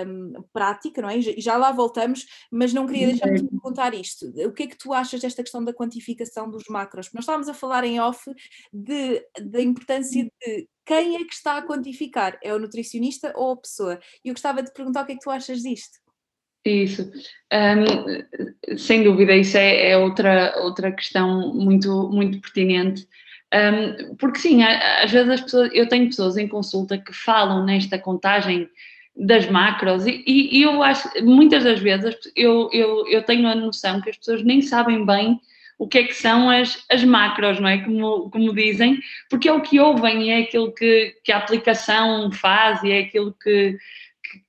um, 0.07 0.33
prática, 0.53 1.01
não 1.01 1.09
é? 1.09 1.17
E 1.17 1.41
já 1.41 1.57
lá 1.57 1.71
voltamos, 1.71 2.25
mas 2.51 2.73
não 2.73 2.85
queria 2.85 3.07
deixar 3.07 3.33
de 3.33 3.47
perguntar 3.47 3.93
isto. 3.93 4.27
O 4.45 4.51
que 4.51 4.63
é 4.63 4.67
que 4.67 4.77
tu 4.77 4.93
achas 4.93 5.21
desta 5.21 5.43
questão 5.43 5.63
da 5.63 5.73
quantificação 5.73 6.49
dos 6.49 6.63
macros? 6.69 7.09
Nós 7.13 7.23
estávamos 7.23 7.49
a 7.49 7.53
falar 7.53 7.83
em 7.83 7.99
off 7.99 8.29
de, 8.71 9.25
da 9.41 9.61
importância 9.61 10.25
de 10.45 10.67
quem 10.85 11.17
é 11.17 11.25
que 11.25 11.33
está 11.33 11.57
a 11.57 11.61
quantificar? 11.61 12.39
É 12.41 12.53
o 12.53 12.59
nutricionista 12.59 13.33
ou 13.35 13.51
a 13.51 13.57
pessoa? 13.57 13.99
E 14.23 14.29
eu 14.29 14.33
gostava 14.33 14.63
de 14.63 14.71
perguntar 14.71 15.03
o 15.03 15.05
que 15.05 15.11
é 15.11 15.15
que 15.15 15.21
tu 15.21 15.29
achas 15.29 15.61
disto. 15.61 15.99
Isso, 16.69 17.11
um, 17.53 18.77
sem 18.77 19.03
dúvida, 19.03 19.35
isso 19.35 19.57
é, 19.57 19.91
é, 19.91 19.97
outra, 19.97 20.53
outra 20.61 20.91
questão 20.91 21.53
muito, 21.53 22.09
muito 22.09 22.39
pertinente. 22.39 23.07
Um, 23.53 24.15
porque 24.15 24.39
sim, 24.39 24.63
às 24.63 25.09
vezes 25.09 25.29
as 25.29 25.41
pessoas, 25.41 25.69
eu 25.73 25.87
tenho 25.87 26.07
pessoas 26.07 26.37
em 26.37 26.47
consulta 26.47 26.97
que 26.97 27.13
falam 27.13 27.65
nesta 27.65 27.97
contagem 27.97 28.69
das 29.15 29.49
macros 29.49 30.05
e, 30.05 30.23
e, 30.27 30.61
eu 30.61 30.83
acho, 30.83 31.09
muitas 31.23 31.63
das 31.63 31.79
vezes 31.79 32.15
eu, 32.35 32.69
eu, 32.71 33.07
eu 33.07 33.23
tenho 33.23 33.47
a 33.47 33.55
noção 33.55 33.99
que 33.99 34.11
as 34.11 34.17
pessoas 34.17 34.43
nem 34.43 34.61
sabem 34.61 35.03
bem 35.05 35.39
o 35.77 35.87
que 35.87 35.99
é 35.99 36.03
que 36.03 36.13
são 36.13 36.49
as, 36.49 36.83
as 36.89 37.03
macros, 37.03 37.59
não 37.59 37.69
é? 37.69 37.77
Como, 37.77 38.29
como 38.29 38.53
dizem, 38.53 38.99
porque 39.29 39.47
é 39.47 39.53
o 39.53 39.61
que 39.61 39.79
ouvem, 39.79 40.31
é 40.31 40.39
aquilo 40.39 40.71
que, 40.71 41.15
que 41.23 41.31
a 41.31 41.37
aplicação 41.37 42.31
faz 42.31 42.83
e 42.83 42.91
é 42.91 42.99
aquilo 42.99 43.33
que, 43.33 43.77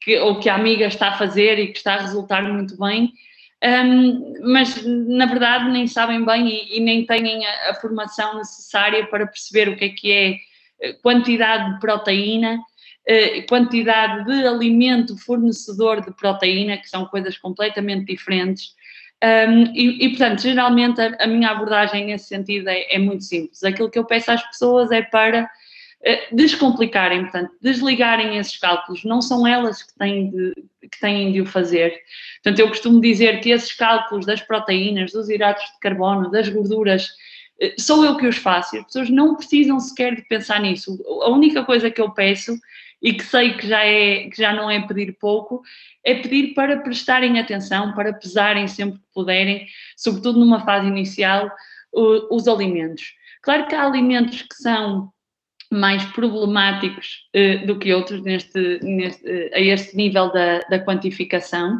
que, 0.00 0.18
ou 0.18 0.38
que 0.38 0.48
a 0.48 0.54
amiga 0.54 0.86
está 0.86 1.08
a 1.08 1.18
fazer 1.18 1.58
e 1.58 1.68
que 1.68 1.78
está 1.78 1.94
a 1.94 2.02
resultar 2.02 2.42
muito 2.42 2.76
bem, 2.78 3.12
um, 3.64 4.34
mas 4.52 4.84
na 4.84 5.26
verdade 5.26 5.70
nem 5.70 5.86
sabem 5.88 6.24
bem 6.24 6.48
e, 6.48 6.76
e 6.76 6.80
nem 6.80 7.04
têm 7.04 7.44
a, 7.44 7.70
a, 7.70 7.74
formação 7.74 8.38
necessária 8.38 9.06
para 9.06 9.26
perceber 9.26 9.68
o 9.68 9.76
que 9.76 9.84
é 9.84 9.88
que 9.88 10.12
é 10.12 10.36
eh, 10.80 10.92
quantidade 11.02 11.74
de 11.74 11.80
proteína, 11.80 12.54
uh, 12.54 13.46
quantidade 13.48 14.24
de 14.26 14.46
alimento 14.46 15.18
fornecedor 15.18 16.00
de 16.04 16.14
proteína, 16.14 16.76
que 16.76 16.88
são 16.88 17.04
coisas 17.06 17.36
completamente 17.36 18.04
diferentes. 18.04 18.76
Um, 19.24 19.74
e, 19.74 20.04
e, 20.04 20.08
portanto, 20.10 20.42
geralmente 20.42 21.00
a, 21.00 21.16
a, 21.18 21.26
minha 21.26 21.50
abordagem 21.50 22.06
nesse 22.06 22.28
sentido 22.28 22.68
é, 22.68 22.86
é 22.94 22.98
muito 22.98 23.24
simples. 23.24 23.64
Aquilo 23.64 23.90
que 23.90 23.98
eu 23.98 24.04
peço 24.04 24.30
às 24.30 24.42
pessoas 24.46 24.92
é 24.92 25.02
para 25.02 25.40
eh, 25.40 25.48
descomplicarem, 26.32 27.22
portanto, 27.22 27.50
desligarem 27.60 28.36
esses 28.38 28.56
cálculos, 28.56 29.04
não 29.04 29.20
são 29.20 29.46
elas 29.46 29.82
que 29.82 29.94
têm, 29.98 30.30
de, 30.30 30.54
que 30.88 31.00
têm 31.00 31.32
de 31.32 31.40
o 31.40 31.46
fazer. 31.46 31.92
Portanto, 32.42 32.60
eu 32.60 32.68
costumo 32.68 33.00
dizer 33.00 33.40
que 33.40 33.50
esses 33.50 33.72
cálculos 33.72 34.24
das 34.24 34.40
proteínas, 34.40 35.12
dos 35.12 35.28
hidratos 35.28 35.64
de 35.64 35.78
carbono, 35.80 36.30
das 36.30 36.48
gorduras, 36.48 37.08
eh, 37.60 37.74
sou 37.78 38.04
eu 38.04 38.16
que 38.16 38.26
os 38.26 38.36
faço, 38.36 38.76
as 38.76 38.84
pessoas 38.84 39.10
não 39.10 39.34
precisam 39.34 39.80
sequer 39.80 40.14
de 40.14 40.22
pensar 40.22 40.60
nisso. 40.60 40.98
A 41.22 41.30
única 41.30 41.64
coisa 41.64 41.90
que 41.90 42.00
eu 42.00 42.10
peço, 42.12 42.56
e 43.02 43.12
que 43.12 43.24
sei 43.24 43.54
que 43.54 43.66
já, 43.66 43.84
é, 43.84 44.28
que 44.28 44.36
já 44.36 44.52
não 44.52 44.70
é 44.70 44.80
pedir 44.86 45.16
pouco, 45.18 45.62
é 46.04 46.14
pedir 46.14 46.54
para 46.54 46.78
prestarem 46.78 47.38
atenção, 47.38 47.92
para 47.92 48.12
pesarem 48.12 48.66
sempre 48.66 48.98
que 48.98 49.06
puderem, 49.14 49.66
sobretudo 49.96 50.38
numa 50.38 50.64
fase 50.64 50.86
inicial, 50.86 51.50
os 51.92 52.46
alimentos. 52.48 53.14
Claro 53.40 53.66
que 53.66 53.74
há 53.74 53.84
alimentos 53.84 54.42
que 54.42 54.54
são 54.56 55.12
mais 55.70 56.04
problemáticos 56.06 57.28
uh, 57.34 57.66
do 57.66 57.78
que 57.78 57.92
outros 57.92 58.22
neste, 58.22 58.80
neste, 58.82 59.22
uh, 59.24 59.50
a 59.54 59.60
este 59.60 59.96
nível 59.96 60.32
da, 60.32 60.60
da 60.60 60.78
quantificação. 60.84 61.78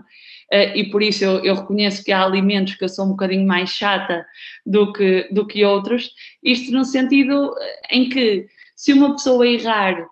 Uh, 0.52 0.76
e 0.76 0.90
por 0.90 1.02
isso 1.02 1.24
eu, 1.24 1.44
eu, 1.44 1.54
reconheço 1.54 2.04
que 2.04 2.12
há 2.12 2.22
alimentos 2.22 2.74
que 2.74 2.84
eu 2.84 2.88
sou 2.88 3.06
um 3.06 3.10
bocadinho 3.10 3.46
mais 3.46 3.70
chata 3.70 4.26
do 4.64 4.92
que, 4.92 5.28
do 5.32 5.46
que 5.46 5.64
outros, 5.64 6.10
isto 6.42 6.72
no 6.72 6.84
sentido 6.84 7.54
em 7.90 8.08
que 8.08 8.46
se 8.76 8.92
uma 8.92 9.12
pessoa 9.12 9.46
errar 9.46 10.06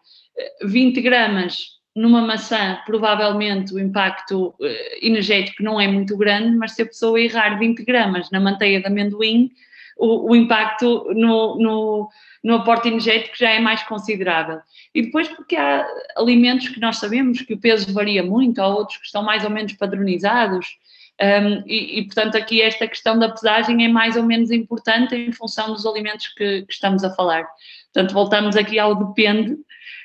20 0.63 1.01
gramas 1.01 1.77
numa 1.95 2.21
maçã, 2.21 2.79
provavelmente 2.85 3.73
o 3.73 3.79
impacto 3.79 4.55
energético 5.01 5.63
não 5.63 5.81
é 5.81 5.89
muito 5.89 6.15
grande, 6.17 6.55
mas 6.55 6.73
se 6.73 6.83
a 6.83 6.87
pessoa 6.87 7.19
errar 7.19 7.59
20 7.59 7.83
gramas 7.85 8.31
na 8.31 8.39
manteiga 8.39 8.81
de 8.81 8.87
amendoim, 8.87 9.51
o, 9.97 10.31
o 10.31 10.37
impacto 10.37 11.11
no, 11.15 11.59
no, 11.59 12.09
no 12.47 12.55
aporte 12.55 12.87
energético 12.87 13.37
já 13.37 13.51
é 13.51 13.59
mais 13.59 13.83
considerável. 13.83 14.61
E 14.95 15.03
depois 15.03 15.27
porque 15.27 15.57
há 15.57 15.85
alimentos 16.17 16.69
que 16.69 16.79
nós 16.79 16.99
sabemos 16.99 17.43
que 17.43 17.55
o 17.55 17.61
peso 17.61 17.93
varia 17.93 18.23
muito, 18.23 18.61
há 18.61 18.69
outros 18.69 18.99
que 18.99 19.07
estão 19.07 19.21
mais 19.21 19.43
ou 19.43 19.51
menos 19.51 19.73
padronizados, 19.73 20.79
um, 21.21 21.65
e, 21.67 21.99
e, 21.99 22.05
portanto 22.05 22.37
aqui 22.37 22.63
esta 22.63 22.87
questão 22.87 23.19
da 23.19 23.31
pesagem 23.31 23.85
é 23.85 23.89
mais 23.89 24.17
ou 24.17 24.23
menos 24.23 24.53
importante 24.53 25.17
em 25.17 25.33
função 25.33 25.73
dos 25.73 25.85
alimentos 25.85 26.29
que, 26.29 26.63
que 26.63 26.73
estamos 26.73 27.03
a 27.03 27.13
falar. 27.13 27.49
Portanto, 27.93 28.15
voltamos 28.15 28.55
aqui 28.55 28.79
ao 28.79 28.95
depende, 28.95 29.57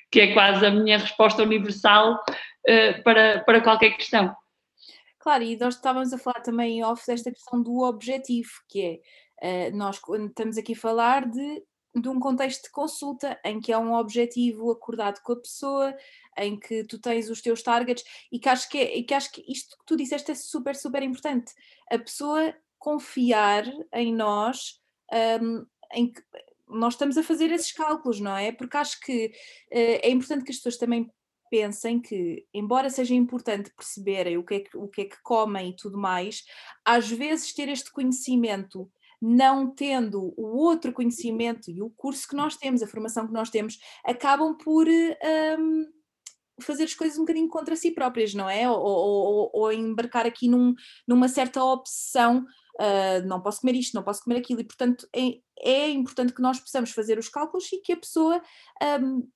que 0.09 0.21
é 0.21 0.33
quase 0.33 0.65
a 0.65 0.71
minha 0.71 0.97
resposta 0.97 1.43
universal 1.43 2.15
uh, 2.15 3.03
para, 3.03 3.41
para 3.41 3.61
qualquer 3.61 3.91
questão. 3.91 4.35
Claro, 5.19 5.43
e 5.43 5.55
nós 5.57 5.75
estávamos 5.75 6.11
a 6.11 6.17
falar 6.17 6.39
também 6.39 6.83
off 6.83 7.05
desta 7.05 7.29
questão 7.29 7.61
do 7.61 7.83
objetivo, 7.83 8.49
que 8.67 8.81
é 8.81 8.99
Uh, 9.41 9.75
nós 9.75 9.99
estamos 10.29 10.55
aqui 10.55 10.73
a 10.73 10.77
falar 10.77 11.27
de, 11.27 11.63
de 11.93 12.07
um 12.07 12.19
contexto 12.19 12.63
de 12.63 12.71
consulta 12.71 13.39
em 13.43 13.59
que 13.59 13.71
há 13.71 13.79
um 13.79 13.93
objetivo 13.93 14.71
acordado 14.71 15.21
com 15.21 15.33
a 15.33 15.39
pessoa, 15.39 15.95
em 16.37 16.57
que 16.57 16.83
tu 16.85 16.97
tens 16.99 17.29
os 17.29 17.41
teus 17.41 17.61
targets 17.61 18.03
e 18.31 18.39
que 18.39 18.47
acho 18.47 18.69
que, 18.69 18.77
é, 18.77 19.03
que, 19.03 19.13
acho 19.13 19.31
que 19.31 19.43
isto 19.47 19.77
que 19.77 19.85
tu 19.85 19.97
disseste 19.97 20.31
é 20.31 20.35
super, 20.35 20.75
super 20.75 21.03
importante. 21.03 21.53
A 21.89 21.99
pessoa 21.99 22.55
confiar 22.79 23.65
em 23.93 24.13
nós, 24.13 24.79
um, 25.41 25.65
em 25.93 26.11
que 26.11 26.21
nós 26.67 26.93
estamos 26.93 27.17
a 27.17 27.23
fazer 27.23 27.51
esses 27.51 27.71
cálculos, 27.73 28.19
não 28.21 28.35
é? 28.35 28.51
Porque 28.51 28.77
acho 28.77 28.99
que 29.01 29.27
uh, 29.27 29.99
é 30.01 30.09
importante 30.09 30.45
que 30.45 30.51
as 30.51 30.57
pessoas 30.57 30.77
também 30.77 31.11
pensem 31.49 31.99
que, 31.99 32.47
embora 32.53 32.89
seja 32.89 33.13
importante 33.13 33.73
perceberem 33.75 34.37
o 34.37 34.43
que, 34.43 34.55
é 34.55 34.59
que, 34.61 34.77
o 34.77 34.87
que 34.87 35.01
é 35.01 35.05
que 35.05 35.21
comem 35.21 35.71
e 35.71 35.75
tudo 35.75 35.97
mais, 35.97 36.45
às 36.85 37.11
vezes 37.11 37.53
ter 37.53 37.67
este 37.67 37.91
conhecimento 37.91 38.89
não 39.21 39.69
tendo 39.69 40.33
o 40.35 40.57
outro 40.57 40.91
conhecimento 40.91 41.69
e 41.69 41.81
o 41.81 41.89
curso 41.91 42.27
que 42.27 42.35
nós 42.35 42.57
temos, 42.57 42.81
a 42.81 42.87
formação 42.87 43.27
que 43.27 43.33
nós 43.33 43.49
temos, 43.49 43.77
acabam 44.03 44.57
por 44.57 44.87
um, 44.87 45.85
fazer 46.61 46.85
as 46.85 46.93
coisas 46.93 47.17
um 47.17 47.21
bocadinho 47.21 47.47
contra 47.47 47.75
si 47.75 47.91
próprias, 47.91 48.33
não 48.33 48.49
é? 48.49 48.69
Ou, 48.69 48.79
ou, 48.79 49.51
ou 49.53 49.71
embarcar 49.71 50.25
aqui 50.25 50.47
num, 50.47 50.73
numa 51.07 51.27
certa 51.27 51.63
obsessão. 51.63 52.45
Uh, 52.79 53.27
não 53.27 53.41
posso 53.41 53.61
comer 53.61 53.75
isto, 53.75 53.93
não 53.93 54.01
posso 54.01 54.23
comer 54.23 54.37
aquilo, 54.37 54.61
e 54.61 54.63
portanto 54.63 55.07
é, 55.13 55.39
é 55.59 55.89
importante 55.89 56.33
que 56.33 56.41
nós 56.41 56.59
possamos 56.59 56.91
fazer 56.91 57.19
os 57.19 57.29
cálculos 57.29 57.71
e 57.71 57.77
que 57.77 57.93
a 57.93 57.97
pessoa 57.97 58.41
um, 59.01 59.27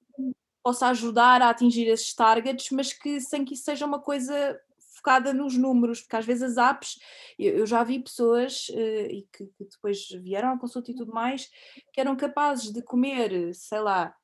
possa 0.64 0.88
ajudar 0.88 1.44
a 1.44 1.50
atingir 1.50 1.86
esses 1.88 2.14
targets, 2.16 2.72
mas 2.72 2.92
que 2.92 3.20
sem 3.20 3.46
que 3.46 3.54
isso 3.54 3.66
seja 3.66 3.86
uma 3.86 4.00
coisa 4.00 4.60
focada 5.06 5.32
nos 5.32 5.56
números, 5.56 6.02
porque 6.02 6.16
às 6.16 6.26
vezes 6.26 6.58
as 6.58 6.72
apps, 6.72 7.00
eu, 7.38 7.66
já 7.68 7.84
vi 7.84 8.00
pessoas 8.00 8.68
uh, 8.70 9.08
e 9.12 9.28
que, 9.32 9.46
que, 9.46 9.64
depois 9.72 10.08
vieram 10.24 10.50
à 10.50 10.58
consulta 10.58 10.90
e 10.90 10.96
tudo 10.96 11.14
mais, 11.14 11.48
que 11.94 12.02
eram 12.02 12.16
capazes 12.16 12.72
de 12.72 12.82
comer, 12.82 13.54
sei 13.54 13.80
lá, 13.80 14.16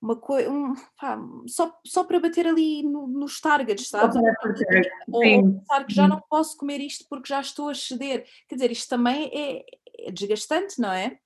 uma 0.00 0.16
coisa, 0.16 0.50
um, 0.50 0.74
só, 1.46 1.72
só 1.86 2.04
para 2.04 2.20
bater 2.20 2.46
ali 2.46 2.82
no, 2.82 3.06
nos 3.06 3.40
targets, 3.40 3.88
sabes? 3.88 4.16
Ou, 4.16 4.22
ou 5.12 5.20
pensar 5.20 5.86
que 5.86 5.94
já 5.94 6.06
não 6.06 6.20
posso 6.28 6.56
comer 6.56 6.80
isto 6.80 7.06
porque 7.08 7.28
já 7.28 7.40
estou 7.40 7.70
a 7.70 7.74
ceder. 7.74 8.26
Quer 8.48 8.56
dizer, 8.56 8.72
isto 8.72 8.88
também 8.90 9.30
é, 9.32 9.64
é 10.08 10.10
desgastante, 10.10 10.80
não 10.80 10.92
é? 10.92 11.16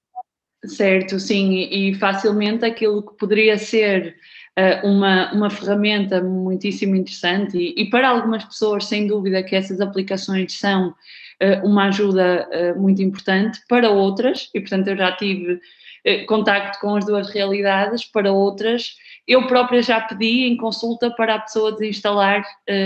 Certo, 0.66 1.18
sim, 1.18 1.55
e 1.55 1.94
facilmente 1.94 2.64
aquilo 2.64 3.03
que 3.07 3.16
poderia 3.16 3.57
ser 3.57 4.16
uma, 4.82 5.32
uma 5.32 5.50
ferramenta 5.50 6.22
muitíssimo 6.22 6.96
interessante, 6.96 7.59
e, 7.59 7.82
e, 7.82 7.90
para 7.90 8.09
algumas 8.09 8.44
pessoas, 8.44 8.86
sem 8.86 9.07
dúvida, 9.07 9.42
que 9.42 9.54
essas 9.54 9.80
aplicações 9.80 10.59
são 10.59 10.88
uh, 10.88 11.66
uma 11.66 11.88
ajuda 11.88 12.48
uh, 12.48 12.80
muito 12.80 13.02
importante, 13.02 13.61
para 13.68 13.90
outras, 13.90 14.50
e 14.54 14.61
portanto 14.61 14.88
eu 14.88 14.96
já 14.96 15.12
tive 15.12 15.61
contacto 16.28 16.78
com 16.78 16.94
as 16.94 17.04
duas 17.04 17.28
realidades, 17.30 18.04
para 18.04 18.30
outras, 18.30 18.94
eu 19.26 19.48
própria 19.48 19.82
já 19.82 20.00
pedi 20.00 20.44
em 20.44 20.57
consulta 20.57 21.11
para 21.11 21.34
a 21.34 21.40
pessoa 21.40 21.72
desinstalar 21.72 22.44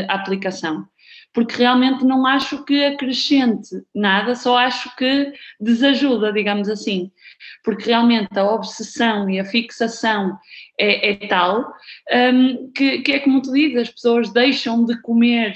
a 0.08 0.14
aplicação 0.14 0.88
porque 1.32 1.56
realmente 1.56 2.04
não 2.04 2.26
acho 2.26 2.64
que 2.64 2.84
acrescente 2.84 3.68
nada, 3.94 4.34
só 4.34 4.58
acho 4.58 4.94
que 4.96 5.32
desajuda, 5.60 6.32
digamos 6.32 6.68
assim, 6.68 7.10
porque 7.64 7.86
realmente 7.86 8.36
a 8.38 8.44
obsessão 8.44 9.30
e 9.30 9.38
a 9.38 9.44
fixação 9.44 10.36
é, 10.78 11.10
é 11.10 11.26
tal 11.28 11.72
um, 12.12 12.72
que, 12.72 13.02
que, 13.02 13.12
é 13.12 13.18
como 13.20 13.42
tu 13.42 13.52
dizes, 13.52 13.82
as 13.82 13.90
pessoas 13.90 14.32
deixam 14.32 14.84
de 14.84 15.00
comer 15.02 15.52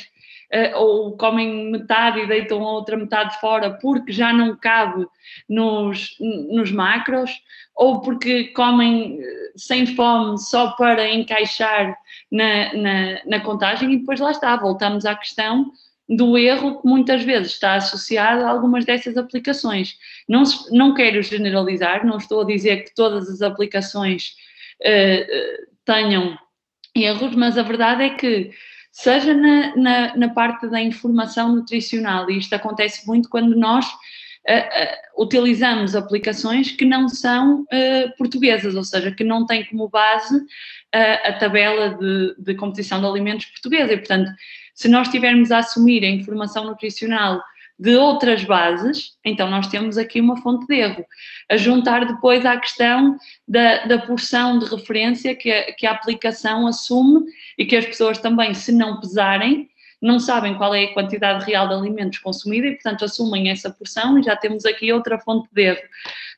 uh, 0.54 0.78
ou 0.78 1.16
comem 1.16 1.70
metade 1.70 2.20
e 2.20 2.26
deitam 2.26 2.62
a 2.62 2.72
outra 2.72 2.96
metade 2.96 3.38
fora 3.40 3.76
porque 3.80 4.12
já 4.12 4.32
não 4.32 4.56
cabe 4.56 5.06
nos, 5.48 6.16
nos 6.20 6.70
macros, 6.70 7.30
ou 7.74 8.00
porque 8.00 8.44
comem 8.48 9.18
eh, 9.20 9.52
sem 9.56 9.84
fome 9.96 10.38
só 10.38 10.72
para 10.72 11.12
encaixar 11.12 11.96
na, 12.30 12.72
na, 12.74 13.24
na 13.26 13.40
contagem 13.40 13.92
e 13.92 13.98
depois 13.98 14.20
lá 14.20 14.30
está, 14.30 14.56
voltamos 14.56 15.04
à 15.06 15.14
questão 15.14 15.70
do 16.08 16.36
erro 16.36 16.80
que 16.80 16.86
muitas 16.86 17.22
vezes 17.22 17.52
está 17.52 17.76
associado 17.76 18.44
a 18.44 18.50
algumas 18.50 18.84
dessas 18.84 19.16
aplicações. 19.16 19.96
Não, 20.28 20.42
não 20.70 20.94
quero 20.94 21.22
generalizar, 21.22 22.04
não 22.04 22.18
estou 22.18 22.42
a 22.42 22.46
dizer 22.46 22.84
que 22.84 22.94
todas 22.94 23.28
as 23.28 23.40
aplicações 23.40 24.34
uh, 24.82 25.66
tenham 25.84 26.36
erros, 26.94 27.34
mas 27.34 27.56
a 27.56 27.62
verdade 27.62 28.04
é 28.04 28.10
que 28.10 28.50
seja 28.92 29.34
na, 29.34 29.74
na, 29.76 30.16
na, 30.16 30.28
parte 30.28 30.68
da 30.68 30.80
informação 30.80 31.54
nutricional, 31.54 32.30
e 32.30 32.38
isto 32.38 32.54
acontece 32.54 33.06
muito 33.06 33.28
quando 33.28 33.56
nós 33.56 33.86
uh, 33.86 33.88
uh, 33.88 35.22
utilizamos 35.22 35.96
aplicações 35.96 36.70
que 36.70 36.84
não 36.84 37.08
são 37.08 37.64
portuguesas, 38.18 38.74
ou 38.74 38.84
seja, 38.84 39.10
que 39.10 39.24
não 39.24 39.46
têm 39.46 39.64
como 39.64 39.88
base 39.88 40.38
a 40.94 41.32
tabela 41.34 41.90
de, 41.90 42.34
de 42.38 42.54
composição 42.54 43.00
de 43.00 43.06
alimentos 43.06 43.46
portuguesa, 43.46 43.92
e 43.92 43.96
portanto, 43.96 44.30
se 44.74 44.88
nós 44.88 45.08
estivermos 45.08 45.50
a 45.50 45.58
assumir 45.58 46.04
a 46.04 46.08
informação 46.08 46.64
nutricional 46.64 47.40
de 47.78 47.96
outras 47.96 48.44
bases, 48.44 49.16
então 49.24 49.50
nós 49.50 49.66
temos 49.66 49.98
aqui 49.98 50.20
uma 50.20 50.36
fonte 50.36 50.66
de 50.66 50.76
erro. 50.76 51.04
A 51.50 51.56
juntar 51.56 52.04
depois 52.06 52.46
à 52.46 52.56
questão 52.56 53.16
da, 53.48 53.84
da 53.86 53.98
porção 53.98 54.58
de 54.58 54.66
referência 54.66 55.34
que 55.34 55.50
a, 55.50 55.72
que 55.72 55.86
a 55.86 55.90
aplicação 55.90 56.66
assume 56.66 57.24
e 57.58 57.66
que 57.66 57.76
as 57.76 57.84
pessoas 57.84 58.18
também, 58.18 58.54
se 58.54 58.70
não 58.70 59.00
pesarem, 59.00 59.68
não 60.00 60.20
sabem 60.20 60.54
qual 60.54 60.74
é 60.74 60.84
a 60.84 60.92
quantidade 60.92 61.44
real 61.46 61.66
de 61.66 61.74
alimentos 61.74 62.18
consumida 62.18 62.66
e, 62.66 62.74
portanto, 62.74 63.04
assumem 63.04 63.48
essa 63.48 63.70
porção 63.70 64.18
e 64.18 64.22
já 64.22 64.36
temos 64.36 64.64
aqui 64.66 64.92
outra 64.92 65.18
fonte 65.18 65.48
de 65.52 65.62
erro. 65.62 65.82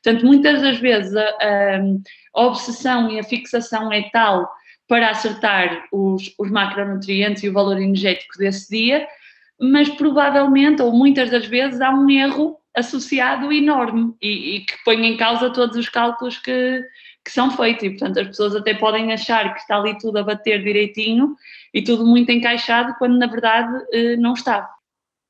Portanto, 0.01 0.25
muitas 0.25 0.61
das 0.61 0.77
vezes 0.77 1.13
a, 1.15 1.79
a, 2.37 2.41
obsessão 2.45 3.09
e 3.09 3.19
a 3.19 3.23
fixação 3.23 3.91
é 3.91 4.09
tal 4.09 4.49
para 4.87 5.09
acertar 5.09 5.85
os, 5.91 6.33
os 6.37 6.49
macronutrientes 6.49 7.43
e 7.43 7.49
o 7.49 7.53
valor 7.53 7.77
energético 7.77 8.37
desse 8.37 8.69
dia, 8.69 9.07
mas 9.59 9.89
provavelmente, 9.89 10.81
ou 10.81 10.91
muitas 10.91 11.29
das 11.29 11.45
vezes, 11.45 11.81
há 11.81 11.89
um 11.89 12.09
erro 12.09 12.57
associado 12.75 13.51
enorme 13.51 14.15
e, 14.21 14.55
e 14.55 14.59
que 14.61 14.73
põe 14.85 15.05
em 15.05 15.17
causa 15.17 15.49
todos 15.49 15.75
os 15.75 15.89
cálculos 15.89 16.37
que, 16.37 16.83
que 17.25 17.31
são 17.31 17.49
feitos 17.51 17.83
e, 17.83 17.89
portanto, 17.89 18.19
as 18.19 18.27
pessoas 18.27 18.55
até 18.55 18.75
podem 18.75 19.11
achar 19.11 19.53
que 19.53 19.59
está 19.59 19.77
ali 19.77 19.97
tudo 19.97 20.19
a 20.19 20.23
bater 20.23 20.63
direitinho 20.63 21.35
e 21.73 21.83
tudo 21.83 22.05
muito 22.05 22.31
encaixado, 22.31 22.95
quando 22.99 23.17
na 23.17 23.27
verdade 23.27 23.83
eh, 23.91 24.15
não 24.15 24.33
está. 24.33 24.69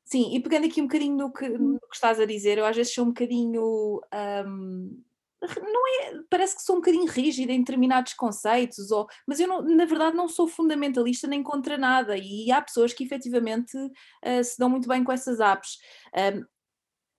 Sim, 0.03 0.35
e 0.35 0.39
pegando 0.39 0.67
aqui 0.67 0.81
um 0.81 0.87
bocadinho 0.87 1.17
no 1.17 1.33
que, 1.33 1.49
no 1.49 1.79
que 1.79 1.95
estás 1.95 2.19
a 2.19 2.25
dizer, 2.25 2.57
eu 2.57 2.65
às 2.65 2.75
vezes 2.75 2.93
sou 2.93 3.05
um 3.05 3.09
bocadinho. 3.09 4.01
Um, 4.45 5.03
não 5.41 5.87
é, 5.87 6.19
parece 6.29 6.55
que 6.55 6.63
sou 6.63 6.75
um 6.77 6.79
bocadinho 6.79 7.05
rígida 7.05 7.51
em 7.51 7.59
determinados 7.59 8.13
conceitos, 8.13 8.91
ou, 8.91 9.07
mas 9.27 9.39
eu 9.39 9.47
não, 9.47 9.61
na 9.61 9.85
verdade 9.85 10.15
não 10.15 10.27
sou 10.27 10.47
fundamentalista 10.47 11.27
nem 11.27 11.43
contra 11.43 11.77
nada, 11.77 12.17
e 12.17 12.51
há 12.51 12.61
pessoas 12.61 12.93
que 12.93 13.03
efetivamente 13.03 13.77
uh, 13.77 14.43
se 14.43 14.57
dão 14.57 14.69
muito 14.69 14.87
bem 14.87 15.03
com 15.03 15.11
essas 15.11 15.39
apps. 15.39 15.77
Um, 16.15 16.43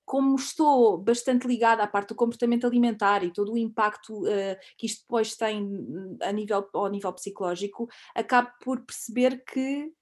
como 0.04 0.36
estou 0.36 0.96
bastante 0.96 1.46
ligada 1.46 1.82
à 1.82 1.86
parte 1.86 2.08
do 2.08 2.14
comportamento 2.14 2.66
alimentar 2.66 3.22
e 3.22 3.30
todo 3.30 3.52
o 3.52 3.58
impacto 3.58 4.22
uh, 4.22 4.56
que 4.78 4.86
isto 4.86 5.02
depois 5.02 5.36
tem 5.36 5.62
hum, 5.62 6.16
a 6.22 6.32
nível, 6.32 6.66
ao 6.72 6.88
nível 6.88 7.12
psicológico, 7.12 7.86
acabo 8.14 8.50
por 8.64 8.80
perceber 8.80 9.44
que 9.44 9.92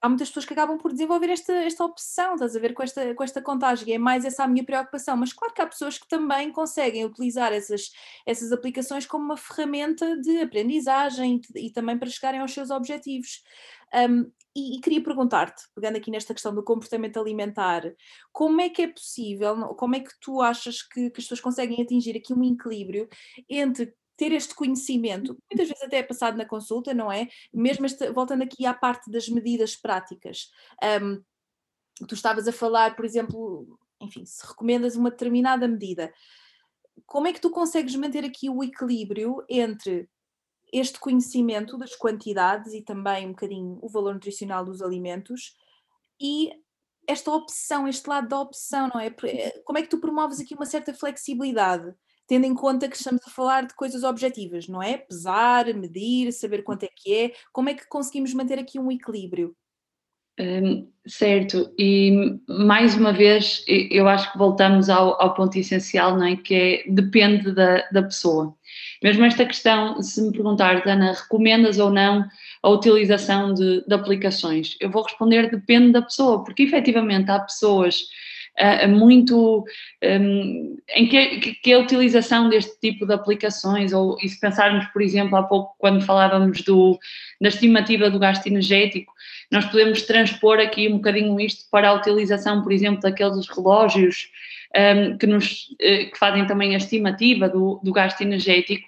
há 0.00 0.08
muitas 0.08 0.28
pessoas 0.28 0.44
que 0.44 0.52
acabam 0.52 0.78
por 0.78 0.92
desenvolver 0.92 1.30
esta, 1.30 1.52
esta 1.52 1.84
opção, 1.84 2.34
estás 2.34 2.54
a 2.54 2.60
ver, 2.60 2.74
com 2.74 2.82
esta, 2.82 3.14
com 3.14 3.24
esta 3.24 3.42
contagem, 3.42 3.94
é 3.94 3.98
mais 3.98 4.24
essa 4.24 4.44
a 4.44 4.48
minha 4.48 4.64
preocupação, 4.64 5.16
mas 5.16 5.32
claro 5.32 5.54
que 5.54 5.62
há 5.62 5.66
pessoas 5.66 5.98
que 5.98 6.08
também 6.08 6.52
conseguem 6.52 7.04
utilizar 7.04 7.52
essas, 7.52 7.90
essas 8.24 8.52
aplicações 8.52 9.06
como 9.06 9.24
uma 9.24 9.36
ferramenta 9.36 10.20
de 10.20 10.40
aprendizagem 10.40 11.40
e, 11.54 11.70
também 11.70 11.98
para 11.98 12.08
chegarem 12.08 12.40
aos 12.40 12.52
seus 12.52 12.70
objetivos. 12.70 13.42
Um, 13.94 14.30
e, 14.54 14.76
e, 14.76 14.80
queria 14.80 15.02
perguntar-te, 15.02 15.64
pegando 15.74 15.96
aqui 15.96 16.10
nesta 16.10 16.32
questão 16.32 16.54
do 16.54 16.62
comportamento 16.62 17.18
alimentar, 17.18 17.82
como 18.32 18.60
é 18.60 18.70
que 18.70 18.82
é 18.82 18.88
possível, 18.88 19.74
como 19.74 19.96
é 19.96 20.00
que 20.00 20.10
tu 20.20 20.40
achas 20.40 20.82
que, 20.82 21.10
que 21.10 21.20
as 21.20 21.24
pessoas 21.24 21.40
conseguem 21.40 21.82
atingir 21.82 22.16
aqui 22.16 22.32
um 22.32 22.42
equilíbrio 22.42 23.08
entre 23.48 23.94
ter 24.16 24.32
este 24.32 24.54
conhecimento, 24.54 25.36
muitas 25.50 25.68
vezes 25.68 25.82
até 25.82 25.98
é 25.98 26.02
passado 26.02 26.36
na 26.36 26.44
consulta, 26.44 26.94
não 26.94 27.10
é? 27.12 27.28
Mesmo 27.52 27.86
este, 27.86 28.10
voltando 28.10 28.42
aqui 28.42 28.64
à 28.64 28.72
parte 28.72 29.10
das 29.10 29.28
medidas 29.28 29.76
práticas. 29.76 30.50
Um, 31.02 31.22
tu 32.06 32.14
estavas 32.14 32.48
a 32.48 32.52
falar, 32.52 32.96
por 32.96 33.04
exemplo, 33.04 33.78
enfim, 34.00 34.24
se 34.24 34.46
recomendas 34.46 34.96
uma 34.96 35.10
determinada 35.10 35.68
medida, 35.68 36.12
como 37.04 37.26
é 37.26 37.32
que 37.32 37.40
tu 37.40 37.50
consegues 37.50 37.94
manter 37.94 38.24
aqui 38.24 38.48
o 38.48 38.64
equilíbrio 38.64 39.44
entre 39.48 40.08
este 40.72 40.98
conhecimento 40.98 41.78
das 41.78 41.94
quantidades 41.94 42.72
e 42.72 42.82
também 42.82 43.26
um 43.26 43.30
bocadinho 43.30 43.78
o 43.82 43.88
valor 43.88 44.14
nutricional 44.14 44.64
dos 44.64 44.82
alimentos 44.82 45.54
e 46.20 46.50
esta 47.06 47.30
opção, 47.30 47.86
este 47.86 48.08
lado 48.08 48.28
da 48.28 48.40
opção, 48.40 48.90
não 48.92 49.00
é? 49.00 49.14
Eh, 49.24 49.62
como 49.64 49.78
é 49.78 49.82
que 49.82 49.88
tu 49.88 50.00
promoves 50.00 50.40
aqui 50.40 50.54
uma 50.54 50.66
certa 50.66 50.92
flexibilidade? 50.92 51.94
Tendo 52.26 52.44
em 52.44 52.54
conta 52.54 52.88
que 52.88 52.96
estamos 52.96 53.22
a 53.26 53.30
falar 53.30 53.66
de 53.66 53.74
coisas 53.74 54.02
objetivas, 54.02 54.68
não 54.68 54.82
é? 54.82 54.98
Pesar, 54.98 55.72
medir, 55.74 56.32
saber 56.32 56.62
quanto 56.62 56.84
é 56.84 56.88
que 56.94 57.14
é. 57.14 57.32
Como 57.52 57.68
é 57.68 57.74
que 57.74 57.88
conseguimos 57.88 58.34
manter 58.34 58.58
aqui 58.58 58.78
um 58.78 58.90
equilíbrio? 58.90 59.54
Um, 60.38 60.86
certo, 61.06 61.72
e 61.78 62.38
mais 62.46 62.94
uma 62.94 63.10
vez 63.10 63.64
eu 63.66 64.06
acho 64.06 64.30
que 64.30 64.36
voltamos 64.36 64.90
ao, 64.90 65.20
ao 65.20 65.32
ponto 65.32 65.58
essencial, 65.58 66.14
não 66.14 66.26
é? 66.26 66.36
Que 66.36 66.54
é, 66.54 66.84
depende 66.90 67.52
da, 67.52 67.88
da 67.90 68.02
pessoa. 68.02 68.54
Mesmo 69.02 69.24
esta 69.24 69.46
questão, 69.46 70.02
se 70.02 70.20
me 70.20 70.32
perguntar, 70.32 70.86
Ana, 70.86 71.12
recomendas 71.12 71.78
ou 71.78 71.90
não 71.90 72.28
a 72.62 72.68
utilização 72.68 73.54
de, 73.54 73.82
de 73.86 73.94
aplicações? 73.94 74.76
Eu 74.78 74.90
vou 74.90 75.04
responder 75.04 75.50
depende 75.50 75.92
da 75.92 76.02
pessoa, 76.02 76.44
porque 76.44 76.64
efetivamente 76.64 77.30
há 77.30 77.40
pessoas 77.40 78.06
muito 78.88 79.64
um, 80.02 80.76
em 80.94 81.06
que, 81.08 81.54
que, 81.62 81.72
a 81.72 81.78
utilização 81.78 82.48
deste 82.48 82.78
tipo 82.80 83.06
de 83.06 83.12
aplicações, 83.12 83.92
ou 83.92 84.16
e 84.22 84.28
se 84.28 84.40
pensarmos, 84.40 84.86
por 84.86 85.02
exemplo, 85.02 85.36
há 85.36 85.42
pouco 85.42 85.74
quando 85.78 86.04
falávamos 86.04 86.62
do, 86.62 86.98
da 87.40 87.48
estimativa 87.48 88.08
do 88.10 88.18
gasto 88.18 88.46
energético, 88.46 89.12
nós 89.50 89.66
podemos 89.66 90.02
transpor 90.02 90.58
aqui 90.58 90.88
um 90.88 90.96
bocadinho 90.96 91.38
isto 91.38 91.68
para 91.70 91.90
a 91.90 91.94
utilização, 91.94 92.62
por 92.62 92.72
exemplo, 92.72 93.00
daqueles 93.00 93.46
relógios 93.48 94.28
um, 94.76 95.18
que, 95.18 95.26
nos, 95.26 95.68
uh, 95.72 96.10
que 96.10 96.18
fazem 96.18 96.46
também 96.46 96.74
a 96.74 96.78
estimativa 96.78 97.48
do, 97.48 97.80
do 97.82 97.92
gasto 97.92 98.20
energético, 98.22 98.86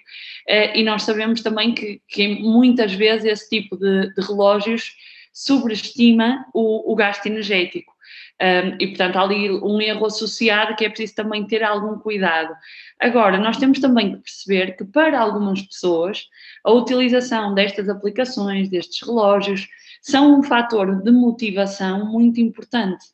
uh, 0.49 0.75
e 0.77 0.83
nós 0.83 1.03
sabemos 1.03 1.41
também 1.41 1.73
que, 1.73 2.01
que 2.07 2.27
muitas 2.41 2.93
vezes 2.93 3.25
esse 3.25 3.49
tipo 3.49 3.77
de, 3.77 4.13
de 4.13 4.21
relógios 4.21 4.95
sobreestima 5.31 6.45
o, 6.53 6.91
o 6.91 6.95
gasto 6.95 7.25
energético. 7.27 7.93
Um, 8.41 8.77
e, 8.79 8.87
portanto, 8.87 9.17
há 9.17 9.21
ali 9.21 9.51
um 9.51 9.81
erro 9.81 10.05
associado 10.05 10.75
que 10.75 10.85
é 10.85 10.89
preciso 10.89 11.15
também 11.15 11.45
ter 11.45 11.61
algum 11.61 11.99
cuidado. 11.99 12.55
Agora, 12.97 13.37
nós 13.37 13.57
temos 13.57 13.79
também 13.79 14.13
que 14.13 14.23
perceber 14.23 14.77
que 14.77 14.85
para 14.85 15.19
algumas 15.19 15.61
pessoas 15.61 16.25
a 16.63 16.71
utilização 16.71 17.53
destas 17.53 17.89
aplicações, 17.89 18.69
destes 18.69 19.05
relógios, 19.05 19.67
são 20.01 20.39
um 20.39 20.43
fator 20.43 21.01
de 21.03 21.11
motivação 21.11 22.05
muito 22.05 22.39
importante. 22.39 23.05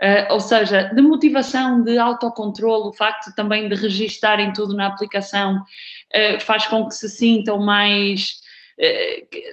Uh, 0.00 0.32
ou 0.32 0.40
seja, 0.40 0.90
de 0.94 1.02
motivação, 1.02 1.82
de 1.82 1.98
autocontrole, 1.98 2.88
o 2.88 2.92
facto 2.92 3.32
também 3.34 3.68
de 3.68 3.74
registarem 3.74 4.52
tudo 4.52 4.74
na 4.74 4.86
aplicação 4.86 5.56
uh, 5.58 6.40
faz 6.40 6.66
com 6.66 6.86
que 6.86 6.94
se 6.94 7.08
sintam 7.08 7.58
mais 7.58 8.41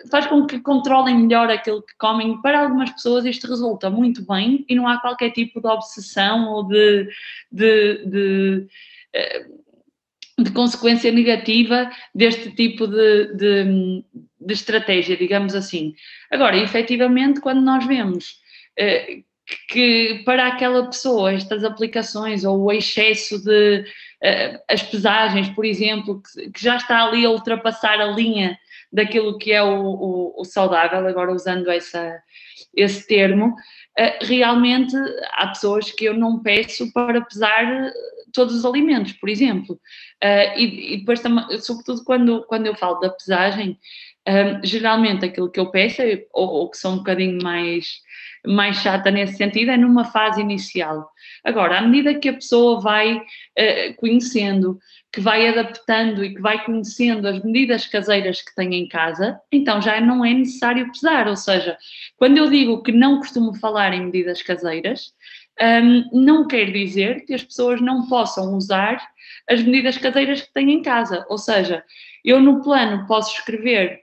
faz 0.09 0.25
com 0.27 0.45
que 0.45 0.59
controlem 0.59 1.17
melhor 1.17 1.49
aquilo 1.49 1.81
que 1.81 1.95
comem. 1.97 2.41
Para 2.41 2.61
algumas 2.61 2.91
pessoas 2.91 3.25
isto 3.25 3.47
resulta 3.47 3.89
muito 3.89 4.25
bem 4.25 4.65
e 4.67 4.75
não 4.75 4.87
há 4.87 4.99
qualquer 4.99 5.31
tipo 5.31 5.61
de 5.61 5.67
obsessão 5.67 6.49
ou 6.49 6.63
de, 6.63 7.07
de, 7.51 8.05
de, 8.05 8.67
eh, 9.13 9.45
de 10.37 10.51
consequência 10.51 11.11
negativa 11.11 11.89
deste 12.13 12.51
tipo 12.51 12.87
de, 12.87 13.33
de, 13.35 14.03
de, 14.39 14.53
estratégia, 14.53 15.17
digamos 15.17 15.53
assim. 15.53 15.93
Agora, 16.31 16.57
efetivamente, 16.57 17.41
quando 17.41 17.61
nós 17.61 17.85
vemos 17.85 18.39
eh, 18.77 19.19
que 19.67 20.21
para 20.25 20.47
aquela 20.47 20.85
pessoa 20.85 21.33
estas 21.33 21.63
aplicações 21.63 22.43
ou 22.43 22.63
o 22.63 22.71
excesso 22.71 23.43
de 23.43 23.85
as 24.67 24.83
pesagens, 24.83 25.47
por 25.49 25.63
exemplo, 25.63 26.21
que, 26.21 26.51
que 26.51 26.61
já 26.61 26.75
está 26.75 27.05
ali 27.05 27.25
a 27.25 27.29
ultrapassar 27.29 28.01
a 28.01 28.07
linha 28.07 28.59
daquilo 28.91 29.37
que 29.37 29.51
é 29.51 29.61
o, 29.61 29.79
o, 29.79 30.41
o 30.41 30.45
saudável, 30.45 31.05
agora 31.07 31.31
usando 31.31 31.69
essa, 31.69 32.21
esse 32.75 33.07
termo, 33.07 33.49
uh, 33.49 34.25
realmente 34.25 34.95
há 35.33 35.47
pessoas 35.47 35.91
que 35.91 36.05
eu 36.05 36.13
não 36.13 36.41
peço 36.41 36.91
para 36.91 37.21
pesar 37.21 37.91
todos 38.33 38.55
os 38.55 38.65
alimentos, 38.65 39.13
por 39.13 39.29
exemplo. 39.29 39.75
Uh, 40.23 40.57
e, 40.57 40.93
e, 40.93 40.97
depois 40.97 41.19
também, 41.19 41.45
sobretudo 41.59 42.03
quando, 42.03 42.43
quando 42.45 42.65
eu 42.65 42.75
falo 42.75 42.99
da 42.99 43.09
pesagem, 43.09 43.77
geralmente 44.63 45.25
aquilo 45.25 45.49
que 45.49 45.59
eu 45.59 45.71
peço, 45.71 46.03
ou, 46.31 46.47
ou, 46.47 46.69
que 46.69 46.77
sou 46.77 46.91
um 46.91 46.97
bocadinho 46.97 47.41
mais, 47.41 47.99
mais 48.45 48.77
chata 48.77 49.09
nesse 49.09 49.37
sentido, 49.37 49.71
é 49.71 49.77
numa 49.77 50.05
fase 50.05 50.39
inicial. 50.39 51.09
Agora, 51.43 51.77
à 51.77 51.81
medida 51.81 52.19
que 52.19 52.29
a 52.29 52.33
pessoa 52.33 52.79
vai 52.79 53.17
uh, 53.17 53.95
conhecendo, 53.97 54.79
que 55.11 55.21
vai 55.21 55.47
adaptando 55.47 56.23
e 56.23 56.35
que 56.35 56.41
vai 56.41 56.63
conhecendo 56.63 57.27
as 57.27 57.43
medidas 57.43 57.87
caseiras 57.87 58.41
que 58.41 58.53
tem 58.55 58.75
em 58.75 58.87
casa, 58.87 59.39
então 59.51 59.81
já 59.81 59.99
não 59.99 60.23
é 60.23 60.33
necessário 60.33 60.91
pesar. 60.91 61.27
Ou 61.27 61.35
seja, 61.35 61.77
quando 62.17 62.37
eu 62.37 62.49
digo 62.49 62.83
que 62.83 62.91
não 62.91 63.17
costumo 63.17 63.53
falar 63.55 63.93
em 63.93 64.05
medidas 64.05 64.41
caseiras, 64.41 65.13
um, 65.61 66.23
não 66.23 66.47
quer 66.47 66.71
dizer 66.71 67.25
que 67.25 67.33
as 67.33 67.43
pessoas 67.43 67.81
não 67.81 68.07
possam 68.07 68.55
usar 68.55 69.01
as 69.49 69.61
medidas 69.61 69.97
caseiras 69.97 70.41
que 70.41 70.53
têm 70.53 70.71
em 70.71 70.81
casa. 70.81 71.25
Ou 71.29 71.37
seja, 71.37 71.83
eu 72.23 72.39
no 72.39 72.61
plano 72.61 73.05
posso 73.07 73.37
escrever 73.37 74.01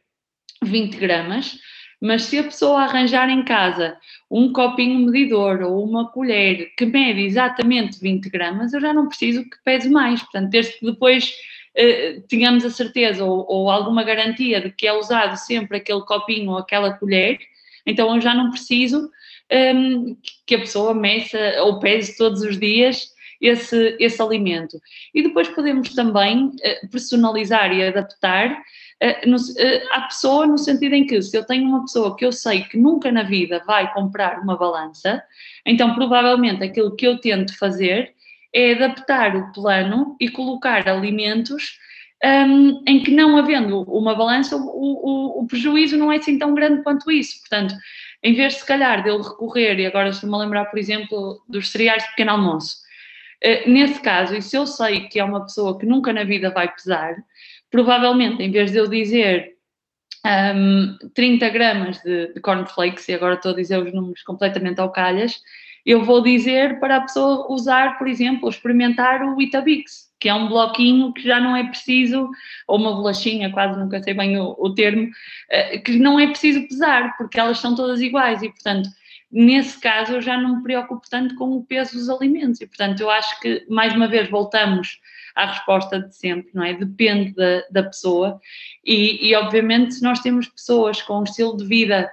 20 0.63 0.97
gramas, 0.97 1.59
mas 2.01 2.25
se 2.25 2.39
a 2.39 2.45
pessoa 2.45 2.83
arranjar 2.83 3.29
em 3.31 3.45
casa 3.45 3.97
um 4.31 4.53
copinho 4.53 4.99
medidor 5.07 5.63
ou 5.63 5.85
uma 5.85 6.11
colher 6.11 6.73
que 6.77 6.85
mede 6.85 7.23
exatamente 7.23 7.99
20 8.01 8.29
gramas, 8.29 8.73
eu 8.73 8.81
já 8.81 8.93
não 8.93 9.09
preciso 9.09 9.43
que 9.45 9.57
pese 9.65 9.89
mais. 9.89 10.21
Portanto, 10.23 10.51
desde 10.51 10.79
que 10.79 10.87
depois 10.87 11.33
eh, 11.75 12.21
tenhamos 12.29 12.65
a 12.65 12.71
certeza 12.71 13.25
ou, 13.25 13.47
ou, 13.49 13.71
alguma 13.71 14.03
garantia 14.05 14.61
de 14.61 14.71
que 14.71 14.87
é 14.87 14.93
usado 14.93 15.37
sempre 15.37 15.79
aquele 15.79 16.03
copinho 16.03 16.51
ou 16.51 16.59
aquela 16.59 16.93
colher, 16.93 17.39
então 17.87 18.15
eu 18.15 18.21
já 18.21 18.35
não 18.35 18.51
preciso 18.51 19.11
um, 19.53 20.17
que 20.47 20.55
a 20.55 20.59
pessoa 20.59 20.95
meça 20.95 21.39
ou 21.63 21.79
pese 21.79 22.17
todos 22.17 22.43
os 22.43 22.59
dias 22.59 23.09
esse, 23.41 23.97
esse 24.01 24.21
alimento. 24.21 24.81
E 25.15 25.23
depois 25.23 25.49
podemos 25.49 25.95
também 25.95 26.47
uh, 26.47 26.89
personalizar 26.91 27.73
e 27.73 27.85
adaptar 27.85 28.59
uh, 29.03 29.29
no, 29.29 29.37
uh, 29.37 29.93
à 29.93 30.03
pessoa, 30.03 30.47
no 30.47 30.59
sentido 30.59 30.95
em 30.95 31.07
que 31.07 31.21
se 31.23 31.37
eu 31.37 31.45
tenho 31.45 31.69
uma 31.69 31.83
pessoa 31.83 32.17
que 32.17 32.25
eu 32.25 32.33
sei 32.33 32.63
que 32.65 32.77
nunca 32.79 33.11
na 33.11 33.23
vida 33.23 33.63
vai 33.67 33.93
comprar 33.93 34.41
uma 34.41 34.57
balança, 34.57 35.23
então 35.65 35.95
provavelmente 35.95 36.65
aquilo 36.65 36.95
que 36.97 37.07
eu 37.07 37.19
tento 37.19 37.57
fazer 37.59 38.15
é 38.55 38.73
adaptar 38.73 39.37
o 39.37 39.53
plano 39.53 40.17
e 40.21 40.29
colocar 40.29 40.89
alimentos 40.89 41.79
um, 42.25 42.83
em 42.87 43.03
que 43.03 43.11
não 43.11 43.37
havendo 43.37 43.83
uma 43.83 44.15
balança, 44.15 44.57
o, 44.57 44.61
o, 44.61 45.43
o, 45.43 45.47
prejuízo 45.47 45.97
não 45.97 46.11
é 46.11 46.17
assim 46.17 46.39
tão 46.39 46.55
grande 46.55 46.83
quanto 46.83 47.11
isso. 47.11 47.41
Portanto, 47.41 47.75
em 48.23 48.35
vez 48.35 48.55
de 48.55 48.61
se 48.61 48.67
calhar 48.67 49.03
dele 49.03 49.23
recorrer, 49.23 49.79
e 49.79 49.87
agora 49.87 50.09
estou-me 50.09 50.35
a 50.35 50.39
lembrar, 50.39 50.65
por 50.67 50.79
exemplo, 50.79 51.43
dos 51.49 51.71
cereais 51.71 52.03
de 52.03 52.11
pequeno 52.11 52.33
almoço, 52.33 52.79
uh, 53.45 53.71
nesse 53.71 54.01
caso, 54.01 54.35
e 54.35 54.43
se 54.43 54.57
eu 54.57 54.67
sei 54.67 55.09
que 55.09 55.19
é 55.21 55.25
uma 55.25 55.43
pessoa 55.43 55.79
que 55.79 55.85
nunca 55.85 56.13
na 56.13 56.25
vida 56.25 56.51
vai 56.51 56.73
pesar, 56.73 57.17
provavelmente, 57.71 58.43
em 58.43 58.51
vez 58.51 58.73
de 58.73 58.79
eu 58.79 58.89
dizer 58.89 59.57
um, 60.55 60.97
30 61.15 61.49
gramas 61.51 61.99
de, 62.03 62.33
de 62.33 62.41
cornflakes, 62.41 63.09
e 63.09 63.15
agora 63.15 63.35
estou 63.35 63.53
a 63.53 63.57
dizer 63.57 63.79
os 63.79 63.93
números 63.93 64.23
completamente 64.23 64.81
ao 64.81 64.91
calhas, 64.91 65.41
eu 65.85 66.05
vou 66.05 66.21
dizer 66.21 66.81
para 66.81 66.97
a 66.97 67.01
pessoa 67.03 67.47
usar, 67.53 67.97
por 67.97 68.09
exemplo, 68.09 68.49
experimentar 68.49 69.23
o 69.23 69.41
Itabix, 69.41 70.07
que 70.19 70.29
é 70.29 70.35
um 70.35 70.49
bloquinho 70.49 71.13
que 71.13 71.23
já 71.23 71.39
não 71.39 71.55
é 71.57 71.63
preciso, 71.63 72.29
ou 72.67 72.79
uma 72.79 72.93
bolachinha, 72.93 73.53
quase 73.53 73.79
nunca 73.79 74.03
sei 74.03 74.13
bem 74.13 74.37
o, 74.37 74.57
o 74.59 74.75
termo, 74.75 75.07
uh, 75.07 75.83
que 75.85 75.97
não 75.97 76.19
é 76.19 76.27
preciso 76.27 76.67
pesar, 76.67 77.17
porque 77.17 77.39
elas 77.39 77.59
são 77.59 77.77
todas 77.77 78.01
iguais 78.01 78.43
e, 78.43 78.49
portanto, 78.49 78.89
nesse 79.31 79.79
caso 79.81 80.15
eu 80.15 80.23
já 80.23 80.37
não 80.37 80.57
me 80.57 80.63
preocupo 80.65 81.07
tanto 81.09 81.37
com 81.37 81.51
o 81.51 81.65
peso 81.65 81.93
dos 81.97 82.09
alimentos 82.09 82.61
e, 82.61 82.67
portanto, 82.67 83.01
eu 83.01 83.11
acho 83.11 83.39
que, 83.41 83.65
mais 83.69 83.95
uma 83.95 84.09
vez, 84.09 84.29
voltamos 84.29 84.99
à 85.37 85.47
resposta 85.47 86.01
de 86.01 86.17
sempre, 86.17 86.51
não 86.55 86.65
é? 86.65 86.73
Depende 86.73 87.35
da, 87.35 87.63
da 87.71 87.83
pessoa 87.85 88.41
e, 88.85 89.29
e, 89.29 89.35
obviamente, 89.37 89.95
se 89.95 90.03
nós 90.03 90.21
temos 90.21 90.49
pessoas 90.49 91.03
com 91.03 91.21
um 91.21 91.25
estilo 91.25 91.57
de 91.57 91.65
vida 91.67 92.11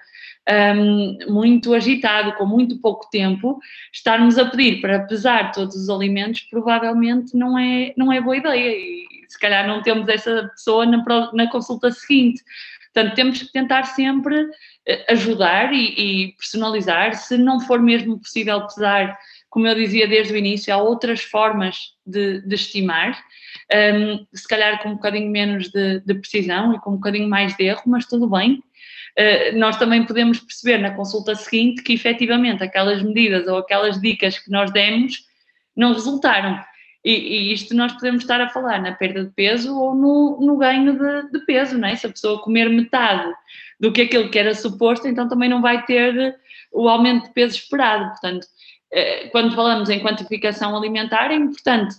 um, 0.78 1.18
muito 1.30 1.74
agitado, 1.74 2.34
com 2.34 2.46
muito 2.46 2.78
pouco 2.80 3.10
tempo, 3.10 3.60
estarmos 3.94 4.38
a 4.38 4.46
pedir 4.46 4.82
para 4.82 5.00
pesar 5.00 5.52
todos 5.54 5.76
os 5.76 5.90
alimentos 5.90 6.42
provavelmente 6.42 7.36
não 7.36 7.58
é, 7.58 7.94
não 7.96 8.12
é 8.12 8.20
boa 8.20 8.36
ideia 8.36 8.76
e 8.76 9.08
se 9.30 9.40
calhar 9.40 9.66
não 9.66 9.82
temos 9.82 10.08
essa 10.10 10.50
pessoa 10.54 10.86
na, 10.86 11.04
na 11.34 11.50
consulta 11.50 11.90
seguinte. 11.92 12.44
Portanto, 12.94 13.16
temos 13.16 13.42
que 13.42 13.52
tentar 13.52 13.86
sempre 13.86 14.48
eh, 14.86 15.06
ajudar 15.14 15.74
e, 15.74 16.28
e 16.28 16.32
personalizar. 16.34 17.16
Se 17.16 17.38
não 17.38 17.60
for 17.60 17.82
mesmo 17.82 18.20
possível 18.20 18.62
pesar 18.68 19.18
como 19.54 19.68
eu 19.68 19.76
dizia 19.76 20.08
desde 20.08 20.34
o 20.34 20.38
início, 20.38 20.74
há 20.74 20.78
outras 20.78 21.22
formas 21.22 21.94
de, 22.04 22.42
de 22.42 22.56
estimar, 22.56 23.24
um, 23.72 24.26
se 24.34 24.48
calhar 24.48 24.82
com 24.82 24.90
um 24.90 24.96
bocadinho 24.96 25.30
menos 25.30 25.70
de, 25.70 26.00
de, 26.00 26.16
precisão 26.16 26.74
e 26.74 26.80
com 26.80 26.90
um 26.90 26.96
bocadinho 26.96 27.30
mais 27.30 27.56
de 27.56 27.66
erro, 27.66 27.84
mas 27.86 28.08
tudo 28.08 28.28
bem. 28.28 28.64
Uh, 29.16 29.56
nós 29.56 29.78
também 29.78 30.04
podemos 30.08 30.40
perceber 30.40 30.80
na 30.80 30.90
consulta 30.90 31.36
seguinte 31.36 31.84
que 31.84 31.94
efetivamente 31.94 32.64
aquelas 32.64 33.04
medidas 33.04 33.48
ou 33.48 33.60
aquelas 33.60 34.02
dicas 34.02 34.40
que 34.40 34.50
nós 34.50 34.72
demos 34.72 35.20
não 35.78 35.94
resultaram. 35.94 36.60
E, 37.06 37.12
e 37.12 37.54
isto 37.54 37.76
nós 37.76 37.94
podemos 37.94 38.24
estar 38.24 38.42
a 38.42 38.50
falar 38.50 38.82
na 38.82 38.94
perda 38.94 39.24
de 39.24 39.30
peso 39.36 39.78
ou 39.78 39.94
no, 39.94 40.40
no 40.42 40.58
ganho 40.58 40.98
de, 40.98 41.32
de, 41.32 41.46
peso, 41.46 41.78
não 41.78 41.88
é? 41.88 41.96
Se 41.96 42.08
a 42.08 42.10
pessoa 42.10 42.42
comer 42.42 42.70
metade 42.70 43.32
do 43.80 43.92
que 43.92 44.02
aquilo 44.02 44.32
que 44.32 44.40
era 44.40 44.56
suposto, 44.56 45.08
então 45.08 45.30
também 45.30 45.48
não 45.48 45.62
vai 45.62 45.86
ter 45.86 46.36
o 46.72 46.90
aumento 46.90 47.26
de 47.26 47.34
peso 47.34 47.56
esperado. 47.56 48.10
Portanto, 48.10 48.48
quando 49.32 49.56
falamos 49.56 49.90
em 49.90 50.00
quantificação 50.00 50.76
alimentar, 50.76 51.32
é 51.32 51.36
importante 51.36 51.96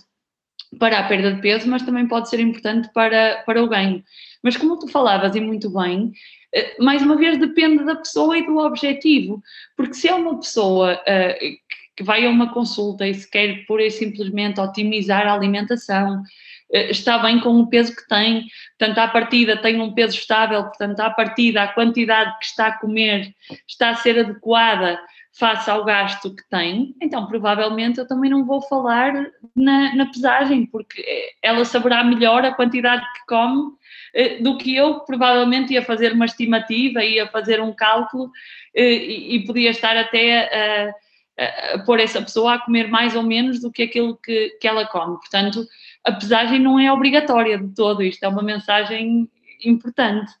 para 0.79 0.99
a 0.99 1.03
perda 1.07 1.33
de 1.33 1.41
peso, 1.41 1.69
mas 1.69 1.83
também 1.83 2.07
pode 2.07 2.29
ser 2.29 2.39
importante 2.39 2.89
para, 2.93 3.43
para 3.45 3.63
o 3.63 3.67
ganho. 3.67 4.03
Mas 4.43 4.57
como 4.57 4.77
tu 4.77 4.87
falavas 4.87 5.35
e 5.35 5.41
muito 5.41 5.69
bem, 5.69 6.11
eh, 6.53 6.75
mais 6.79 7.01
uma 7.01 7.15
vez 7.15 7.37
depende 7.37 7.83
da 7.83 7.95
pessoa 7.95 8.37
e 8.37 8.45
do 8.45 8.57
objetivo, 8.57 9.41
porque 9.75 9.93
se 9.93 10.07
é 10.07 10.15
uma 10.15 10.37
pessoa 10.39 10.93
uh, 10.95 11.75
que 11.95 12.03
vai 12.03 12.25
a 12.25 12.29
uma 12.29 12.53
consulta 12.53 13.07
e 13.07 13.13
se 13.13 13.29
quer 13.29 13.65
pura 13.65 13.85
e 13.85 13.91
simplesmente 13.91 14.59
otimizar 14.59 15.27
a 15.27 15.33
alimentação, 15.33 16.21
uh, 16.21 16.77
está 16.89 17.17
bem 17.19 17.39
com 17.39 17.59
o 17.59 17.67
peso 17.67 17.95
que 17.95 18.07
tem, 18.07 18.45
portanto, 18.77 18.99
à 18.99 19.07
partida 19.07 19.57
tem 19.57 19.81
um 19.81 19.93
peso 19.93 20.15
estável, 20.17 20.63
portanto, 20.63 20.99
à 20.99 21.09
partida 21.09 21.63
a 21.63 21.73
quantidade 21.73 22.37
que 22.39 22.45
está 22.45 22.67
a 22.67 22.79
comer 22.79 23.33
está 23.67 23.89
a 23.91 23.95
ser 23.95 24.19
adequada 24.19 24.99
face 25.37 25.69
ao 25.69 25.83
gasto 25.83 26.33
que 26.33 26.47
tem, 26.49 26.95
então 27.01 27.27
provavelmente 27.27 27.99
eu 27.99 28.07
também 28.07 28.29
não 28.29 28.45
vou 28.45 28.61
falar 28.61 29.13
na, 29.53 29.93
na 29.93 30.05
pesagem, 30.05 30.65
porque 30.65 31.03
ela 31.41 31.65
saberá 31.65 32.05
melhor 32.05 32.45
a 32.45 32.53
quantidade 32.53 33.05
que 33.13 33.25
come 33.27 33.73
eh, 34.13 34.41
do 34.41 34.57
que 34.57 34.73
eu, 34.73 35.01
provavelmente 35.01 35.73
ia 35.73 35.81
fazer 35.81 36.13
uma 36.13 36.23
estimativa, 36.23 37.03
ia 37.03 37.27
fazer 37.27 37.61
um 37.61 37.73
cálculo 37.73 38.31
eh, 38.73 38.93
e, 38.93 39.35
e 39.35 39.45
podia 39.45 39.71
estar 39.71 39.97
até 39.97 40.39
a, 40.39 40.95
a, 41.37 41.73
a, 41.73 41.79
pôr 41.79 41.99
essa 41.99 42.21
pessoa 42.21 42.53
a 42.53 42.59
comer 42.59 42.87
mais 42.87 43.13
ou 43.13 43.23
menos 43.23 43.59
do 43.59 43.69
que 43.69 43.83
aquilo 43.83 44.15
que, 44.15 44.51
que 44.61 44.67
ela 44.67 44.87
come. 44.87 45.17
Portanto, 45.17 45.67
a 46.05 46.13
pesagem 46.13 46.59
não 46.59 46.79
é 46.79 46.89
obrigatória 46.89 47.57
de 47.57 47.75
todo, 47.75 48.01
isto 48.01 48.23
é 48.23 48.27
uma 48.29 48.41
mensagem 48.41 49.29
importante. 49.65 50.31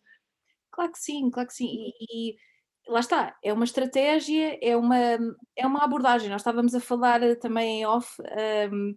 Claro 0.71 0.93
que 0.93 0.99
sim, 0.99 1.29
claro 1.29 1.49
que 1.49 1.53
sim. 1.53 1.91
E, 1.99 2.29
e 2.29 2.35
lá 2.87 2.99
está, 2.99 3.35
é 3.43 3.51
uma 3.51 3.65
estratégia, 3.65 4.57
é 4.61 4.75
uma, 4.77 4.97
é 5.55 5.65
uma 5.65 5.83
abordagem. 5.83 6.29
Nós 6.29 6.41
estávamos 6.41 6.75
a 6.75 6.79
falar 6.79 7.19
também 7.37 7.81
em 7.81 7.85
off. 7.85 8.21
Um, 8.71 8.95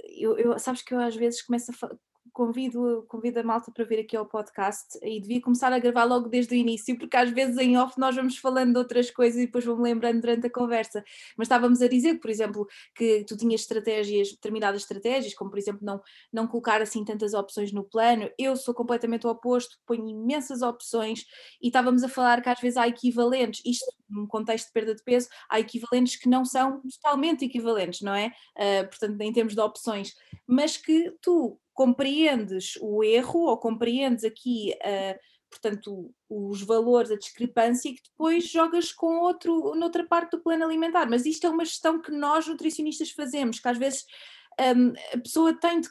eu, 0.00 0.38
eu, 0.38 0.58
sabes 0.58 0.82
que 0.82 0.94
eu 0.94 1.00
às 1.00 1.16
vezes 1.16 1.42
começo 1.42 1.72
a, 1.72 1.90
convido, 2.36 3.06
convido 3.08 3.40
a 3.40 3.42
malta 3.42 3.72
para 3.72 3.82
vir 3.82 4.00
aqui 4.00 4.14
ao 4.14 4.26
podcast 4.26 4.98
e 5.02 5.18
devia 5.18 5.40
começar 5.40 5.72
a 5.72 5.78
gravar 5.78 6.04
logo 6.04 6.28
desde 6.28 6.54
o 6.54 6.58
início, 6.58 6.98
porque 6.98 7.16
às 7.16 7.30
vezes 7.30 7.56
em 7.56 7.78
off 7.78 7.98
nós 7.98 8.14
vamos 8.14 8.36
falando 8.36 8.72
de 8.74 8.78
outras 8.78 9.10
coisas 9.10 9.40
e 9.40 9.46
depois 9.46 9.64
vou-me 9.64 9.82
lembrando 9.82 10.20
durante 10.20 10.46
a 10.46 10.50
conversa. 10.50 11.02
Mas 11.34 11.46
estávamos 11.46 11.80
a 11.80 11.88
dizer, 11.88 12.20
por 12.20 12.28
exemplo, 12.28 12.68
que 12.94 13.24
tu 13.24 13.38
tinhas 13.38 13.62
estratégias, 13.62 14.32
determinadas 14.32 14.82
estratégias, 14.82 15.32
como 15.32 15.48
por 15.48 15.58
exemplo 15.58 15.80
não, 15.82 15.98
não 16.30 16.46
colocar 16.46 16.82
assim 16.82 17.02
tantas 17.06 17.32
opções 17.32 17.72
no 17.72 17.82
plano. 17.82 18.28
Eu 18.38 18.54
sou 18.54 18.74
completamente 18.74 19.26
o 19.26 19.30
oposto, 19.30 19.78
ponho 19.86 20.06
imensas 20.06 20.60
opções 20.60 21.24
e 21.62 21.68
estávamos 21.68 22.04
a 22.04 22.08
falar 22.08 22.42
que 22.42 22.50
às 22.50 22.60
vezes 22.60 22.76
há 22.76 22.86
equivalentes, 22.86 23.62
isto 23.64 23.86
num 24.10 24.26
contexto 24.26 24.66
de 24.66 24.72
perda 24.74 24.94
de 24.94 25.02
peso, 25.02 25.26
há 25.48 25.58
equivalentes 25.58 26.16
que 26.16 26.28
não 26.28 26.44
são 26.44 26.82
totalmente 26.82 27.46
equivalentes, 27.46 28.02
não 28.02 28.14
é? 28.14 28.26
Uh, 28.56 28.86
portanto, 28.88 29.18
em 29.22 29.32
termos 29.32 29.54
de 29.54 29.60
opções, 29.60 30.14
mas 30.46 30.76
que 30.76 31.10
tu 31.22 31.58
compreendes 31.76 32.76
o 32.80 33.04
erro 33.04 33.40
ou 33.40 33.58
compreendes 33.58 34.24
aqui, 34.24 34.72
uh, 34.80 35.18
portanto, 35.50 36.10
os 36.28 36.62
valores, 36.62 37.10
a 37.10 37.18
discrepância, 37.18 37.90
e 37.90 37.94
que 37.94 38.02
depois 38.02 38.48
jogas 38.48 38.90
com 38.92 39.18
outro, 39.20 39.74
noutra 39.74 40.04
parte 40.04 40.32
do 40.32 40.42
plano 40.42 40.64
alimentar. 40.64 41.06
Mas 41.08 41.26
isto 41.26 41.46
é 41.46 41.50
uma 41.50 41.66
gestão 41.66 42.00
que 42.00 42.10
nós, 42.10 42.48
nutricionistas, 42.48 43.10
fazemos, 43.10 43.60
que 43.60 43.68
às 43.68 43.76
vezes 43.76 44.04
um, 44.58 44.92
a 45.12 45.18
pessoa 45.18 45.52
tem 45.52 45.80
de, 45.80 45.88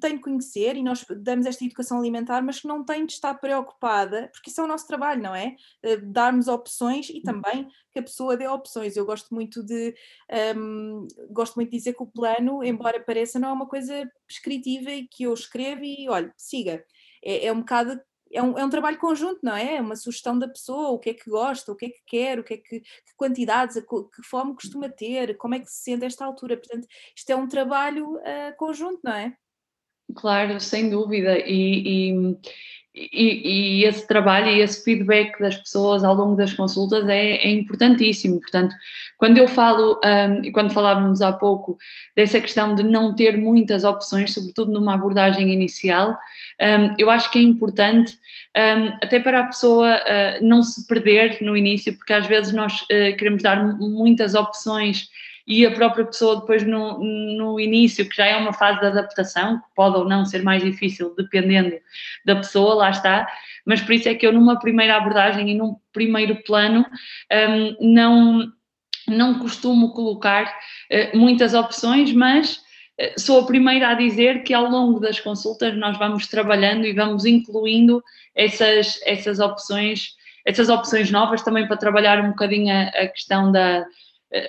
tem 0.00 0.16
de 0.16 0.20
conhecer 0.20 0.76
e 0.76 0.82
nós 0.82 1.04
damos 1.22 1.46
esta 1.46 1.64
educação 1.64 1.98
alimentar, 1.98 2.42
mas 2.42 2.60
que 2.60 2.66
não 2.66 2.84
tem 2.84 3.06
de 3.06 3.12
estar 3.12 3.34
preocupada, 3.34 4.28
porque 4.32 4.50
isso 4.50 4.60
é 4.60 4.64
o 4.64 4.66
nosso 4.66 4.86
trabalho, 4.86 5.22
não 5.22 5.34
é? 5.34 5.54
Uh, 5.84 6.04
darmos 6.10 6.48
opções 6.48 7.08
e 7.10 7.20
também 7.20 7.68
que 7.92 7.98
a 8.00 8.02
pessoa 8.02 8.36
dê 8.36 8.48
opções. 8.48 8.96
Eu 8.96 9.06
gosto 9.06 9.32
muito 9.32 9.62
de 9.62 9.94
um, 10.56 11.06
gosto 11.30 11.54
muito 11.56 11.70
de 11.70 11.76
dizer 11.76 11.94
que 11.94 12.02
o 12.02 12.06
plano, 12.06 12.64
embora 12.64 13.00
pareça, 13.00 13.38
não 13.38 13.50
é 13.50 13.52
uma 13.52 13.68
coisa 13.68 14.10
prescritiva 14.26 14.90
e 14.90 15.06
que 15.06 15.22
eu 15.24 15.32
escrevo 15.32 15.84
e 15.84 16.08
olha, 16.08 16.32
siga. 16.36 16.84
É, 17.24 17.46
é 17.46 17.52
um 17.52 17.60
bocado 17.60 18.00
é 18.32 18.42
um, 18.42 18.58
é 18.58 18.64
um 18.64 18.70
trabalho 18.70 18.98
conjunto, 18.98 19.40
não 19.42 19.56
é? 19.56 19.76
É 19.76 19.80
uma 19.80 19.96
sugestão 19.96 20.38
da 20.38 20.48
pessoa, 20.48 20.90
o 20.90 20.98
que 20.98 21.10
é 21.10 21.14
que 21.14 21.28
gosta, 21.28 21.72
o 21.72 21.76
que 21.76 21.86
é 21.86 21.88
que 21.90 22.02
quer, 22.06 22.38
o 22.38 22.44
que 22.44 22.54
é 22.54 22.56
que, 22.56 22.80
que 22.80 23.14
quantidades, 23.16 23.76
a, 23.76 23.82
que 23.82 24.22
fome 24.24 24.54
costuma 24.54 24.88
ter, 24.88 25.36
como 25.36 25.54
é 25.54 25.60
que 25.60 25.66
se 25.66 25.82
sente 25.82 26.04
a 26.04 26.06
esta 26.06 26.24
altura. 26.24 26.56
Portanto, 26.56 26.86
isto 27.16 27.30
é 27.30 27.36
um 27.36 27.48
trabalho 27.48 28.16
uh, 28.16 28.56
conjunto, 28.56 29.00
não 29.02 29.12
é? 29.12 29.36
Claro, 30.14 30.58
sem 30.60 30.88
dúvida. 30.88 31.38
E, 31.38 32.10
e, 32.10 32.38
e, 32.94 33.80
e, 33.80 33.84
esse 33.84 34.06
trabalho 34.06 34.48
e 34.48 34.60
esse 34.60 34.82
feedback 34.82 35.38
das 35.38 35.56
pessoas 35.56 36.02
ao 36.02 36.14
longo 36.14 36.36
das 36.36 36.52
consultas 36.52 37.08
é, 37.08 37.36
é 37.36 37.50
importantíssimo. 37.50 38.40
Portanto, 38.40 38.74
quando 39.16 39.38
eu 39.38 39.46
falo, 39.46 40.00
um, 40.04 40.44
e 40.44 40.50
quando 40.50 40.72
falávamos 40.72 41.20
há 41.20 41.32
pouco 41.32 41.76
dessa 42.16 42.40
questão 42.40 42.74
de 42.74 42.82
não 42.82 43.14
ter 43.14 43.36
muitas 43.36 43.84
opções, 43.84 44.32
sobretudo 44.32 44.72
numa 44.72 44.94
abordagem 44.94 45.52
inicial, 45.52 46.18
um, 46.60 46.94
eu 46.98 47.10
acho 47.10 47.30
que 47.30 47.38
é 47.38 47.42
importante, 47.42 48.18
um, 48.56 48.88
até 49.02 49.20
para 49.20 49.40
a 49.40 49.46
pessoa 49.46 49.96
uh, 49.96 50.44
não 50.44 50.62
se 50.62 50.86
perder 50.86 51.38
no 51.40 51.56
início, 51.56 51.96
porque 51.96 52.12
às 52.12 52.26
vezes 52.26 52.52
nós 52.52 52.82
uh, 52.82 53.16
queremos 53.16 53.42
dar 53.42 53.62
muitas 53.78 54.34
opções 54.34 55.08
e 55.48 55.64
a 55.64 55.70
própria 55.70 56.04
pessoa 56.04 56.40
depois 56.40 56.62
no, 56.62 56.98
no 56.98 57.58
início, 57.58 58.06
que 58.06 58.14
já 58.14 58.26
é 58.26 58.36
uma 58.36 58.52
fase 58.52 58.80
de 58.80 58.86
adaptação, 58.86 59.56
que 59.56 59.64
pode 59.74 59.96
ou 59.96 60.04
não 60.04 60.26
ser 60.26 60.42
mais 60.42 60.62
difícil 60.62 61.14
dependendo 61.16 61.74
da 62.26 62.36
pessoa, 62.36 62.74
lá 62.74 62.90
está, 62.90 63.26
mas 63.64 63.80
por 63.80 63.94
isso 63.94 64.10
é 64.10 64.14
que 64.14 64.26
eu 64.26 64.32
numa 64.32 64.58
primeira 64.58 64.96
abordagem 64.96 65.48
e 65.50 65.54
num 65.54 65.76
primeiro 65.90 66.36
plano 66.42 66.84
um, 67.32 67.94
não, 67.94 68.52
não 69.08 69.38
costumo 69.38 69.94
colocar 69.94 70.44
uh, 70.44 71.16
muitas 71.16 71.54
opções, 71.54 72.12
mas 72.12 72.58
uh, 73.00 73.18
sou 73.18 73.40
a 73.40 73.46
primeira 73.46 73.88
a 73.88 73.94
dizer 73.94 74.42
que 74.42 74.52
ao 74.52 74.68
longo 74.68 75.00
das 75.00 75.18
consultas 75.18 75.74
nós 75.78 75.96
vamos 75.96 76.26
trabalhando 76.26 76.84
e 76.84 76.92
vamos 76.92 77.24
incluindo 77.24 78.04
essas, 78.34 79.00
essas 79.06 79.40
opções, 79.40 80.10
essas 80.44 80.68
opções 80.68 81.10
novas 81.10 81.40
também 81.40 81.66
para 81.66 81.78
trabalhar 81.78 82.22
um 82.22 82.28
bocadinho 82.28 82.70
a, 82.70 82.82
a 82.82 83.08
questão 83.08 83.50
da, 83.50 83.78
eh, 83.78 83.84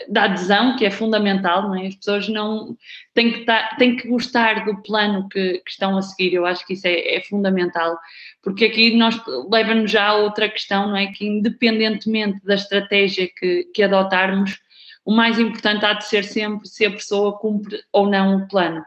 da 0.10 0.24
adesão, 0.24 0.76
que 0.76 0.86
é 0.86 0.92
fundamental, 0.92 1.74
é? 1.74 1.88
As 1.88 1.96
pessoas 1.96 2.28
não 2.28 2.76
têm 3.14 3.32
que, 3.32 3.40
estar, 3.40 3.78
têm 3.78 3.96
que 3.96 4.08
gostar 4.08 4.66
do 4.66 4.82
plano 4.82 5.30
que, 5.30 5.60
que, 5.60 5.72
estão 5.72 5.98
a 5.98 6.02
seguir, 6.02 6.34
eu 6.34 6.46
acho 6.46 6.66
que 6.68 6.74
isso 6.74 6.86
é, 6.86 7.16
é 7.16 7.22
fundamental, 7.22 7.98
porque 8.44 8.66
aqui 8.66 8.96
nós 8.96 9.20
leva-nos 9.50 9.90
já 9.90 10.08
a 10.08 10.18
outra 10.18 10.50
questão, 10.50 10.90
não 10.90 10.98
é? 10.98 11.08
Que 11.08 11.26
independentemente 11.26 12.44
da 12.46 12.56
estratégia 12.56 13.30
que, 13.34 13.66
que 13.74 13.84
adotarmos, 13.84 14.60
o 15.06 15.16
mais 15.16 15.40
importante 15.40 15.86
há 15.86 15.94
de 15.94 16.06
ser 16.06 16.24
sempre 16.24 16.68
se 16.68 16.86
a 16.86 16.92
pessoa 16.92 17.38
cumpre 17.40 17.82
ou 17.92 18.08
não 18.08 18.38
o 18.38 18.48
plano. 18.48 18.84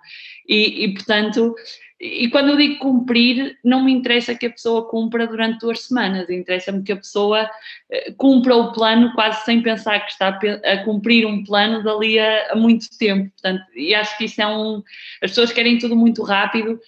E, 0.47 0.85
e 0.85 0.95
portanto, 0.95 1.55
e 2.03 2.29
quando 2.31 2.49
eu 2.49 2.57
digo 2.57 2.81
cumprir, 2.81 3.57
não 3.63 3.85
me 3.85 3.93
interessa 3.93 4.35
que 4.35 4.47
a 4.47 4.51
pessoa 4.51 4.89
cumpra 4.89 5.25
durante 5.25 5.61
duas 5.61 5.83
semanas, 5.83 6.29
interessa-me 6.29 6.83
que 6.83 6.91
a 6.91 6.97
pessoa 6.97 7.49
eh, 7.89 8.13
cumpra 8.17 8.57
o 8.57 8.73
plano 8.73 9.13
quase 9.15 9.45
sem 9.45 9.63
pensar 9.63 10.01
que 10.01 10.11
está 10.11 10.37
a 10.65 10.79
cumprir 10.79 11.25
um 11.25 11.45
plano 11.45 11.81
dali 11.85 12.19
a, 12.19 12.55
a 12.55 12.57
muito 12.57 12.89
tempo. 12.99 13.31
Portanto, 13.31 13.63
e 13.77 13.95
acho 13.95 14.19
que 14.19 14.25
isso 14.25 14.43
é 14.43 14.47
um. 14.49 14.83
As 15.23 15.31
pessoas 15.31 15.53
querem 15.53 15.79
tudo 15.79 15.95
muito 15.95 16.25
rápido, 16.25 16.81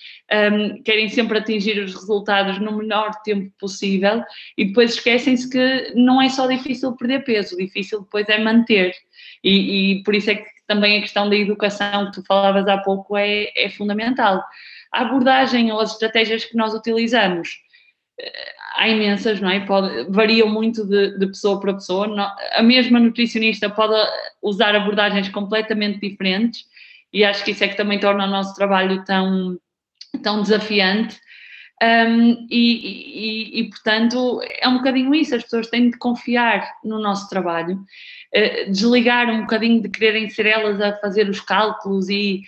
um, 0.53 0.83
querem 0.83 1.09
sempre 1.09 1.39
atingir 1.39 1.79
os 1.79 1.95
resultados 1.95 2.59
no 2.59 2.77
menor 2.77 3.13
tempo 3.23 3.53
possível 3.57 4.21
e 4.59 4.65
depois 4.65 4.95
esquecem-se 4.95 5.49
que 5.49 5.93
não 5.95 6.21
é 6.21 6.29
só 6.29 6.49
difícil 6.49 6.91
perder 6.97 7.23
peso, 7.23 7.57
difícil 7.57 8.01
depois 8.01 8.29
é 8.29 8.39
manter. 8.43 8.93
E, 9.45 9.93
e 9.93 10.03
por 10.03 10.13
isso 10.13 10.33
é 10.33 10.35
que 10.35 10.55
também 10.67 10.99
a 10.99 11.03
questão 11.03 11.29
da 11.31 11.37
educação 11.37 12.07
que 12.07 12.15
tu 12.15 12.27
falavas 12.27 12.67
há 12.67 12.79
pouco 12.79 13.17
é, 13.17 13.53
é 13.55 13.71
fundamental 13.71 14.43
a 14.95 15.03
abordagem 15.03 15.73
ou 15.73 15.81
as 15.81 15.93
estratégias 15.93 16.45
que 16.45 16.57
nós 16.57 16.73
utilizamos, 16.73 17.59
eh, 18.21 18.53
há 18.77 18.89
imensas, 18.89 19.41
não 19.41 19.51
é? 19.51 19.61
Pode, 19.61 20.05
variam 20.11 20.49
muito 20.49 20.87
de, 20.87 21.19
de 21.19 21.27
pessoa 21.27 21.61
para 21.61 21.75
pessoa. 21.75 22.07
Não, 22.07 22.31
a 22.53 22.63
mesma 22.63 23.01
nutricionista 23.01 23.69
pode 23.69 23.95
usar 24.41 24.75
abordagens 24.75 25.29
completamente 25.29 25.99
diferentes 26.01 26.65
e 27.13 27.25
acho 27.25 27.45
que 27.45 27.51
isso 27.51 27.65
é 27.65 27.69
que 27.69 27.77
também 27.77 27.99
torna 27.99 28.25
o 28.25 28.31
nosso 28.31 28.55
trabalho 28.55 29.05
tão, 29.05 29.59
tão 30.23 30.43
desafiante. 30.43 31.19
Um, 31.83 32.47
e, 32.49 33.59
e, 33.59 33.61
e, 33.61 33.71
portanto, 33.71 34.41
é 34.61 34.69
um 34.69 34.79
bocadinho 34.79 35.15
isso, 35.15 35.35
as 35.35 35.43
pessoas 35.43 35.67
têm 35.67 35.91
de 35.91 35.99
confiar 35.99 36.67
no 36.85 37.01
nosso 37.01 37.29
trabalho, 37.29 37.77
uh, 37.77 38.71
desligar 38.71 39.29
um 39.29 39.41
bocadinho 39.41 39.83
de 39.83 39.89
quererem 39.89 40.31
ser 40.31 40.47
elas 40.47 40.81
a 40.81 40.97
fazer 40.99 41.29
os 41.29 41.41
cálculos 41.41 42.09
e, 42.09 42.43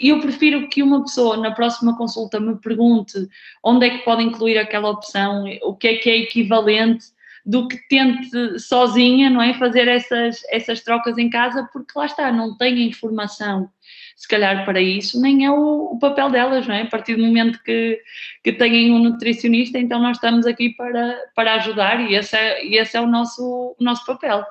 eu 0.00 0.20
prefiro 0.20 0.68
que 0.68 0.82
uma 0.82 1.02
pessoa 1.02 1.36
na 1.36 1.50
próxima 1.50 1.96
consulta 1.96 2.40
me 2.40 2.56
pergunte 2.56 3.28
onde 3.62 3.86
é 3.86 3.90
que 3.90 4.04
pode 4.04 4.22
incluir 4.22 4.58
aquela 4.58 4.90
opção, 4.90 5.44
o 5.62 5.74
que 5.74 5.88
é 5.88 5.94
que 5.96 6.10
é 6.10 6.18
equivalente, 6.18 7.06
do 7.46 7.68
que 7.68 7.76
tente 7.88 8.58
sozinha, 8.58 9.28
não 9.28 9.42
é? 9.42 9.52
Fazer 9.54 9.86
essas, 9.86 10.42
essas 10.48 10.80
trocas 10.80 11.18
em 11.18 11.28
casa, 11.28 11.68
porque 11.72 11.92
lá 11.94 12.06
está, 12.06 12.32
não 12.32 12.56
tem 12.56 12.86
informação, 12.88 13.68
se 14.16 14.26
calhar, 14.26 14.64
para 14.64 14.80
isso, 14.80 15.20
nem 15.20 15.44
é 15.44 15.50
o, 15.50 15.92
o 15.92 15.98
papel 15.98 16.30
delas, 16.30 16.66
não 16.66 16.74
é? 16.74 16.82
A 16.82 16.86
partir 16.86 17.16
do 17.16 17.22
momento 17.22 17.62
que, 17.62 18.00
que 18.42 18.52
têm 18.52 18.92
um 18.92 18.98
nutricionista, 18.98 19.78
então 19.78 20.00
nós 20.00 20.16
estamos 20.16 20.46
aqui 20.46 20.70
para, 20.70 21.18
para 21.34 21.54
ajudar 21.56 22.00
e 22.00 22.14
esse 22.14 22.34
é, 22.34 22.64
esse 22.64 22.96
é 22.96 23.00
o, 23.00 23.06
nosso, 23.06 23.76
o 23.78 23.84
nosso 23.84 24.06
papel. 24.06 24.42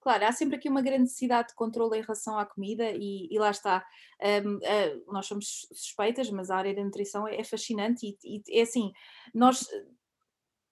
Claro, 0.00 0.24
há 0.24 0.32
sempre 0.32 0.56
aqui 0.56 0.68
uma 0.68 0.80
grande 0.80 1.02
necessidade 1.02 1.48
de 1.48 1.54
controle 1.54 1.98
em 1.98 2.00
relação 2.00 2.38
à 2.38 2.46
comida 2.46 2.90
e, 2.90 3.28
e 3.30 3.38
lá 3.38 3.50
está. 3.50 3.86
Um, 4.44 4.56
uh, 4.56 5.12
nós 5.12 5.26
somos 5.26 5.66
suspeitas, 5.72 6.30
mas 6.30 6.50
a 6.50 6.56
área 6.56 6.74
da 6.74 6.82
nutrição 6.82 7.28
é, 7.28 7.36
é 7.36 7.44
fascinante 7.44 8.16
e, 8.24 8.42
e, 8.48 8.58
é 8.58 8.62
assim, 8.62 8.92
nós 9.34 9.66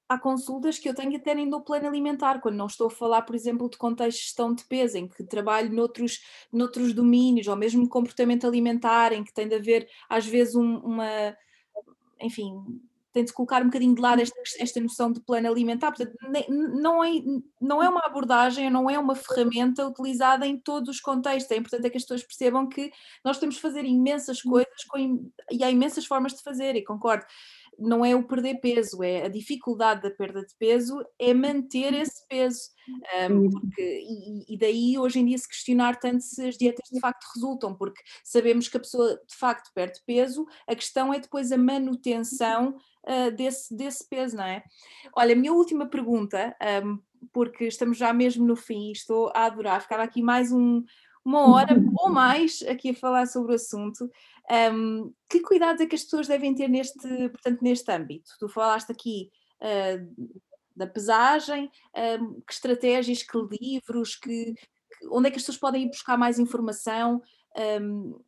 há 0.09 0.18
consultas 0.18 0.79
que 0.79 0.89
eu 0.89 0.95
tenho 0.95 1.14
até 1.16 1.35
nem 1.35 1.49
do 1.49 1.61
plano 1.61 1.87
alimentar, 1.87 2.41
quando 2.41 2.57
não 2.57 2.66
estou 2.66 2.87
a 2.87 2.91
falar, 2.91 3.22
por 3.22 3.35
exemplo, 3.35 3.68
de 3.68 3.76
contexto 3.76 4.16
de 4.16 4.24
gestão 4.24 4.55
de 4.55 4.64
peso, 4.64 4.97
em 4.97 5.07
que 5.07 5.22
trabalho 5.22 5.70
noutros, 5.70 6.22
noutros 6.51 6.95
domínios, 6.95 7.47
ou 7.47 7.57
mesmo 7.57 7.87
comportamento 7.87 8.47
alimentar, 8.47 9.12
em 9.12 9.22
que 9.22 9.35
tem 9.35 9.47
de 9.47 9.55
haver 9.55 9.87
às 10.09 10.26
vezes 10.26 10.55
um, 10.55 10.79
uma 10.79 11.37
enfim, 12.20 12.81
tem 13.19 13.25
de 13.25 13.33
colocar 13.33 13.62
um 13.62 13.66
bocadinho 13.66 13.95
de 13.95 14.01
lado 14.01 14.23
esta, 14.23 14.39
esta 14.61 14.81
noção 14.81 15.12
de 15.12 15.21
plano 15.21 15.49
alimentar. 15.49 15.93
Portanto, 15.93 16.16
não 16.49 17.03
é, 17.03 17.11
não 17.61 17.83
é 17.83 17.89
uma 17.89 18.05
abordagem, 18.05 18.71
não 18.71 18.89
é 18.89 18.99
uma 18.99 19.16
ferramenta 19.16 19.87
utilizada 19.87 20.47
em 20.47 20.57
todos 20.57 20.89
os 20.89 21.01
contextos. 21.01 21.51
É 21.51 21.57
importante 21.57 21.87
é 21.87 21.91
que 21.91 21.97
as 21.97 22.05
pessoas 22.05 22.23
percebam 22.23 22.69
que 22.69 22.93
nós 23.25 23.39
temos 23.39 23.57
de 23.57 23.61
fazer 23.61 23.85
imensas 23.85 24.45
uhum. 24.45 24.53
coisas 24.53 24.85
com, 24.89 25.31
e 25.51 25.64
há 25.64 25.71
imensas 25.71 26.07
formas 26.07 26.33
de 26.35 26.43
fazer, 26.43 26.77
e 26.77 26.85
concordo 26.85 27.27
não 27.79 28.05
é 28.05 28.14
o 28.14 28.26
perder 28.26 28.61
peso, 28.61 29.03
é 29.03 29.24
a 29.24 29.29
dificuldade 29.29 30.03
da 30.03 30.11
perda 30.11 30.41
de 30.41 30.55
peso 30.59 31.05
é 31.18 31.33
manter 31.33 31.93
uhum. 31.93 32.01
esse 32.01 32.26
peso. 32.26 32.61
Um, 33.31 33.51
porque, 33.51 33.83
e, 33.83 34.55
e, 34.55 34.59
daí 34.59 34.99
hoje 34.99 35.20
em 35.20 35.26
dia 35.26 35.37
se 35.37 35.47
questionar 35.47 36.01
tanto 36.01 36.22
se 36.22 36.49
as 36.49 36.57
dietas 36.57 36.89
de 36.91 36.99
facto 36.99 37.24
resultam, 37.35 37.74
porque 37.74 38.03
sabemos 38.24 38.66
que 38.66 38.79
a 38.79 38.81
pessoa 38.81 39.14
de 39.14 39.37
facto 39.37 39.70
perde 39.74 40.01
peso, 40.07 40.47
a 40.66 40.74
questão 40.74 41.12
é 41.12 41.20
depois 41.20 41.53
a 41.53 41.59
manutenção 41.59 42.76
uh, 43.05 43.31
desse, 43.37 43.76
desse 43.76 44.09
peso, 44.09 44.37
não 44.37 44.45
é? 44.45 44.64
Olha, 45.14 45.35
a 45.35 45.37
minha 45.37 45.53
última 45.53 45.87
pergunta, 45.87 46.57
um, 46.83 46.99
porque 47.33 47.64
estamos 47.66 47.99
já 47.99 48.12
mesmo 48.12 48.47
no 48.47 48.57
fim 48.57 48.89
e 48.89 48.93
estou 48.93 49.31
a 49.35 49.45
adorar. 49.47 49.83
Ficava 49.83 50.03
aqui 50.03 50.22
mais 50.22 50.51
um, 50.51 50.83
uma 51.25 51.55
hora 51.55 51.75
ou 51.99 52.11
mais 52.11 52.62
aqui 52.62 52.91
a 52.91 52.95
falar 52.95 53.27
sobre 53.27 53.53
o 53.53 53.55
assunto. 53.55 54.11
Um, 54.73 55.12
que 55.29 55.41
cuidados 55.41 55.81
é 55.81 55.87
que 55.87 55.95
as 55.95 56.05
pessoas 56.05 56.27
devem 56.27 56.55
ter 56.55 56.69
neste, 56.69 57.29
portanto, 57.29 57.62
neste 57.62 57.91
âmbito? 57.93 58.31
Tu 58.39 58.49
falaste 58.49 58.91
aqui 58.91 59.31
uh, 59.61 60.35
da 60.75 60.87
pesagem, 60.87 61.71
um, 62.21 62.41
que 62.41 62.53
estratégias, 62.53 63.23
que 63.23 63.39
livros, 63.61 64.16
que, 64.16 64.55
que, 64.55 65.09
onde 65.11 65.29
é 65.29 65.31
que 65.31 65.37
as 65.37 65.43
pessoas 65.43 65.59
podem 65.59 65.85
ir 65.85 65.89
buscar 65.89 66.16
mais 66.16 66.39
informação? 66.39 67.21
Um, 67.81 68.19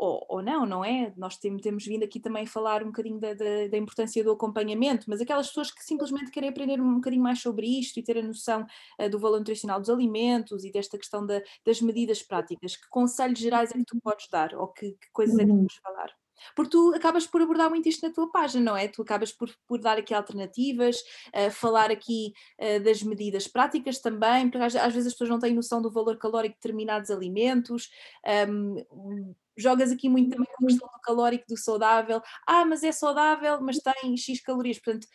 ou, 0.00 0.24
ou, 0.30 0.42
não, 0.42 0.64
não 0.64 0.82
é? 0.82 1.12
Nós 1.14 1.36
temos, 1.36 1.60
temos 1.60 1.84
vindo 1.84 2.02
aqui 2.02 2.18
também 2.18 2.46
falar 2.46 2.82
um 2.82 2.86
bocadinho 2.86 3.20
da, 3.20 3.34
da, 3.34 3.68
da, 3.70 3.76
importância 3.76 4.24
do 4.24 4.32
acompanhamento, 4.32 5.04
mas 5.10 5.20
aquelas 5.20 5.48
pessoas 5.48 5.70
que 5.70 5.84
simplesmente 5.84 6.30
querem 6.30 6.48
aprender 6.48 6.80
um 6.80 6.94
bocadinho 6.94 7.22
mais 7.22 7.42
sobre 7.42 7.66
isto 7.66 8.00
e 8.00 8.02
ter 8.02 8.16
a 8.16 8.22
noção 8.22 8.66
uh, 8.98 9.10
do 9.10 9.18
valor 9.18 9.38
nutricional 9.38 9.78
dos 9.78 9.90
alimentos 9.90 10.64
e 10.64 10.72
desta 10.72 10.96
questão 10.96 11.26
da, 11.26 11.42
das 11.66 11.82
medidas 11.82 12.22
práticas, 12.22 12.76
que 12.76 12.88
conselhos 12.88 13.38
gerais 13.38 13.72
é 13.72 13.74
que 13.74 13.84
tu 13.84 14.00
podes 14.00 14.26
dar 14.30 14.54
ou 14.54 14.68
que, 14.68 14.92
que 14.92 15.10
coisas 15.12 15.38
é 15.38 15.42
que 15.44 15.48
tu 15.48 15.52
uhum. 15.52 15.60
podes 15.60 15.76
falar? 15.82 16.19
Porque 16.54 16.70
tu 16.70 16.94
acabas 16.94 17.26
por 17.26 17.42
abordar 17.42 17.70
muito 17.70 17.88
isto 17.88 18.06
na 18.06 18.12
tua 18.12 18.30
página, 18.30 18.64
não 18.72 18.76
é? 18.76 18.88
Tu 18.88 19.02
acabas 19.02 19.32
por, 19.32 19.50
por 19.66 19.80
dar 19.80 19.98
aqui 19.98 20.14
alternativas, 20.14 20.96
uh, 21.34 21.50
falar 21.50 21.90
aqui 21.90 22.32
uh, 22.58 22.82
das 22.82 23.02
medidas 23.02 23.46
práticas 23.46 23.98
também, 24.00 24.50
porque 24.50 24.64
às, 24.64 24.76
às, 24.76 24.92
vezes 24.92 25.08
as 25.08 25.12
pessoas 25.12 25.30
não 25.30 25.38
têm 25.38 25.54
noção 25.54 25.80
do 25.80 25.90
valor 25.90 26.16
calórico 26.18 26.54
de 26.54 26.60
determinados 26.60 27.10
alimentos. 27.10 27.90
Um, 28.48 29.34
jogas 29.56 29.92
aqui 29.92 30.08
muito 30.08 30.30
também 30.30 30.48
com 30.56 30.64
a 30.64 30.68
questão 30.68 30.88
do 30.88 31.00
calórico, 31.00 31.44
do 31.48 31.56
saudável. 31.56 32.22
Ah, 32.46 32.64
mas 32.64 32.82
é 32.82 32.92
saudável, 32.92 33.60
mas 33.60 33.78
tem 33.78 34.16
X 34.16 34.40
calorias. 34.40 34.78
Portanto, 34.78 35.06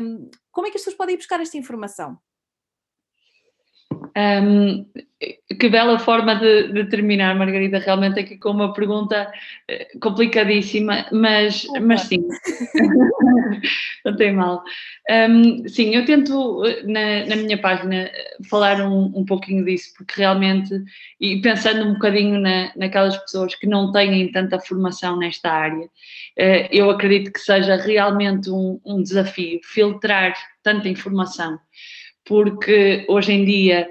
um, 0.00 0.30
como 0.50 0.66
é 0.66 0.70
que 0.70 0.76
as 0.76 0.82
pessoas 0.82 0.96
podem 0.96 1.14
ir 1.14 1.18
buscar 1.18 1.40
esta 1.40 1.56
informação? 1.56 2.18
Um, 4.16 4.86
que 5.58 5.68
bela 5.68 5.98
forma 5.98 6.34
de, 6.34 6.72
de, 6.72 6.84
terminar, 6.86 7.36
Margarida, 7.36 7.78
realmente 7.78 8.18
aqui 8.18 8.36
com 8.36 8.50
uma 8.50 8.72
pergunta 8.72 9.30
eh, 9.68 9.88
complicadíssima, 10.00 11.06
mas, 11.12 11.64
mas 11.80 12.02
sim, 12.02 12.26
não 14.04 14.16
tem 14.16 14.32
mal. 14.32 14.64
Um, 15.08 15.68
sim, 15.68 15.94
eu 15.94 16.04
tento 16.04 16.64
eh, 16.64 16.82
na, 16.82 17.26
na, 17.26 17.36
minha 17.36 17.56
página 17.56 18.10
falar 18.50 18.80
um, 18.80 19.12
um 19.14 19.24
pouquinho 19.24 19.64
disso, 19.64 19.92
porque 19.96 20.14
realmente, 20.20 20.74
e 21.20 21.40
pensando 21.40 21.84
um 21.84 21.92
bocadinho 21.94 22.40
na, 22.40 22.72
naquelas 22.74 23.16
pessoas 23.18 23.54
que 23.54 23.66
não 23.66 23.92
têm 23.92 24.32
tanta 24.32 24.58
formação 24.58 25.16
nesta 25.16 25.50
área, 25.52 25.84
uh, 25.84 26.68
eu 26.70 26.90
acredito 26.90 27.32
que 27.32 27.40
seja 27.40 27.76
realmente 27.76 28.50
um, 28.50 28.80
um 28.84 29.02
desafio 29.02 29.60
filtrar 29.62 30.34
tanta 30.62 30.88
informação 30.88 31.58
porque 32.24 33.04
hoje 33.08 33.32
em 33.32 33.44
dia 33.44 33.88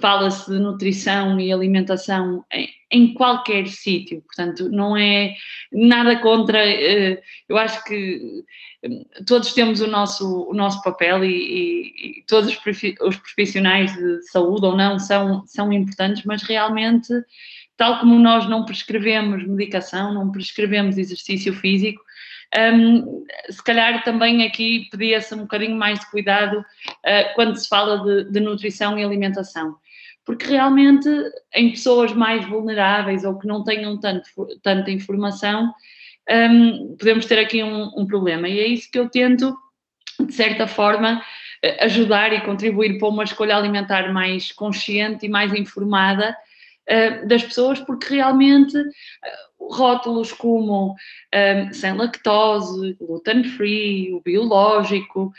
fala-se 0.00 0.50
de 0.50 0.58
nutrição 0.58 1.38
e 1.38 1.52
alimentação 1.52 2.44
em, 2.52 2.68
em 2.90 3.14
qualquer 3.14 3.68
sítio, 3.68 4.22
portanto, 4.22 4.68
não 4.70 4.96
é 4.96 5.34
nada 5.72 6.16
contra. 6.18 6.58
Eh, 6.58 7.20
eu 7.48 7.56
acho 7.56 7.84
que 7.84 8.44
eh, 8.82 8.88
todos 9.26 9.52
temos 9.52 9.80
o 9.80 9.86
nosso, 9.86 10.48
o 10.48 10.54
nosso 10.54 10.82
papel 10.82 11.24
e, 11.24 11.30
e, 11.30 12.20
e 12.20 12.24
todos 12.26 12.50
os 12.50 13.16
profissionais 13.16 13.94
de 13.94 14.22
saúde 14.30 14.66
ou 14.66 14.76
não 14.76 14.98
são, 14.98 15.46
são 15.46 15.72
importantes, 15.72 16.24
mas 16.24 16.42
realmente, 16.42 17.12
tal 17.76 18.00
como 18.00 18.18
nós 18.18 18.48
não 18.48 18.64
prescrevemos 18.64 19.46
medicação, 19.46 20.12
não 20.12 20.32
prescrevemos 20.32 20.98
exercício 20.98 21.52
físico, 21.52 22.02
um, 22.56 23.24
se 23.50 23.62
calhar 23.62 24.02
também 24.04 24.44
aqui 24.44 24.88
pedia-se 24.90 25.34
um 25.34 25.38
bocadinho 25.38 25.76
mais 25.76 26.00
de 26.00 26.10
cuidado 26.10 26.58
uh, 26.60 27.34
quando 27.34 27.56
se 27.56 27.68
fala 27.68 28.02
de, 28.02 28.30
de, 28.30 28.40
nutrição 28.40 28.98
e 28.98 29.04
alimentação, 29.04 29.76
porque 30.24 30.46
realmente 30.46 31.08
em 31.54 31.70
pessoas 31.70 32.12
mais 32.12 32.46
vulneráveis 32.46 33.24
ou 33.24 33.38
que 33.38 33.46
não 33.46 33.62
tenham 33.62 33.98
tanto, 34.00 34.28
tanta 34.62 34.90
informação, 34.90 35.72
um, 36.30 36.96
podemos 36.98 37.26
ter 37.26 37.38
aqui 37.38 37.62
um, 37.62 37.92
um 37.96 38.06
problema, 38.06 38.48
e 38.48 38.60
é 38.60 38.66
isso 38.66 38.90
que 38.90 38.98
eu 38.98 39.08
tento, 39.08 39.54
de 40.18 40.32
certa 40.32 40.66
forma, 40.66 41.22
ajudar 41.80 42.32
e 42.32 42.40
contribuir 42.42 42.98
para 42.98 43.08
uma 43.08 43.24
escolha 43.24 43.56
alimentar 43.56 44.12
mais 44.12 44.52
consciente 44.52 45.26
e 45.26 45.28
mais 45.28 45.52
informada 45.52 46.36
uh, 46.88 47.26
das 47.26 47.42
pessoas, 47.42 47.80
porque 47.80 48.14
realmente 48.14 48.76
uh, 48.78 49.74
rótulos 49.74 50.32
como 50.32 50.94
um, 50.94 51.72
sem 51.72 51.92
lactose, 51.92 52.94
gluten 52.94 53.44
free, 53.44 54.12
o 54.12 54.20
biológico, 54.20 55.32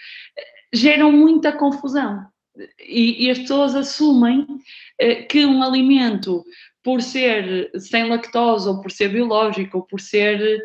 geram 0.74 1.12
muita 1.12 1.52
confusão. 1.52 2.26
E, 2.80 3.26
e 3.26 3.30
as 3.32 3.40
pessoas 3.40 3.74
assumem 3.74 4.46
que 5.30 5.46
um 5.46 5.64
alimento, 5.64 6.44
por 6.84 7.02
ser 7.02 7.72
sem 7.80 8.10
lactose, 8.10 8.68
ou 8.68 8.82
por 8.82 8.92
ser 8.92 9.08
biológico, 9.08 9.78
ou 9.78 9.84
por 9.84 10.02
ser 10.02 10.62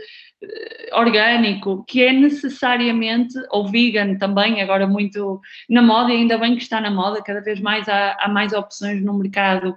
orgânico, 0.93 1.85
que 1.87 2.03
é 2.03 2.13
necessariamente, 2.13 3.35
ou 3.51 3.69
vegan 3.69 4.17
também, 4.17 4.61
agora 4.61 4.87
muito 4.87 5.41
na 5.69 5.83
moda, 5.83 6.13
e 6.13 6.17
ainda 6.17 6.39
bem 6.39 6.57
que 6.57 6.63
está 6.63 6.81
na 6.81 6.91
moda, 6.91 7.23
cada 7.23 7.41
vez 7.41 7.61
mais 7.61 7.89
há, 7.89 8.17
há 8.21 8.29
mais 8.29 8.53
opções 8.53 9.03
no 9.03 9.15
mercado 9.15 9.77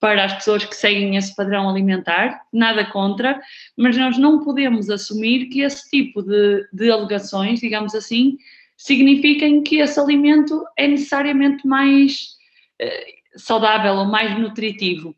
para 0.00 0.24
as 0.24 0.34
pessoas 0.34 0.64
que 0.64 0.76
seguem 0.76 1.16
esse 1.16 1.34
padrão 1.34 1.68
alimentar, 1.68 2.42
nada 2.52 2.84
contra, 2.86 3.40
mas 3.76 3.96
nós 3.96 4.16
não 4.16 4.44
podemos 4.44 4.88
assumir 4.90 5.46
que 5.46 5.60
esse 5.60 5.88
tipo 5.90 6.22
de, 6.22 6.66
de 6.72 6.90
alegações, 6.90 7.60
digamos 7.60 7.94
assim, 7.94 8.36
signifiquem 8.76 9.62
que 9.62 9.78
esse 9.78 9.98
alimento 9.98 10.64
é 10.76 10.86
necessariamente 10.86 11.66
mais 11.66 12.36
eh, 12.80 13.14
saudável 13.36 13.94
ou 13.94 14.04
mais 14.04 14.38
nutritivo, 14.38 15.14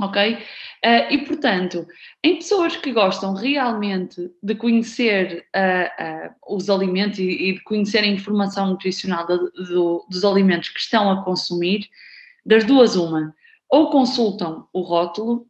ok? 0.00 0.34
Uh, 0.34 1.12
e, 1.12 1.18
portanto, 1.26 1.86
em 2.24 2.36
pessoas 2.36 2.74
que 2.74 2.90
gostam 2.90 3.34
realmente 3.34 4.30
de 4.42 4.54
conhecer 4.54 5.44
uh, 5.54 6.24
uh, 6.32 6.56
os 6.56 6.70
alimentos 6.70 7.18
e, 7.18 7.24
e, 7.24 7.52
de 7.54 7.60
conhecer 7.60 7.98
a 7.98 8.06
informação 8.06 8.68
nutricional 8.68 9.26
dos 9.26 10.24
alimentos 10.24 10.70
que 10.70 10.80
estão 10.80 11.10
a 11.10 11.22
consumir, 11.22 11.86
das 12.46 12.64
duas, 12.64 12.96
uma, 12.96 13.34
ou 13.70 13.90
consultam 13.90 14.66
o 14.72 14.80
rótulo 14.80 15.46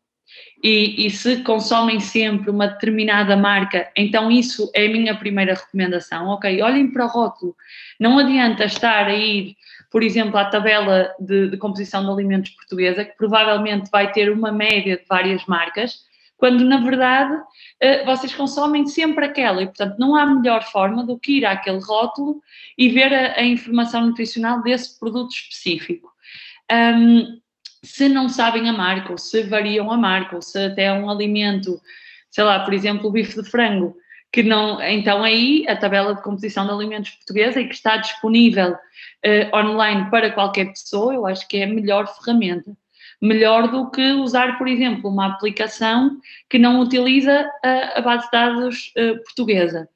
e, 0.62 1.06
e, 1.06 1.10
se 1.10 1.42
consomem 1.42 1.98
sempre 1.98 2.50
uma 2.50 2.68
determinada 2.68 3.36
marca, 3.36 3.90
então 3.96 4.30
isso 4.30 4.70
é 4.74 4.86
a 4.86 4.90
minha 4.90 5.16
primeira 5.16 5.54
recomendação. 5.54 6.28
Ok, 6.28 6.62
olhem 6.62 6.92
para 6.92 7.06
o 7.06 7.08
rótulo. 7.08 7.56
Não 7.98 8.18
adianta 8.18 8.64
estar 8.64 9.06
a 9.06 9.14
ir 9.14 9.56
por 9.90 10.04
exemplo, 10.04 10.38
à 10.38 10.44
tabela 10.44 11.12
de, 11.18 11.48
de 11.48 11.56
composição 11.56 12.04
de 12.04 12.10
alimentos 12.10 12.50
portuguesa, 12.50 13.04
que 13.04 13.16
provavelmente 13.16 13.90
vai 13.90 14.12
ter 14.12 14.30
uma 14.30 14.52
média 14.52 14.96
de 14.96 15.04
várias 15.08 15.44
marcas, 15.46 16.08
quando 16.36 16.64
na 16.64 16.78
verdade 16.78 17.34
uh, 17.34 18.06
vocês 18.06 18.32
consomem 18.34 18.86
sempre 18.86 19.26
aquela 19.26 19.62
e, 19.62 19.66
portanto, 19.66 19.96
não 19.98 20.14
há 20.14 20.24
melhor 20.24 20.62
forma 20.62 21.04
do 21.04 21.18
que 21.18 21.38
ir 21.38 21.44
àquele 21.44 21.80
rótulo 21.80 22.40
e 22.78 22.88
ver 22.88 23.12
a, 23.12 23.40
a 23.40 23.44
informação 23.44 24.06
nutricional 24.06 24.62
desse 24.62 24.98
produto 24.98 25.32
específico. 25.32 26.08
Um, 26.72 27.40
se 27.82 28.08
não 28.08 28.28
sabem 28.28 28.68
a 28.68 28.72
marca, 28.72 29.12
ou 29.12 29.18
se 29.18 29.42
variam 29.42 29.90
a 29.90 29.96
marca, 29.96 30.36
ou 30.36 30.42
se 30.42 30.58
até 30.58 30.84
é 30.84 30.92
um 30.92 31.08
alimento, 31.08 31.80
sei 32.30 32.44
lá, 32.44 32.60
por 32.60 32.74
exemplo, 32.74 33.08
o 33.08 33.12
bife 33.12 33.42
de 33.42 33.48
frango, 33.48 33.96
que 34.32 34.42
não, 34.42 34.80
então 34.82 35.24
aí 35.24 35.64
a 35.68 35.76
tabela 35.76 36.14
de 36.14 36.22
composição 36.22 36.66
de 36.66 36.72
alimentos 36.72 37.10
portuguesa 37.10 37.60
e 37.60 37.66
que 37.66 37.74
está 37.74 37.96
disponível 37.96 38.72
uh, 38.72 39.56
online 39.56 40.08
para 40.10 40.30
qualquer 40.30 40.66
pessoa, 40.66 41.14
eu 41.14 41.26
acho 41.26 41.48
que 41.48 41.56
é 41.58 41.64
a 41.64 41.68
melhor 41.68 42.06
ferramenta. 42.06 42.76
Melhor 43.20 43.68
do 43.68 43.90
que 43.90 44.12
usar, 44.12 44.56
por 44.56 44.66
exemplo, 44.66 45.10
uma 45.10 45.26
aplicação 45.26 46.18
que 46.48 46.58
não 46.58 46.80
utiliza 46.80 47.50
a, 47.62 47.98
a 47.98 48.00
base 48.00 48.24
de 48.26 48.30
dados 48.30 48.92
uh, 48.96 49.22
portuguesa. 49.24 49.88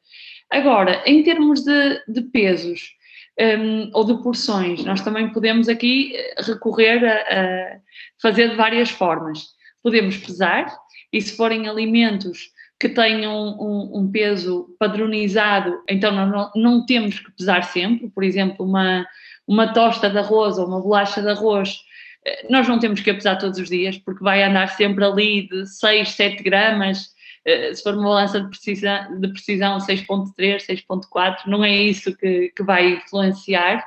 Agora, 0.51 1.03
em 1.07 1.23
termos 1.23 1.63
de, 1.63 2.03
de 2.07 2.23
pesos 2.23 2.95
um, 3.41 3.91
ou 3.93 4.05
de 4.05 4.23
porções, 4.23 4.85
nós 4.85 5.01
também 5.01 5.33
podemos 5.33 5.69
aqui 5.69 6.15
eh, 6.15 6.35
recorrer 6.43 7.05
a, 7.05 7.15
a 7.15 7.81
fazer 8.23 8.51
de 8.51 8.57
várias 8.57 8.91
formas. 8.91 9.47
Podemos 9.83 10.17
pesar, 10.17 10.67
e 11.13 11.21
se 11.21 11.37
forem 11.37 11.69
alimentos 11.69 12.51
que 12.79 12.89
tenham 12.89 13.57
um, 13.59 13.99
um, 13.99 14.11
peso 14.11 14.75
padronizado, 14.79 15.83
então 15.89 16.13
não, 16.13 16.51
não, 16.55 16.87
temos 16.87 17.19
que 17.19 17.33
pesar 17.33 17.63
sempre, 17.65 18.09
por 18.09 18.23
exemplo, 18.23 18.65
uma, 18.65 19.07
uma 19.47 19.73
tosta 19.73 20.09
de 20.11 20.19
arroz 20.19 20.59
ou 20.59 20.67
uma 20.67 20.81
bolacha 20.81 21.21
de 21.21 21.29
arroz, 21.29 21.79
eh, 22.25 22.47
nós 22.49 22.69
não 22.69 22.79
temos 22.79 23.01
que 23.01 23.13
pesar 23.13 23.37
todos 23.37 23.59
os 23.59 23.69
dias, 23.69 23.99
porque 23.99 24.23
vai 24.23 24.43
andar 24.43 24.69
sempre 24.69 25.05
ali 25.05 25.49
de 25.49 25.67
6, 25.67 26.11
7 26.11 26.43
gramas, 26.43 27.14
se 27.75 27.83
for 27.83 27.95
uma 27.95 28.05
balança 28.05 28.41
de 28.41 28.49
precisão, 28.49 29.21
de 29.21 29.29
precisão 29.29 29.79
6.3, 29.79 30.67
6.4, 30.67 31.47
não 31.47 31.65
é 31.65 31.73
isso 31.73 32.17
que, 32.17 32.51
que 32.57 32.63
vai 32.63 32.95
influenciar. 32.95 33.85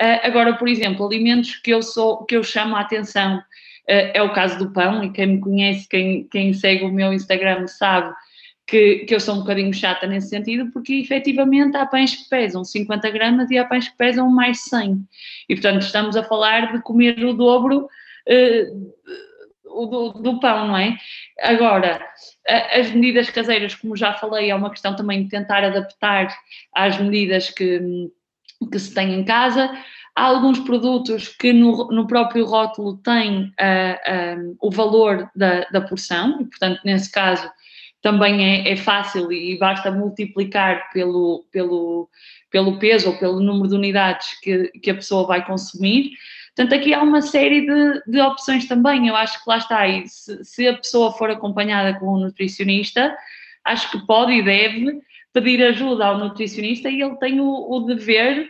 Eh, 0.00 0.26
agora, 0.26 0.54
por 0.54 0.68
exemplo, 0.68 1.06
alimentos 1.06 1.56
que 1.56 1.70
eu, 1.70 1.82
sou, 1.82 2.24
que 2.24 2.36
eu 2.36 2.42
chamo 2.42 2.76
a 2.76 2.80
atenção, 2.80 3.42
é 3.86 4.22
o 4.22 4.32
caso 4.32 4.56
do 4.56 4.72
pão, 4.72 5.02
e 5.02 5.10
quem 5.10 5.26
me 5.26 5.40
conhece, 5.40 5.88
quem, 5.88 6.28
quem 6.28 6.52
segue 6.52 6.84
o 6.84 6.92
meu 6.92 7.12
Instagram 7.12 7.66
sabe 7.66 8.14
que, 8.70 9.00
que 9.00 9.14
eu 9.14 9.18
sou 9.18 9.34
um 9.34 9.38
bocadinho 9.40 9.74
chata 9.74 10.06
nesse 10.06 10.28
sentido, 10.28 10.70
porque 10.70 10.94
efetivamente 10.94 11.76
há 11.76 11.84
pães 11.84 12.14
que 12.14 12.28
pesam 12.28 12.64
50 12.64 13.10
gramas 13.10 13.50
e 13.50 13.58
há 13.58 13.64
pães 13.64 13.88
que 13.88 13.96
pesam 13.96 14.30
mais 14.30 14.60
100. 14.60 15.04
E 15.48 15.54
portanto 15.56 15.82
estamos 15.82 16.16
a 16.16 16.22
falar 16.22 16.72
de 16.72 16.80
comer 16.82 17.24
o 17.24 17.32
dobro 17.32 17.88
uh, 19.70 19.86
do, 19.86 20.12
do, 20.12 20.40
pão, 20.40 20.68
não 20.68 20.76
é? 20.76 20.96
Agora, 21.40 22.04
as 22.72 22.90
medidas 22.90 23.30
caseiras, 23.30 23.74
como 23.74 23.96
já 23.96 24.12
falei, 24.14 24.50
é 24.50 24.54
uma 24.54 24.70
questão 24.70 24.94
também 24.94 25.24
de 25.24 25.30
tentar 25.30 25.64
adaptar 25.64 26.28
às 26.74 26.98
medidas 26.98 27.50
que, 27.50 28.10
que 28.70 28.78
se 28.78 28.94
tem 28.94 29.14
em 29.14 29.24
casa. 29.24 29.70
Há 30.14 30.24
alguns 30.24 30.58
produtos 30.58 31.28
que 31.28 31.52
no, 31.52 31.88
no 31.88 32.06
próprio 32.06 32.44
rótulo 32.44 32.98
têm 32.98 33.44
uh, 33.44 34.56
o 34.60 34.70
valor 34.70 35.30
da, 35.34 35.66
da 35.70 35.80
porção, 35.80 36.40
e 36.40 36.44
portanto, 36.44 36.80
nesse 36.84 37.10
caso, 37.10 37.50
também 38.02 38.44
é, 38.44 38.72
é 38.72 38.76
fácil 38.76 39.30
e 39.32 39.58
basta 39.58 39.90
multiplicar 39.90 40.90
pelo, 40.92 41.44
pelo, 41.52 42.08
pelo 42.50 42.78
peso 42.78 43.10
ou 43.10 43.18
pelo 43.18 43.40
número 43.40 43.68
de 43.68 43.74
unidades 43.74 44.38
que, 44.40 44.68
que 44.82 44.90
a 44.90 44.94
pessoa 44.94 45.26
vai 45.26 45.44
consumir. 45.44 46.12
Portanto, 46.54 46.74
aqui 46.74 46.92
há 46.92 47.02
uma 47.02 47.22
série 47.22 47.66
de, 47.66 48.02
de 48.06 48.20
opções 48.20 48.66
também. 48.66 49.08
Eu 49.08 49.16
acho 49.16 49.42
que 49.42 49.48
lá 49.48 49.58
está. 49.58 49.86
E 49.86 50.06
se, 50.08 50.44
se 50.44 50.68
a 50.68 50.76
pessoa 50.76 51.12
for 51.12 51.30
acompanhada 51.30 51.98
com 51.98 52.14
um 52.14 52.20
nutricionista, 52.20 53.16
acho 53.64 53.90
que 53.90 54.06
pode 54.06 54.32
e 54.32 54.42
deve 54.42 55.00
pedir 55.32 55.62
ajuda 55.62 56.06
ao 56.06 56.18
nutricionista 56.18 56.88
e 56.88 57.00
ele 57.00 57.16
tem 57.16 57.40
o, 57.40 57.46
o 57.46 57.80
dever 57.80 58.48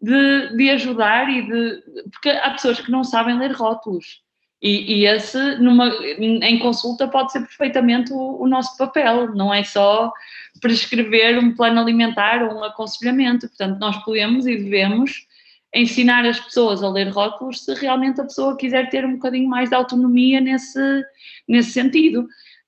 de, 0.00 0.56
de, 0.56 0.70
ajudar 0.70 1.28
e 1.30 1.42
de. 1.42 1.82
Porque 2.10 2.30
há 2.30 2.50
pessoas 2.50 2.80
que 2.80 2.90
não 2.90 3.04
sabem 3.04 3.38
ler 3.38 3.52
rótulos. 3.52 4.22
E, 4.60 5.00
e, 5.00 5.06
esse, 5.06 5.56
numa, 5.56 5.88
em 5.88 6.58
consulta, 6.60 7.08
pode 7.08 7.32
ser 7.32 7.40
perfeitamente 7.40 8.12
o, 8.12 8.40
o, 8.40 8.46
nosso 8.46 8.76
papel, 8.78 9.34
não 9.34 9.52
é 9.52 9.64
só 9.64 10.12
prescrever 10.60 11.36
um 11.36 11.52
plano 11.52 11.80
alimentar 11.80 12.44
ou 12.44 12.60
um 12.60 12.64
aconselhamento. 12.64 13.48
Portanto, 13.48 13.78
nós 13.80 13.96
podemos 14.04 14.46
e 14.46 14.56
devemos 14.56 15.26
ensinar 15.74 16.24
as 16.26 16.38
pessoas 16.38 16.82
a 16.82 16.88
ler 16.88 17.08
rótulos 17.08 17.64
se 17.64 17.74
realmente 17.74 18.20
a 18.20 18.24
pessoa 18.24 18.56
quiser 18.56 18.90
ter 18.90 19.04
um 19.04 19.14
bocadinho 19.14 19.48
mais 19.48 19.70
de 19.70 19.74
autonomia 19.74 20.40
nesse, 20.40 21.02
nesse 21.48 21.70
sentido. 21.70 22.22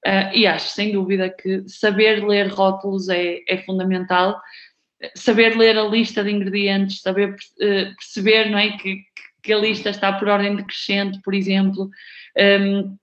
Uh, 0.06 0.34
e 0.34 0.46
acho, 0.46 0.68
sem 0.68 0.92
dúvida, 0.92 1.30
que 1.30 1.64
saber 1.66 2.24
ler 2.24 2.48
rótulos 2.48 3.08
é, 3.08 3.40
é 3.48 3.58
fundamental. 3.58 4.40
Saber 5.14 5.56
ler 5.56 5.78
a 5.78 5.84
lista 5.84 6.24
de 6.24 6.30
ingredientes, 6.30 7.00
saber 7.00 7.30
uh, 7.30 7.94
perceber 7.96 8.50
não 8.50 8.58
é, 8.58 8.76
que, 8.76 9.02
que 9.42 9.52
a 9.52 9.58
lista 9.58 9.90
está 9.90 10.12
por 10.12 10.28
ordem 10.28 10.56
decrescente, 10.56 11.20
por 11.22 11.34
exemplo, 11.34 11.90
um, 12.60 12.96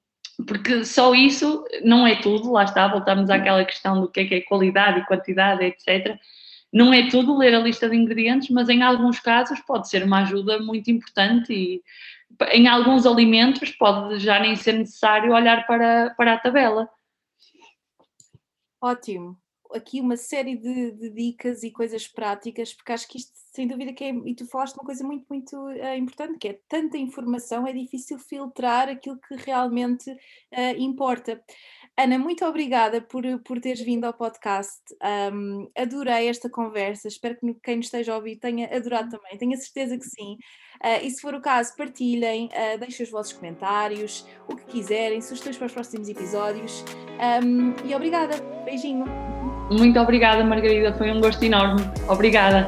porque 0.48 0.84
só 0.84 1.14
isso 1.14 1.64
não 1.84 2.06
é 2.06 2.16
tudo, 2.16 2.52
lá 2.52 2.64
está, 2.64 2.88
voltamos 2.88 3.30
àquela 3.30 3.64
questão 3.64 4.02
do 4.02 4.10
que 4.10 4.22
é 4.22 4.26
que 4.26 4.36
é 4.36 4.42
qualidade 4.42 5.00
e 5.00 5.06
quantidade, 5.06 5.64
etc. 5.64 6.18
Não 6.72 6.94
é 6.94 7.10
tudo 7.10 7.38
ler 7.38 7.54
a 7.54 7.60
lista 7.60 7.90
de 7.90 7.96
ingredientes, 7.96 8.50
mas 8.50 8.70
em 8.70 8.82
alguns 8.82 9.20
casos 9.20 9.60
pode 9.62 9.90
ser 9.90 10.04
uma 10.04 10.22
ajuda 10.22 10.60
muito 10.60 10.90
importante 10.90 11.54
e 11.54 11.82
em 12.54 12.68
alguns 12.68 13.06
alimentos 13.06 13.72
pode 13.72 14.20
já 14.20 14.40
nem 14.40 14.56
ser 14.56 14.74
necessário 14.74 15.34
olhar 15.34 15.68
para, 15.68 16.12
para 16.12 16.34
a 16.34 16.40
tabela. 16.40 16.90
Ótimo 18.82 19.42
aqui 19.74 20.02
uma 20.02 20.18
série 20.18 20.56
de, 20.56 20.92
de, 20.92 21.10
dicas 21.10 21.64
e 21.64 21.72
coisas 21.72 22.08
práticas, 22.08 22.74
porque 22.74 22.92
acho 22.92 23.08
que 23.08 23.18
isto, 23.18 23.32
sem 23.54 23.68
dúvida, 23.68 23.94
que 23.94 24.04
é, 24.04 24.10
e 24.10 24.36
tu 24.36 24.46
falaste 24.46 24.76
uma 24.76 24.86
coisa 24.86 25.04
muito, 25.04 25.26
muito 25.30 25.56
uh, 25.56 25.96
importante, 25.96 26.38
que 26.38 26.48
é 26.48 26.60
tanta 26.68 26.98
informação, 26.98 27.68
é 27.68 27.74
difícil 27.74 28.20
filtrar 28.20 28.90
aquilo 28.90 29.20
que 29.20 29.36
realmente 29.36 30.10
uh, 30.12 30.78
importa. 30.78 31.42
Ana, 31.98 32.18
muito 32.18 32.46
obrigada 32.46 33.02
por, 33.02 33.24
por 33.44 33.60
teres 33.60 33.82
vindo 33.82 34.06
ao 34.06 34.14
podcast. 34.14 34.82
Um, 35.32 35.70
adorei 35.78 36.28
esta 36.30 36.50
conversa. 36.50 37.08
Espero 37.08 37.38
que 37.38 37.54
quem 37.62 37.76
nos 37.78 37.88
esteja 37.88 38.14
a 38.14 38.16
ouvir 38.16 38.38
tenha 38.38 38.74
adorado 38.76 39.10
também. 39.10 39.38
Tenho 39.38 39.54
a 39.54 39.58
certeza 39.58 39.98
que 39.98 40.06
sim. 40.06 40.38
Uh, 40.84 41.06
e 41.06 41.12
se 41.12 41.22
for 41.22 41.34
o 41.36 41.42
caso, 41.42 41.76
partilhem, 41.76 42.48
uh, 42.48 42.80
deixem 42.80 43.04
os 43.04 43.12
vossos 43.12 43.34
comentários, 43.34 44.26
o 44.48 44.56
que 44.56 44.66
quiserem, 44.66 45.22
sugestões 45.22 45.58
para 45.58 45.68
os 45.68 45.74
próximos 45.74 46.10
episódios. 46.10 46.84
Um, 47.44 47.74
e 47.86 47.94
obrigada. 47.94 48.36
Beijinho. 48.66 49.06
Muito 49.70 50.00
obrigada, 50.00 50.44
Margarida. 50.44 50.94
Foi 50.98 51.12
um 51.12 51.20
gosto 51.22 51.44
enorme. 51.44 51.82
Obrigada. 52.10 52.68